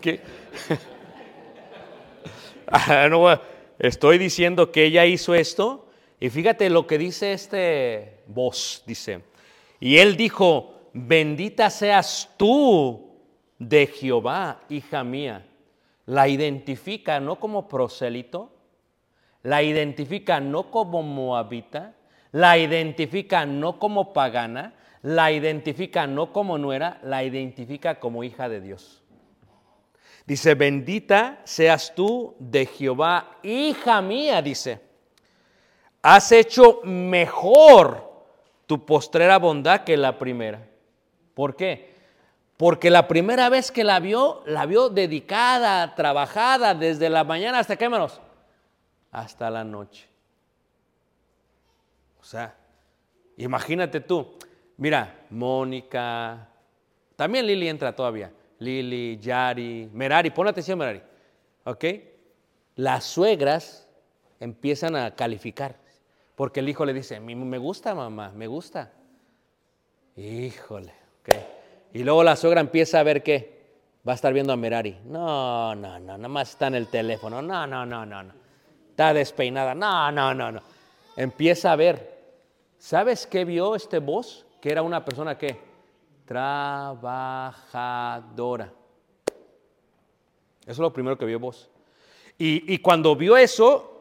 Ah, 2.74 3.38
estoy 3.78 4.16
diciendo 4.16 4.72
que 4.72 4.86
ella 4.86 5.04
hizo 5.04 5.34
esto. 5.34 5.88
Y 6.18 6.30
fíjate 6.30 6.70
lo 6.70 6.86
que 6.86 6.96
dice 6.96 7.34
este 7.34 8.22
voz, 8.28 8.82
dice. 8.86 9.24
Y 9.78 9.98
él 9.98 10.16
dijo, 10.16 10.88
bendita 10.94 11.68
seas 11.68 12.30
tú 12.36 13.10
de 13.58 13.86
Jehová, 13.88 14.60
hija 14.68 15.04
mía. 15.04 15.46
La 16.06 16.28
identifica 16.28 17.20
no 17.20 17.38
como 17.38 17.68
prosélito, 17.68 18.52
la 19.42 19.62
identifica 19.62 20.40
no 20.40 20.70
como 20.70 21.02
moabita, 21.02 21.94
la 22.30 22.56
identifica 22.58 23.44
no 23.44 23.78
como 23.78 24.12
pagana, 24.12 24.74
la 25.02 25.32
identifica 25.32 26.06
no 26.06 26.32
como 26.32 26.58
nuera, 26.58 27.00
la 27.02 27.24
identifica 27.24 27.98
como 27.98 28.24
hija 28.24 28.48
de 28.48 28.60
Dios. 28.60 29.02
Dice, 30.24 30.54
bendita 30.54 31.40
seas 31.44 31.94
tú 31.94 32.36
de 32.38 32.66
Jehová, 32.66 33.38
hija 33.42 34.00
mía, 34.00 34.40
dice, 34.40 34.80
has 36.00 36.30
hecho 36.30 36.80
mejor 36.84 38.12
tu 38.66 38.86
postrera 38.86 39.38
bondad 39.38 39.82
que 39.82 39.96
la 39.96 40.18
primera. 40.18 40.68
¿Por 41.34 41.56
qué? 41.56 41.92
Porque 42.56 42.90
la 42.90 43.08
primera 43.08 43.48
vez 43.48 43.72
que 43.72 43.82
la 43.82 43.98
vio, 43.98 44.44
la 44.46 44.66
vio 44.66 44.88
dedicada, 44.88 45.96
trabajada, 45.96 46.74
desde 46.74 47.10
la 47.10 47.24
mañana 47.24 47.58
hasta 47.58 47.74
qué 47.76 47.88
menos, 47.88 48.20
hasta 49.10 49.50
la 49.50 49.64
noche. 49.64 50.06
O 52.20 52.24
sea, 52.24 52.54
imagínate 53.36 53.98
tú, 53.98 54.38
mira, 54.82 55.26
Mónica, 55.30 56.48
también 57.14 57.46
Lili 57.46 57.68
entra 57.68 57.94
todavía, 57.94 58.32
Lili, 58.58 59.18
Yari, 59.20 59.88
Merari, 59.92 60.30
pon 60.30 60.48
atención 60.48 60.76
Merari, 60.78 61.00
¿ok? 61.64 61.84
Las 62.76 63.04
suegras 63.04 63.86
empiezan 64.40 64.96
a 64.96 65.14
calificar, 65.14 65.76
porque 66.34 66.60
el 66.60 66.68
hijo 66.68 66.84
le 66.84 66.92
dice, 66.92 67.20
me 67.20 67.58
gusta 67.58 67.94
mamá, 67.94 68.32
me 68.34 68.46
gusta. 68.46 68.90
Híjole, 70.16 70.92
¿ok? 71.20 71.34
Y 71.92 72.02
luego 72.02 72.24
la 72.24 72.34
suegra 72.34 72.60
empieza 72.60 72.98
a 72.98 73.02
ver 73.04 73.22
qué, 73.22 73.62
va 74.06 74.12
a 74.12 74.14
estar 74.16 74.32
viendo 74.32 74.52
a 74.52 74.56
Merari. 74.56 74.98
No, 75.04 75.74
no, 75.76 76.00
no, 76.00 76.16
nada 76.16 76.28
más 76.28 76.50
está 76.50 76.66
en 76.66 76.74
el 76.74 76.88
teléfono, 76.88 77.40
no, 77.40 77.66
no, 77.66 77.86
no, 77.86 78.04
no, 78.04 78.22
no 78.24 78.42
está 78.92 79.14
despeinada. 79.14 79.74
No, 79.74 80.12
no, 80.12 80.34
no, 80.34 80.52
no. 80.52 80.62
Empieza 81.16 81.72
a 81.72 81.76
ver. 81.76 82.12
¿Sabes 82.78 83.26
qué 83.26 83.44
vio 83.44 83.74
este 83.74 83.98
voz? 84.00 84.44
Que 84.62 84.70
era 84.70 84.80
una 84.80 85.04
persona 85.04 85.36
que 85.36 85.60
trabajadora. 86.24 88.72
Eso 90.62 90.70
es 90.70 90.78
lo 90.78 90.92
primero 90.92 91.18
que 91.18 91.26
vio 91.26 91.40
vos. 91.40 91.68
Y, 92.38 92.72
y 92.72 92.78
cuando 92.78 93.14
vio 93.14 93.36
eso 93.36 93.92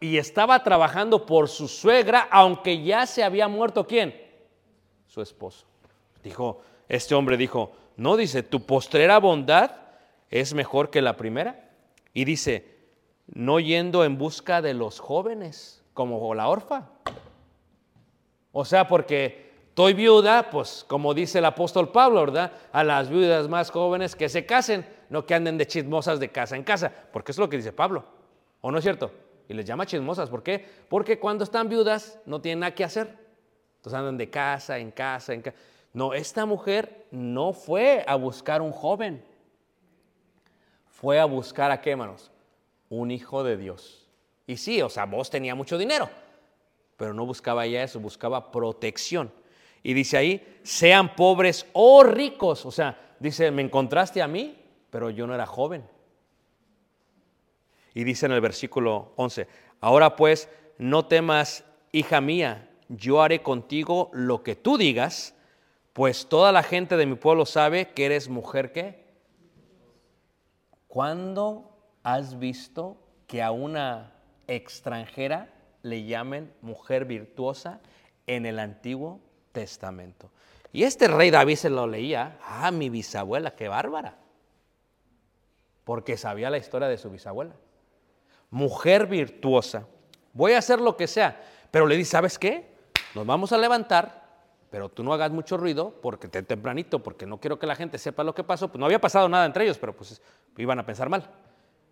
y 0.00 0.16
estaba 0.16 0.64
trabajando 0.64 1.26
por 1.26 1.48
su 1.48 1.68
suegra, 1.68 2.26
aunque 2.30 2.82
ya 2.82 3.06
se 3.06 3.22
había 3.22 3.46
muerto, 3.46 3.86
¿quién? 3.86 4.20
Su 5.06 5.22
esposo. 5.22 5.66
Dijo, 6.24 6.60
este 6.88 7.14
hombre 7.14 7.36
dijo, 7.36 7.70
no, 7.96 8.16
dice, 8.16 8.42
tu 8.42 8.66
postrera 8.66 9.18
bondad 9.18 9.70
es 10.30 10.54
mejor 10.54 10.90
que 10.90 11.02
la 11.02 11.16
primera. 11.16 11.70
Y 12.12 12.24
dice, 12.24 12.74
no 13.26 13.60
yendo 13.60 14.04
en 14.04 14.18
busca 14.18 14.62
de 14.62 14.74
los 14.74 14.98
jóvenes, 14.98 15.84
como 15.94 16.34
la 16.34 16.48
orfa. 16.48 16.88
O 18.52 18.64
sea, 18.64 18.88
porque 18.88 19.45
estoy 19.76 19.92
viuda, 19.92 20.48
pues 20.48 20.86
como 20.88 21.12
dice 21.12 21.38
el 21.38 21.44
apóstol 21.44 21.92
Pablo, 21.92 22.20
¿verdad? 22.20 22.50
A 22.72 22.82
las 22.82 23.10
viudas 23.10 23.46
más 23.46 23.70
jóvenes 23.70 24.16
que 24.16 24.30
se 24.30 24.46
casen, 24.46 24.86
no 25.10 25.26
que 25.26 25.34
anden 25.34 25.58
de 25.58 25.66
chismosas 25.66 26.18
de 26.18 26.30
casa 26.30 26.56
en 26.56 26.64
casa, 26.64 26.90
porque 27.12 27.32
es 27.32 27.36
lo 27.36 27.46
que 27.46 27.58
dice 27.58 27.74
Pablo. 27.74 28.02
¿O 28.62 28.70
no 28.70 28.78
es 28.78 28.84
cierto? 28.84 29.10
Y 29.50 29.52
les 29.52 29.66
llama 29.66 29.84
chismosas. 29.84 30.30
¿Por 30.30 30.42
qué? 30.42 30.66
Porque 30.88 31.18
cuando 31.18 31.44
están 31.44 31.68
viudas 31.68 32.18
no 32.24 32.40
tienen 32.40 32.60
nada 32.60 32.74
que 32.74 32.84
hacer. 32.84 33.18
Entonces 33.76 33.98
andan 33.98 34.16
de 34.16 34.30
casa 34.30 34.78
en 34.78 34.90
casa 34.92 35.34
en 35.34 35.42
casa. 35.42 35.58
No, 35.92 36.14
esta 36.14 36.46
mujer 36.46 37.04
no 37.10 37.52
fue 37.52 38.02
a 38.08 38.14
buscar 38.14 38.62
un 38.62 38.72
joven. 38.72 39.22
Fue 40.86 41.20
a 41.20 41.26
buscar 41.26 41.70
a 41.70 41.82
qué, 41.82 41.90
hermanos? 41.90 42.30
un 42.88 43.10
hijo 43.10 43.44
de 43.44 43.58
Dios. 43.58 44.08
Y 44.46 44.56
sí, 44.56 44.80
o 44.80 44.88
sea, 44.88 45.04
vos 45.04 45.28
tenía 45.28 45.54
mucho 45.54 45.76
dinero, 45.76 46.08
pero 46.96 47.12
no 47.12 47.26
buscaba 47.26 47.66
ya 47.66 47.82
eso, 47.82 48.00
buscaba 48.00 48.50
protección. 48.50 49.30
Y 49.86 49.94
dice 49.94 50.16
ahí, 50.16 50.58
sean 50.64 51.14
pobres 51.14 51.64
o 51.72 52.02
ricos. 52.02 52.66
O 52.66 52.72
sea, 52.72 53.14
dice, 53.20 53.52
me 53.52 53.62
encontraste 53.62 54.20
a 54.20 54.26
mí, 54.26 54.58
pero 54.90 55.10
yo 55.10 55.28
no 55.28 55.34
era 55.36 55.46
joven. 55.46 55.84
Y 57.94 58.02
dice 58.02 58.26
en 58.26 58.32
el 58.32 58.40
versículo 58.40 59.12
11, 59.14 59.46
ahora 59.80 60.16
pues, 60.16 60.48
no 60.78 61.06
temas, 61.06 61.62
hija 61.92 62.20
mía, 62.20 62.68
yo 62.88 63.22
haré 63.22 63.44
contigo 63.44 64.10
lo 64.12 64.42
que 64.42 64.56
tú 64.56 64.76
digas, 64.76 65.36
pues 65.92 66.26
toda 66.28 66.50
la 66.50 66.64
gente 66.64 66.96
de 66.96 67.06
mi 67.06 67.14
pueblo 67.14 67.46
sabe 67.46 67.90
que 67.90 68.06
eres 68.06 68.28
mujer 68.28 68.72
que. 68.72 69.06
¿Cuándo 70.88 71.76
¿Has 72.02 72.40
visto 72.40 72.96
que 73.28 73.40
a 73.40 73.52
una 73.52 74.14
extranjera 74.48 75.48
le 75.82 76.06
llamen 76.06 76.52
mujer 76.60 77.04
virtuosa 77.04 77.80
en 78.26 78.46
el 78.46 78.58
Antiguo 78.58 79.20
Testamento? 79.60 80.30
Y 80.70 80.82
este 80.82 81.08
rey 81.08 81.30
David 81.30 81.56
se 81.56 81.70
lo 81.70 81.86
leía, 81.86 82.38
ah, 82.46 82.70
mi 82.70 82.90
bisabuela, 82.90 83.56
qué 83.56 83.68
bárbara, 83.68 84.18
porque 85.84 86.18
sabía 86.18 86.50
la 86.50 86.58
historia 86.58 86.88
de 86.88 86.98
su 86.98 87.10
bisabuela. 87.10 87.54
Mujer 88.50 89.06
virtuosa, 89.06 89.86
voy 90.34 90.52
a 90.52 90.58
hacer 90.58 90.78
lo 90.80 90.94
que 90.94 91.06
sea, 91.06 91.40
pero 91.70 91.86
le 91.86 91.96
dice, 91.96 92.10
¿sabes 92.10 92.38
qué? 92.38 92.76
Nos 93.14 93.24
vamos 93.24 93.52
a 93.52 93.56
levantar, 93.56 94.26
pero 94.68 94.90
tú 94.90 95.02
no 95.02 95.14
hagas 95.14 95.30
mucho 95.30 95.56
ruido 95.56 95.94
porque 96.02 96.28
te 96.28 96.42
tempranito, 96.42 97.02
porque 97.02 97.24
no 97.24 97.40
quiero 97.40 97.58
que 97.58 97.66
la 97.66 97.74
gente 97.74 97.96
sepa 97.96 98.22
lo 98.22 98.34
que 98.34 98.44
pasó. 98.44 98.68
Pues 98.68 98.78
no 98.78 98.84
había 98.84 99.00
pasado 99.00 99.30
nada 99.30 99.46
entre 99.46 99.64
ellos, 99.64 99.78
pero 99.78 99.96
pues 99.96 100.20
iban 100.58 100.78
a 100.78 100.84
pensar 100.84 101.08
mal. 101.08 101.30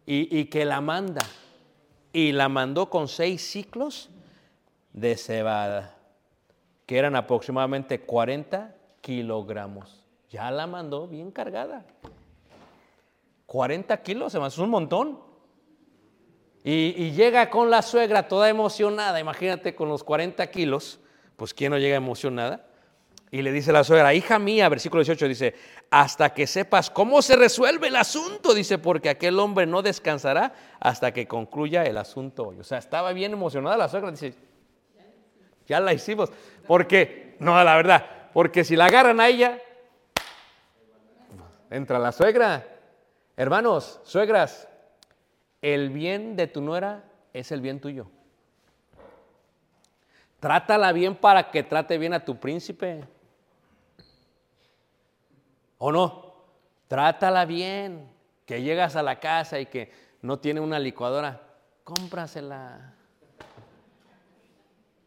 Y, 0.04 0.38
y 0.38 0.44
que 0.46 0.66
la 0.66 0.82
manda. 0.82 1.22
Y 2.12 2.32
la 2.32 2.50
mandó 2.50 2.90
con 2.90 3.08
seis 3.08 3.40
ciclos 3.40 4.10
de 4.92 5.16
cebada, 5.16 5.93
que 6.86 6.98
eran 6.98 7.16
aproximadamente 7.16 8.00
40 8.00 8.74
kilogramos. 9.00 10.04
Ya 10.30 10.50
la 10.50 10.66
mandó 10.66 11.06
bien 11.06 11.30
cargada. 11.30 11.84
40 13.46 14.02
kilos, 14.02 14.32
se 14.32 14.44
es 14.44 14.58
un 14.58 14.70
montón. 14.70 15.20
Y, 16.66 17.10
llega 17.10 17.50
con 17.50 17.68
la 17.70 17.82
suegra 17.82 18.26
toda 18.26 18.48
emocionada, 18.48 19.20
imagínate 19.20 19.74
con 19.74 19.90
los 19.90 20.02
40 20.02 20.46
kilos, 20.50 20.98
pues 21.36 21.52
¿quién 21.52 21.70
no 21.70 21.78
llega 21.78 21.94
emocionada? 21.94 22.66
Y 23.30 23.42
le 23.42 23.52
dice 23.52 23.70
la 23.70 23.84
suegra, 23.84 24.14
hija 24.14 24.38
mía, 24.38 24.68
versículo 24.70 25.02
18 25.02 25.28
dice, 25.28 25.54
hasta 25.90 26.32
que 26.32 26.46
sepas 26.46 26.88
cómo 26.88 27.20
se 27.20 27.36
resuelve 27.36 27.88
el 27.88 27.96
asunto, 27.96 28.54
dice, 28.54 28.78
porque 28.78 29.10
aquel 29.10 29.38
hombre 29.40 29.66
no 29.66 29.82
descansará 29.82 30.54
hasta 30.80 31.12
que 31.12 31.28
concluya 31.28 31.82
el 31.84 31.98
asunto. 31.98 32.54
O 32.58 32.64
sea, 32.64 32.78
estaba 32.78 33.12
bien 33.12 33.32
emocionada 33.32 33.76
la 33.76 33.88
suegra, 33.88 34.10
dice, 34.10 34.34
ya 35.66 35.80
la 35.80 35.92
hicimos. 35.92 36.30
Porque, 36.66 37.36
no, 37.38 37.62
la 37.62 37.76
verdad, 37.76 38.06
porque 38.32 38.64
si 38.64 38.76
la 38.76 38.86
agarran 38.86 39.20
a 39.20 39.28
ella, 39.28 39.58
entra 41.70 41.98
la 41.98 42.12
suegra. 42.12 42.66
Hermanos, 43.36 44.00
suegras, 44.04 44.68
el 45.62 45.90
bien 45.90 46.36
de 46.36 46.46
tu 46.46 46.60
nuera 46.60 47.04
es 47.32 47.50
el 47.52 47.60
bien 47.60 47.80
tuyo. 47.80 48.06
Trátala 50.40 50.92
bien 50.92 51.16
para 51.16 51.50
que 51.50 51.62
trate 51.62 51.96
bien 51.96 52.12
a 52.12 52.24
tu 52.24 52.38
príncipe. 52.38 53.04
¿O 55.78 55.90
no? 55.90 56.34
Trátala 56.86 57.44
bien. 57.44 58.12
Que 58.44 58.60
llegas 58.60 58.94
a 58.94 59.02
la 59.02 59.20
casa 59.20 59.58
y 59.58 59.66
que 59.66 59.90
no 60.20 60.38
tiene 60.38 60.60
una 60.60 60.78
licuadora, 60.78 61.40
cómprasela. 61.82 62.93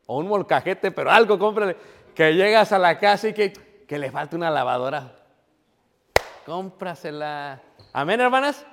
O 0.08 0.18
un 0.18 0.28
molcajete, 0.28 0.92
pero 0.92 1.12
algo 1.12 1.38
cómprale. 1.38 1.78
Que 2.16 2.34
llegas 2.34 2.72
a 2.72 2.80
la 2.80 2.98
casa 2.98 3.28
y 3.28 3.34
que, 3.34 3.54
que 3.88 4.00
le 4.00 4.10
falta 4.10 4.36
una 4.36 4.50
lavadora. 4.50 5.14
Cómprasela. 6.46 7.62
Amén, 7.94 8.20
hermanas. 8.20 8.66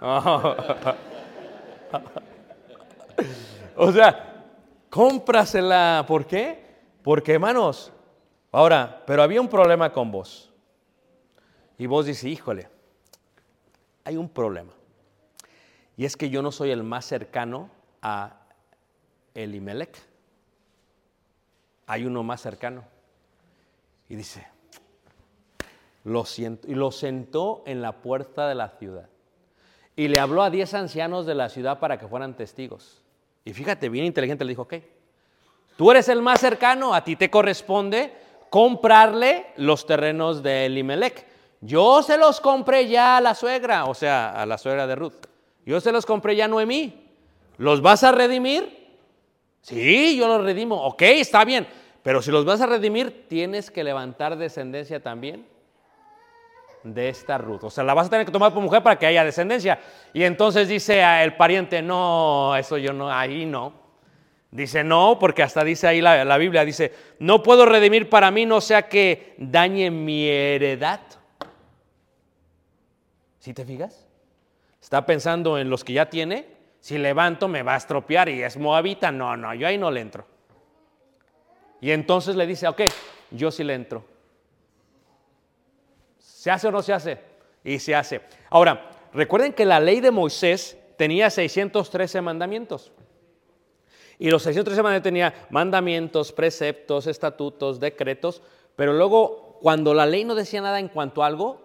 o 3.76 3.92
sea, 3.92 4.44
cómprasela. 4.88 6.04
¿Por 6.06 6.24
qué? 6.24 6.64
Porque, 7.02 7.34
hermanos, 7.34 7.92
ahora, 8.52 9.02
pero 9.06 9.22
había 9.22 9.40
un 9.40 9.48
problema 9.48 9.92
con 9.92 10.10
vos. 10.10 10.52
Y 11.76 11.86
vos 11.86 12.06
dices, 12.06 12.24
híjole, 12.24 12.68
hay 14.04 14.16
un 14.16 14.28
problema. 14.28 14.72
Y 15.96 16.04
es 16.04 16.16
que 16.16 16.30
yo 16.30 16.42
no 16.42 16.52
soy 16.52 16.70
el 16.70 16.84
más 16.84 17.04
cercano 17.04 17.70
a 18.02 18.37
Elimelech. 19.34 19.96
Hay 21.86 22.04
uno 22.04 22.22
más 22.22 22.40
cercano. 22.40 22.84
Y 24.08 24.16
dice, 24.16 24.46
lo 26.04 26.24
siento, 26.24 26.68
y 26.68 26.74
lo 26.74 26.90
sentó 26.90 27.62
en 27.66 27.82
la 27.82 27.92
puerta 27.92 28.48
de 28.48 28.54
la 28.54 28.70
ciudad. 28.70 29.08
Y 29.96 30.08
le 30.08 30.18
habló 30.18 30.42
a 30.42 30.50
diez 30.50 30.74
ancianos 30.74 31.26
de 31.26 31.34
la 31.34 31.48
ciudad 31.48 31.78
para 31.78 31.98
que 31.98 32.08
fueran 32.08 32.34
testigos. 32.34 33.02
Y 33.44 33.52
fíjate, 33.52 33.88
bien 33.88 34.04
inteligente, 34.04 34.44
le 34.44 34.50
dijo, 34.50 34.62
ok, 34.62 34.74
tú 35.76 35.90
eres 35.90 36.08
el 36.08 36.22
más 36.22 36.40
cercano, 36.40 36.94
a 36.94 37.04
ti 37.04 37.16
te 37.16 37.30
corresponde 37.30 38.12
comprarle 38.50 39.46
los 39.56 39.86
terrenos 39.86 40.42
de 40.42 40.66
Elimelech. 40.66 41.26
Yo 41.60 42.02
se 42.02 42.16
los 42.16 42.40
compré 42.40 42.88
ya 42.88 43.16
a 43.16 43.20
la 43.20 43.34
suegra, 43.34 43.86
o 43.86 43.94
sea, 43.94 44.30
a 44.30 44.46
la 44.46 44.58
suegra 44.58 44.86
de 44.86 44.94
Ruth. 44.94 45.26
Yo 45.66 45.80
se 45.80 45.92
los 45.92 46.06
compré 46.06 46.36
ya 46.36 46.44
a 46.46 46.48
Noemí. 46.48 47.08
¿Los 47.58 47.82
vas 47.82 48.04
a 48.04 48.12
redimir? 48.12 48.77
Sí, 49.68 50.16
yo 50.16 50.26
los 50.28 50.42
redimo. 50.42 50.82
Ok, 50.82 51.02
está 51.02 51.44
bien. 51.44 51.66
Pero 52.02 52.22
si 52.22 52.30
los 52.30 52.46
vas 52.46 52.60
a 52.62 52.66
redimir, 52.66 53.26
tienes 53.28 53.70
que 53.70 53.84
levantar 53.84 54.38
descendencia 54.38 55.02
también 55.02 55.46
de 56.82 57.10
esta 57.10 57.36
Ruth. 57.36 57.64
O 57.64 57.70
sea, 57.70 57.84
la 57.84 57.92
vas 57.92 58.06
a 58.06 58.10
tener 58.10 58.24
que 58.24 58.32
tomar 58.32 58.54
por 58.54 58.62
mujer 58.62 58.82
para 58.82 58.98
que 58.98 59.04
haya 59.04 59.24
descendencia. 59.24 59.78
Y 60.14 60.22
entonces 60.22 60.68
dice 60.68 61.02
el 61.22 61.36
pariente, 61.36 61.82
no, 61.82 62.56
eso 62.56 62.78
yo 62.78 62.94
no, 62.94 63.12
ahí 63.12 63.44
no. 63.44 63.74
Dice, 64.50 64.82
no, 64.82 65.18
porque 65.20 65.42
hasta 65.42 65.62
dice 65.62 65.86
ahí 65.86 66.00
la, 66.00 66.38
Biblia, 66.38 66.64
dice, 66.64 66.94
no 67.18 67.42
puedo 67.42 67.66
redimir 67.66 68.08
para 68.08 68.30
mí, 68.30 68.46
no 68.46 68.62
sea 68.62 68.88
que 68.88 69.34
dañe 69.36 69.90
mi 69.90 70.26
heredad. 70.26 71.00
¿Sí 73.38 73.52
te 73.52 73.66
fijas? 73.66 74.06
Está 74.80 75.04
pensando 75.04 75.58
en 75.58 75.68
los 75.68 75.84
que 75.84 75.92
ya 75.92 76.08
tiene 76.08 76.57
si 76.80 76.98
levanto 76.98 77.48
me 77.48 77.62
va 77.62 77.74
a 77.74 77.78
estropear 77.78 78.28
y 78.28 78.42
es 78.42 78.56
moabita. 78.56 79.10
No, 79.10 79.36
no, 79.36 79.54
yo 79.54 79.66
ahí 79.66 79.78
no 79.78 79.90
le 79.90 80.00
entro. 80.00 80.26
Y 81.80 81.90
entonces 81.90 82.36
le 82.36 82.46
dice, 82.46 82.66
ok, 82.66 82.82
yo 83.30 83.50
sí 83.50 83.64
le 83.64 83.74
entro. 83.74 84.04
¿Se 86.18 86.50
hace 86.50 86.68
o 86.68 86.70
no 86.70 86.82
se 86.82 86.92
hace? 86.92 87.18
Y 87.64 87.78
se 87.78 87.94
hace. 87.94 88.20
Ahora, 88.50 88.90
recuerden 89.12 89.52
que 89.52 89.64
la 89.64 89.80
ley 89.80 90.00
de 90.00 90.10
Moisés 90.10 90.78
tenía 90.96 91.30
613 91.30 92.20
mandamientos. 92.20 92.92
Y 94.18 94.30
los 94.30 94.42
613 94.42 94.82
mandamientos 94.82 95.04
tenía 95.04 95.46
mandamientos, 95.50 96.32
preceptos, 96.32 97.06
estatutos, 97.06 97.78
decretos, 97.78 98.42
pero 98.74 98.92
luego 98.92 99.58
cuando 99.60 99.94
la 99.94 100.06
ley 100.06 100.24
no 100.24 100.34
decía 100.34 100.60
nada 100.60 100.80
en 100.80 100.88
cuanto 100.88 101.22
a 101.22 101.26
algo, 101.26 101.60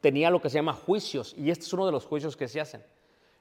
tenía 0.00 0.30
lo 0.30 0.40
que 0.40 0.50
se 0.50 0.56
llama 0.56 0.72
juicios. 0.72 1.34
Y 1.36 1.50
este 1.50 1.64
es 1.64 1.72
uno 1.72 1.86
de 1.86 1.92
los 1.92 2.04
juicios 2.04 2.36
que 2.36 2.48
se 2.48 2.60
hacen. 2.60 2.84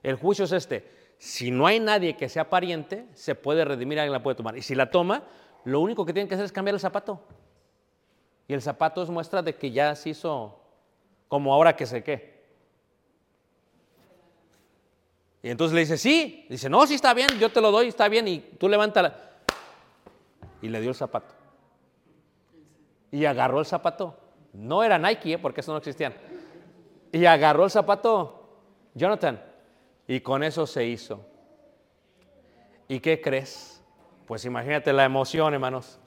El 0.03 0.15
juicio 0.15 0.45
es 0.45 0.51
este 0.51 1.02
si 1.23 1.51
no 1.51 1.65
hay 1.65 1.79
nadie 1.79 2.17
que 2.17 2.27
sea 2.27 2.49
pariente, 2.49 3.07
se 3.13 3.33
puede 3.33 3.63
redimir, 3.63 3.97
alguien 3.97 4.11
la 4.11 4.21
puede 4.21 4.35
tomar. 4.35 4.57
Y 4.57 4.61
si 4.61 4.75
la 4.75 4.91
toma, 4.91 5.23
lo 5.63 5.79
único 5.79 6.05
que 6.05 6.11
tienen 6.11 6.27
que 6.27 6.35
hacer 6.35 6.43
es 6.43 6.51
cambiar 6.51 6.73
el 6.73 6.81
zapato. 6.81 7.21
Y 8.45 8.53
el 8.53 8.61
zapato 8.61 9.01
es 9.01 9.09
muestra 9.09 9.41
de 9.41 9.55
que 9.55 9.71
ya 9.71 9.95
se 9.95 10.09
hizo 10.09 10.59
como 11.29 11.53
ahora 11.53 11.77
que 11.77 11.85
sé 11.85 12.03
qué. 12.03 12.43
Y 15.43 15.49
entonces 15.49 15.73
le 15.73 15.79
dice, 15.79 15.97
sí. 15.97 16.45
Dice, 16.49 16.69
no, 16.69 16.85
sí 16.85 16.95
está 16.95 17.13
bien, 17.13 17.29
yo 17.39 17.49
te 17.49 17.61
lo 17.61 17.71
doy, 17.71 17.87
está 17.87 18.09
bien. 18.09 18.27
Y 18.27 18.39
tú 18.39 18.67
levántala. 18.67 19.15
Y 20.61 20.67
le 20.67 20.81
dio 20.81 20.89
el 20.89 20.95
zapato. 20.95 21.33
Y 23.11 23.23
agarró 23.23 23.61
el 23.61 23.65
zapato. 23.65 24.17
No 24.51 24.83
era 24.83 24.99
Nike, 24.99 25.31
¿eh? 25.31 25.39
porque 25.39 25.61
eso 25.61 25.71
no 25.71 25.77
existían. 25.77 26.13
Y 27.13 27.23
agarró 27.23 27.63
el 27.63 27.71
zapato. 27.71 28.59
Jonathan, 28.93 29.52
y 30.07 30.19
con 30.19 30.43
eso 30.43 30.67
se 30.67 30.85
hizo. 30.85 31.25
¿Y 32.87 32.99
qué 32.99 33.21
crees? 33.21 33.81
Pues 34.25 34.45
imagínate 34.45 34.93
la 34.93 35.05
emoción, 35.05 35.53
hermanos. 35.53 35.99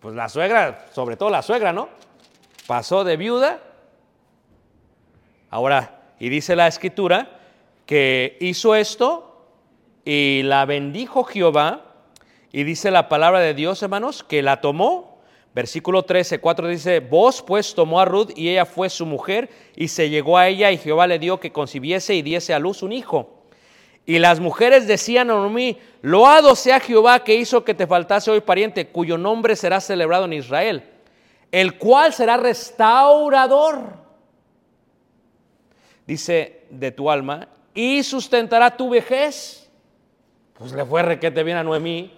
Pues 0.00 0.14
la 0.14 0.28
suegra, 0.28 0.86
sobre 0.92 1.16
todo 1.16 1.30
la 1.30 1.42
suegra, 1.42 1.72
¿no? 1.72 1.88
Pasó 2.66 3.04
de 3.04 3.16
viuda. 3.16 3.60
Ahora, 5.50 6.00
y 6.18 6.28
dice 6.28 6.56
la 6.56 6.66
escritura 6.66 7.40
que 7.86 8.36
hizo 8.40 8.74
esto 8.74 9.46
y 10.04 10.42
la 10.44 10.64
bendijo 10.64 11.24
Jehová. 11.24 11.82
Y 12.52 12.64
dice 12.64 12.90
la 12.90 13.08
palabra 13.08 13.40
de 13.40 13.54
Dios, 13.54 13.82
hermanos, 13.82 14.22
que 14.22 14.42
la 14.42 14.60
tomó. 14.60 15.20
Versículo 15.54 16.02
13, 16.02 16.38
4 16.38 16.68
dice, 16.68 17.00
vos 17.00 17.42
pues 17.42 17.74
tomó 17.74 17.98
a 17.98 18.04
Ruth 18.04 18.30
y 18.36 18.50
ella 18.50 18.66
fue 18.66 18.90
su 18.90 19.06
mujer 19.06 19.48
y 19.74 19.88
se 19.88 20.10
llegó 20.10 20.36
a 20.36 20.48
ella 20.48 20.70
y 20.70 20.76
Jehová 20.76 21.06
le 21.06 21.18
dio 21.18 21.40
que 21.40 21.50
concibiese 21.50 22.14
y 22.14 22.20
diese 22.20 22.52
a 22.52 22.58
luz 22.58 22.82
un 22.82 22.92
hijo. 22.92 23.35
Y 24.06 24.20
las 24.20 24.38
mujeres 24.38 24.86
decían 24.86 25.30
a 25.30 25.48
mí, 25.48 25.78
loado 26.00 26.54
sea 26.54 26.78
Jehová 26.78 27.24
que 27.24 27.34
hizo 27.34 27.64
que 27.64 27.74
te 27.74 27.88
faltase 27.88 28.30
hoy 28.30 28.40
pariente, 28.40 28.86
cuyo 28.86 29.18
nombre 29.18 29.56
será 29.56 29.80
celebrado 29.80 30.26
en 30.26 30.34
Israel, 30.34 30.84
el 31.50 31.76
cual 31.76 32.12
será 32.12 32.36
restaurador, 32.36 33.80
dice, 36.06 36.66
de 36.70 36.92
tu 36.92 37.10
alma, 37.10 37.48
y 37.74 38.04
sustentará 38.04 38.76
tu 38.76 38.90
vejez. 38.90 39.68
Pues 40.54 40.72
le 40.72 40.84
fue 40.84 41.02
requete 41.02 41.42
bien 41.42 41.56
a 41.56 41.64
Noemí. 41.64 42.16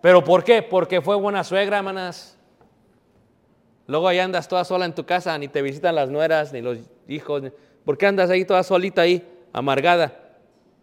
¿Pero 0.00 0.24
por 0.24 0.42
qué? 0.42 0.62
Porque 0.62 1.00
fue 1.00 1.14
buena 1.14 1.44
suegra, 1.44 1.78
hermanas. 1.78 2.36
Luego 3.86 4.08
ahí 4.08 4.18
andas 4.18 4.48
toda 4.48 4.64
sola 4.64 4.84
en 4.84 4.94
tu 4.94 5.06
casa, 5.06 5.36
ni 5.38 5.48
te 5.48 5.62
visitan 5.62 5.94
las 5.94 6.10
nueras, 6.10 6.52
ni 6.52 6.60
los 6.60 6.78
hijos. 7.08 7.42
¿Por 7.84 7.96
qué 7.96 8.06
andas 8.06 8.30
ahí 8.30 8.44
toda 8.44 8.62
solita 8.62 9.02
ahí, 9.02 9.26
amargada? 9.52 10.19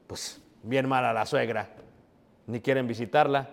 Pues 0.07 0.41
bien 0.63 0.87
mala 0.87 1.13
la 1.13 1.25
suegra, 1.25 1.69
ni 2.47 2.61
quieren 2.61 2.87
visitarla. 2.87 3.49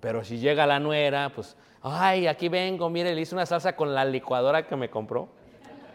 Pero 0.00 0.24
si 0.24 0.38
llega 0.38 0.66
la 0.66 0.80
nuera, 0.80 1.30
pues, 1.34 1.56
ay, 1.82 2.26
aquí 2.26 2.48
vengo, 2.48 2.88
mire, 2.88 3.14
le 3.14 3.20
hice 3.20 3.34
una 3.34 3.46
salsa 3.46 3.76
con 3.76 3.94
la 3.94 4.04
licuadora 4.04 4.66
que 4.66 4.76
me 4.76 4.88
compró. 4.88 5.28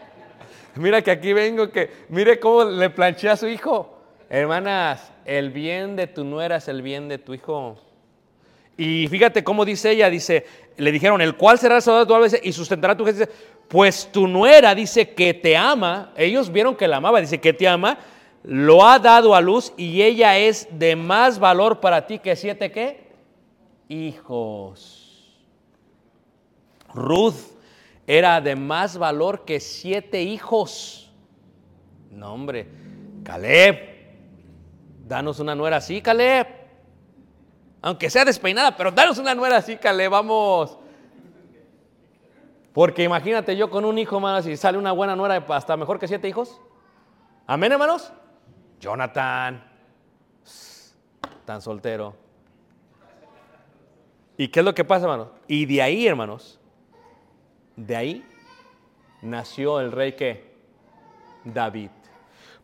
Mira 0.76 1.02
que 1.02 1.12
aquí 1.12 1.34
vengo, 1.34 1.72
que 1.72 1.90
mire 2.10 2.40
cómo 2.40 2.66
le 2.66 2.90
planché 2.90 3.30
a 3.30 3.38
su 3.38 3.48
hijo. 3.48 3.98
Hermanas, 4.30 5.12
el 5.26 5.50
bien 5.52 5.96
de 5.96 6.08
tu 6.08 6.24
nuera 6.24 6.58
es 6.58 6.68
el 6.68 6.82
bien 6.82 7.08
de 7.08 7.18
tu 7.18 7.34
hijo. 7.34 7.78
Y 8.78 9.08
fíjate 9.08 9.44
cómo 9.44 9.64
dice 9.64 9.92
ella, 9.92 10.10
dice, 10.10 10.46
le 10.78 10.92
dijeron, 10.92 11.22
el 11.22 11.36
cual 11.36 11.58
será 11.58 11.78
el 11.78 11.82
soldado 11.82 12.24
de 12.24 12.30
tu 12.30 12.48
y 12.48 12.52
sustentará 12.52 12.98
tu 12.98 13.06
gente. 13.06 13.30
Pues 13.68 14.12
tu 14.12 14.28
nuera 14.28 14.76
dice 14.76 15.12
que 15.12 15.34
te 15.34 15.56
ama, 15.56 16.12
ellos 16.16 16.52
vieron 16.52 16.76
que 16.76 16.88
la 16.88 16.98
amaba, 16.98 17.22
dice 17.22 17.40
que 17.40 17.54
te 17.54 17.68
ama, 17.68 17.98
lo 18.48 18.86
ha 18.86 19.00
dado 19.00 19.34
a 19.34 19.42
luz 19.42 19.74
y 19.76 20.04
ella 20.04 20.38
es 20.38 20.68
de 20.72 20.96
más 20.96 21.40
valor 21.40 21.80
para 21.80 22.06
ti 22.06 22.20
que 22.20 22.36
siete 22.36 22.72
qué? 22.72 23.12
Hijos. 23.90 25.36
Ruth 26.94 27.58
era 28.06 28.40
de 28.42 28.56
más 28.56 28.98
valor 28.98 29.46
que 29.46 29.60
siete 29.60 30.22
hijos. 30.22 31.12
No, 32.12 32.34
hombre, 32.34 32.68
Caleb, 33.24 33.80
danos 35.08 35.40
una 35.40 35.56
nuera 35.56 35.78
así, 35.78 36.02
Caleb. 36.02 36.48
Aunque 37.82 38.10
sea 38.10 38.26
despeinada, 38.26 38.78
pero 38.78 38.92
danos 38.92 39.18
una 39.18 39.34
nuera 39.34 39.58
así, 39.58 39.76
Caleb, 39.78 40.12
vamos. 40.12 40.78
Porque 42.74 43.04
imagínate 43.04 43.58
yo 43.58 43.72
con 43.72 43.86
un 43.86 43.98
hijo, 43.98 44.20
más 44.20 44.46
y 44.46 44.56
sale 44.56 44.78
una 44.78 44.92
buena 44.92 45.16
nuera 45.16 45.44
hasta 45.50 45.76
mejor 45.78 45.98
que 45.98 46.08
siete 46.08 46.28
hijos. 46.28 46.62
Amén, 47.48 47.72
hermanos. 47.72 48.12
Jonathan, 48.80 49.64
tan 51.46 51.62
soltero. 51.62 52.16
¿Y 54.38 54.50
qué 54.50 54.60
es 54.60 54.66
lo 54.66 54.76
que 54.76 54.84
pasa, 54.84 55.06
hermanos? 55.06 55.30
Y 55.48 55.66
de 55.66 55.82
ahí, 55.82 56.08
hermanos, 56.08 56.60
de 57.76 57.96
ahí 57.96 58.26
nació 59.22 59.80
el 59.80 59.92
rey 59.92 60.14
que 60.14 60.54
David. 61.44 61.90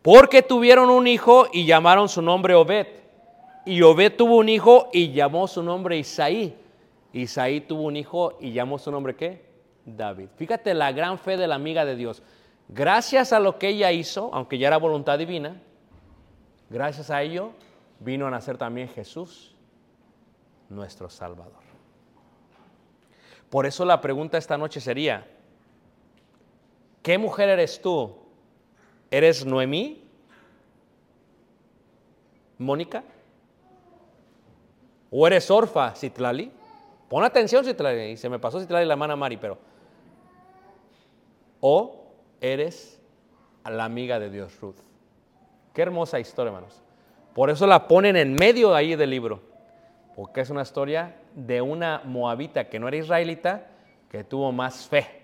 Porque 0.02 0.42
tuvieron 0.42 0.90
un 0.90 1.06
hijo 1.06 1.46
y 1.52 1.64
llamaron 1.64 2.08
su 2.08 2.22
nombre 2.22 2.54
Obed. 2.54 2.86
Y 3.64 3.82
Obed 3.82 4.16
tuvo 4.16 4.38
un 4.38 4.48
hijo 4.48 4.88
y 4.92 5.12
llamó 5.12 5.46
su 5.46 5.62
nombre 5.62 5.96
Isaí. 5.96 6.56
Isaí 7.12 7.60
tuvo 7.60 7.82
un 7.82 7.96
hijo 7.96 8.36
y 8.40 8.52
llamó 8.52 8.78
su 8.78 8.90
nombre 8.90 9.14
qué? 9.14 9.44
David. 9.84 10.28
Fíjate 10.36 10.74
la 10.74 10.92
gran 10.92 11.18
fe 11.18 11.36
de 11.36 11.46
la 11.46 11.54
amiga 11.54 11.84
de 11.84 11.96
Dios. 11.96 12.22
Gracias 12.68 13.32
a 13.32 13.40
lo 13.40 13.58
que 13.58 13.68
ella 13.68 13.92
hizo, 13.92 14.30
aunque 14.32 14.58
ya 14.58 14.68
era 14.68 14.76
voluntad 14.76 15.18
divina, 15.18 15.60
gracias 16.72 17.10
a 17.10 17.22
ello 17.22 17.52
vino 18.00 18.26
a 18.26 18.30
nacer 18.30 18.58
también 18.58 18.88
Jesús, 18.88 19.54
nuestro 20.68 21.08
Salvador. 21.08 21.62
Por 23.50 23.66
eso 23.66 23.84
la 23.84 24.00
pregunta 24.00 24.38
esta 24.38 24.56
noche 24.56 24.80
sería, 24.80 25.26
¿qué 27.02 27.18
mujer 27.18 27.50
eres 27.50 27.80
tú? 27.80 28.16
¿Eres 29.10 29.44
Noemí? 29.44 30.02
¿Mónica? 32.58 33.04
¿O 35.10 35.26
eres 35.26 35.50
Orfa, 35.50 35.94
Citlali? 35.94 36.50
Pon 37.10 37.22
atención, 37.22 37.62
Citlali. 37.62 38.12
Y 38.12 38.16
se 38.16 38.30
me 38.30 38.38
pasó 38.38 38.58
Citlali 38.58 38.86
la 38.86 38.96
mano 38.96 39.12
a 39.12 39.16
Mari, 39.16 39.36
pero... 39.36 39.58
¿O 41.60 42.06
eres 42.40 42.98
la 43.64 43.84
amiga 43.84 44.18
de 44.18 44.30
Dios, 44.30 44.58
Ruth? 44.60 44.91
Qué 45.72 45.82
hermosa 45.82 46.20
historia, 46.20 46.50
hermanos. 46.50 46.82
Por 47.34 47.50
eso 47.50 47.66
la 47.66 47.88
ponen 47.88 48.16
en 48.16 48.34
medio 48.34 48.74
ahí 48.74 48.94
del 48.94 49.10
libro. 49.10 49.40
Porque 50.14 50.42
es 50.42 50.50
una 50.50 50.62
historia 50.62 51.16
de 51.34 51.62
una 51.62 52.02
moabita 52.04 52.68
que 52.68 52.78
no 52.78 52.88
era 52.88 52.98
israelita, 52.98 53.66
que 54.10 54.24
tuvo 54.24 54.52
más 54.52 54.86
fe 54.86 55.22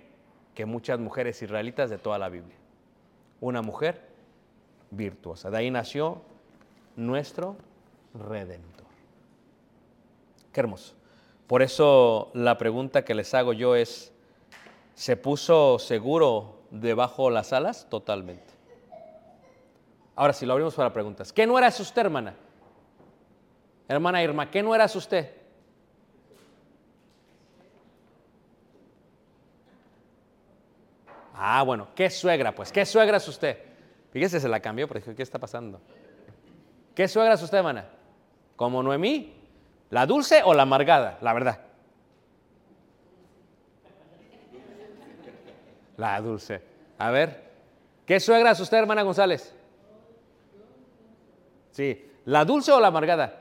que 0.54 0.64
muchas 0.64 0.98
mujeres 0.98 1.40
israelitas 1.42 1.90
de 1.90 1.98
toda 1.98 2.18
la 2.18 2.28
Biblia. 2.28 2.56
Una 3.40 3.62
mujer 3.62 4.00
virtuosa. 4.90 5.50
De 5.50 5.58
ahí 5.58 5.70
nació 5.70 6.22
nuestro 6.96 7.56
redentor. 8.14 8.86
Qué 10.52 10.60
hermoso. 10.60 10.94
Por 11.46 11.62
eso 11.62 12.30
la 12.34 12.58
pregunta 12.58 13.04
que 13.04 13.14
les 13.14 13.32
hago 13.34 13.52
yo 13.52 13.76
es, 13.76 14.12
¿se 14.94 15.16
puso 15.16 15.78
seguro 15.78 16.56
debajo 16.70 17.30
las 17.30 17.52
alas? 17.52 17.86
Totalmente. 17.88 18.57
Ahora 20.18 20.32
sí, 20.32 20.44
lo 20.44 20.54
abrimos 20.54 20.74
para 20.74 20.92
preguntas. 20.92 21.32
¿Qué 21.32 21.46
no 21.46 21.56
era 21.56 21.68
usted, 21.68 22.02
hermana? 22.02 22.34
Hermana 23.86 24.20
Irma, 24.20 24.50
¿qué 24.50 24.64
no 24.64 24.74
eras 24.74 24.96
usted? 24.96 25.32
Ah, 31.32 31.62
bueno, 31.62 31.86
¿qué 31.94 32.10
suegra? 32.10 32.52
Pues, 32.52 32.72
¿qué 32.72 32.84
suegra 32.84 33.18
es 33.18 33.28
usted? 33.28 33.58
Fíjese, 34.10 34.40
se 34.40 34.48
la 34.48 34.58
cambió, 34.58 34.88
pero 34.88 34.98
dije, 34.98 35.14
¿qué 35.14 35.22
está 35.22 35.38
pasando? 35.38 35.80
¿Qué 36.96 37.06
suegra 37.06 37.34
es 37.34 37.42
usted, 37.42 37.58
hermana? 37.58 37.86
¿Como 38.56 38.82
Noemí? 38.82 39.40
¿La 39.90 40.04
dulce 40.04 40.42
o 40.44 40.52
la 40.52 40.62
amargada? 40.62 41.18
La 41.20 41.32
verdad. 41.32 41.60
La 45.96 46.20
dulce. 46.20 46.60
A 46.98 47.12
ver, 47.12 47.52
¿qué 48.04 48.18
suegra 48.18 48.50
es 48.50 48.58
usted, 48.58 48.78
hermana 48.78 49.02
González? 49.02 49.54
Sí, 51.78 52.10
¿la 52.24 52.44
dulce 52.44 52.72
o 52.72 52.80
la 52.80 52.88
amargada? 52.88 53.40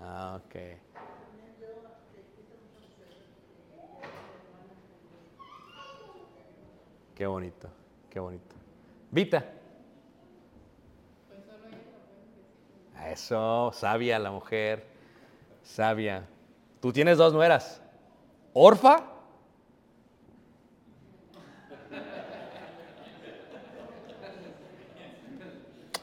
Ah, 0.00 0.38
ok. 0.38 0.54
Qué 7.16 7.26
bonito, 7.26 7.68
qué 8.08 8.20
bonito. 8.20 8.54
Vita. 9.10 9.44
Eso, 13.08 13.72
sabia 13.74 14.20
la 14.20 14.30
mujer, 14.30 14.86
sabia. 15.64 16.24
Tú 16.80 16.92
tienes 16.92 17.18
dos 17.18 17.32
nueras. 17.32 17.82
Orfa. 18.52 19.11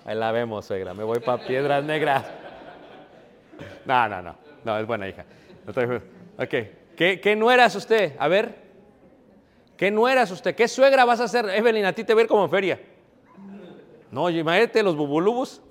Ahí 0.09 0.15
la 0.15 0.31
vemos, 0.31 0.65
suegra. 0.65 0.95
Me 0.95 1.03
voy 1.03 1.19
para 1.19 1.45
Piedras 1.45 1.83
Negras. 1.83 2.25
No, 3.85 4.09
no, 4.09 4.23
no. 4.23 4.35
No, 4.65 4.79
es 4.79 4.87
buena 4.87 5.07
hija. 5.07 5.23
Ok. 5.67 6.49
¿Qué, 6.97 7.21
¿Qué 7.21 7.35
nueras 7.35 7.75
usted? 7.75 8.15
A 8.17 8.27
ver. 8.27 8.55
¿Qué 9.77 9.91
nueras 9.91 10.31
usted? 10.31 10.55
¿Qué 10.55 10.67
suegra 10.67 11.05
vas 11.05 11.19
a 11.19 11.25
hacer? 11.25 11.47
Evelyn, 11.49 11.85
a 11.85 11.93
ti 11.93 12.03
te 12.03 12.15
ver 12.15 12.25
como 12.25 12.45
en 12.45 12.49
feria. 12.49 12.79
No, 14.09 14.31
imagínate 14.31 14.81
los 14.81 14.95
bubulubus. 14.95 15.61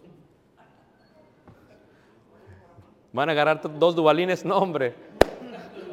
Van 3.12 3.28
a 3.28 3.32
agarrar 3.32 3.60
dos 3.76 3.96
dubalines. 3.96 4.44
No, 4.44 4.58
hombre. 4.58 4.94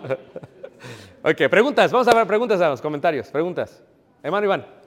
ok, 1.24 1.50
preguntas. 1.50 1.92
Vamos 1.92 2.08
a 2.08 2.14
ver 2.14 2.28
preguntas 2.28 2.62
a 2.62 2.70
los 2.70 2.80
comentarios. 2.80 3.28
Preguntas. 3.32 3.84
Hermano 4.22 4.46
Iván. 4.46 4.85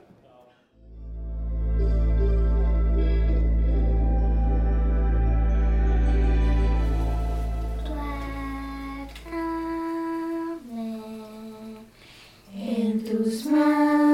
smile. 13.39 14.07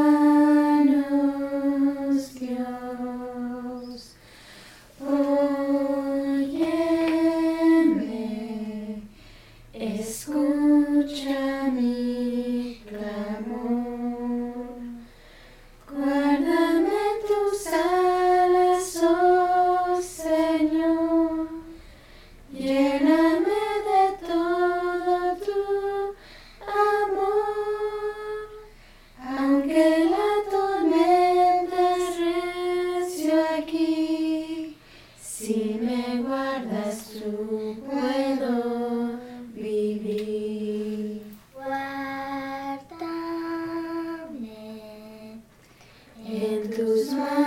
was. 47.12 47.43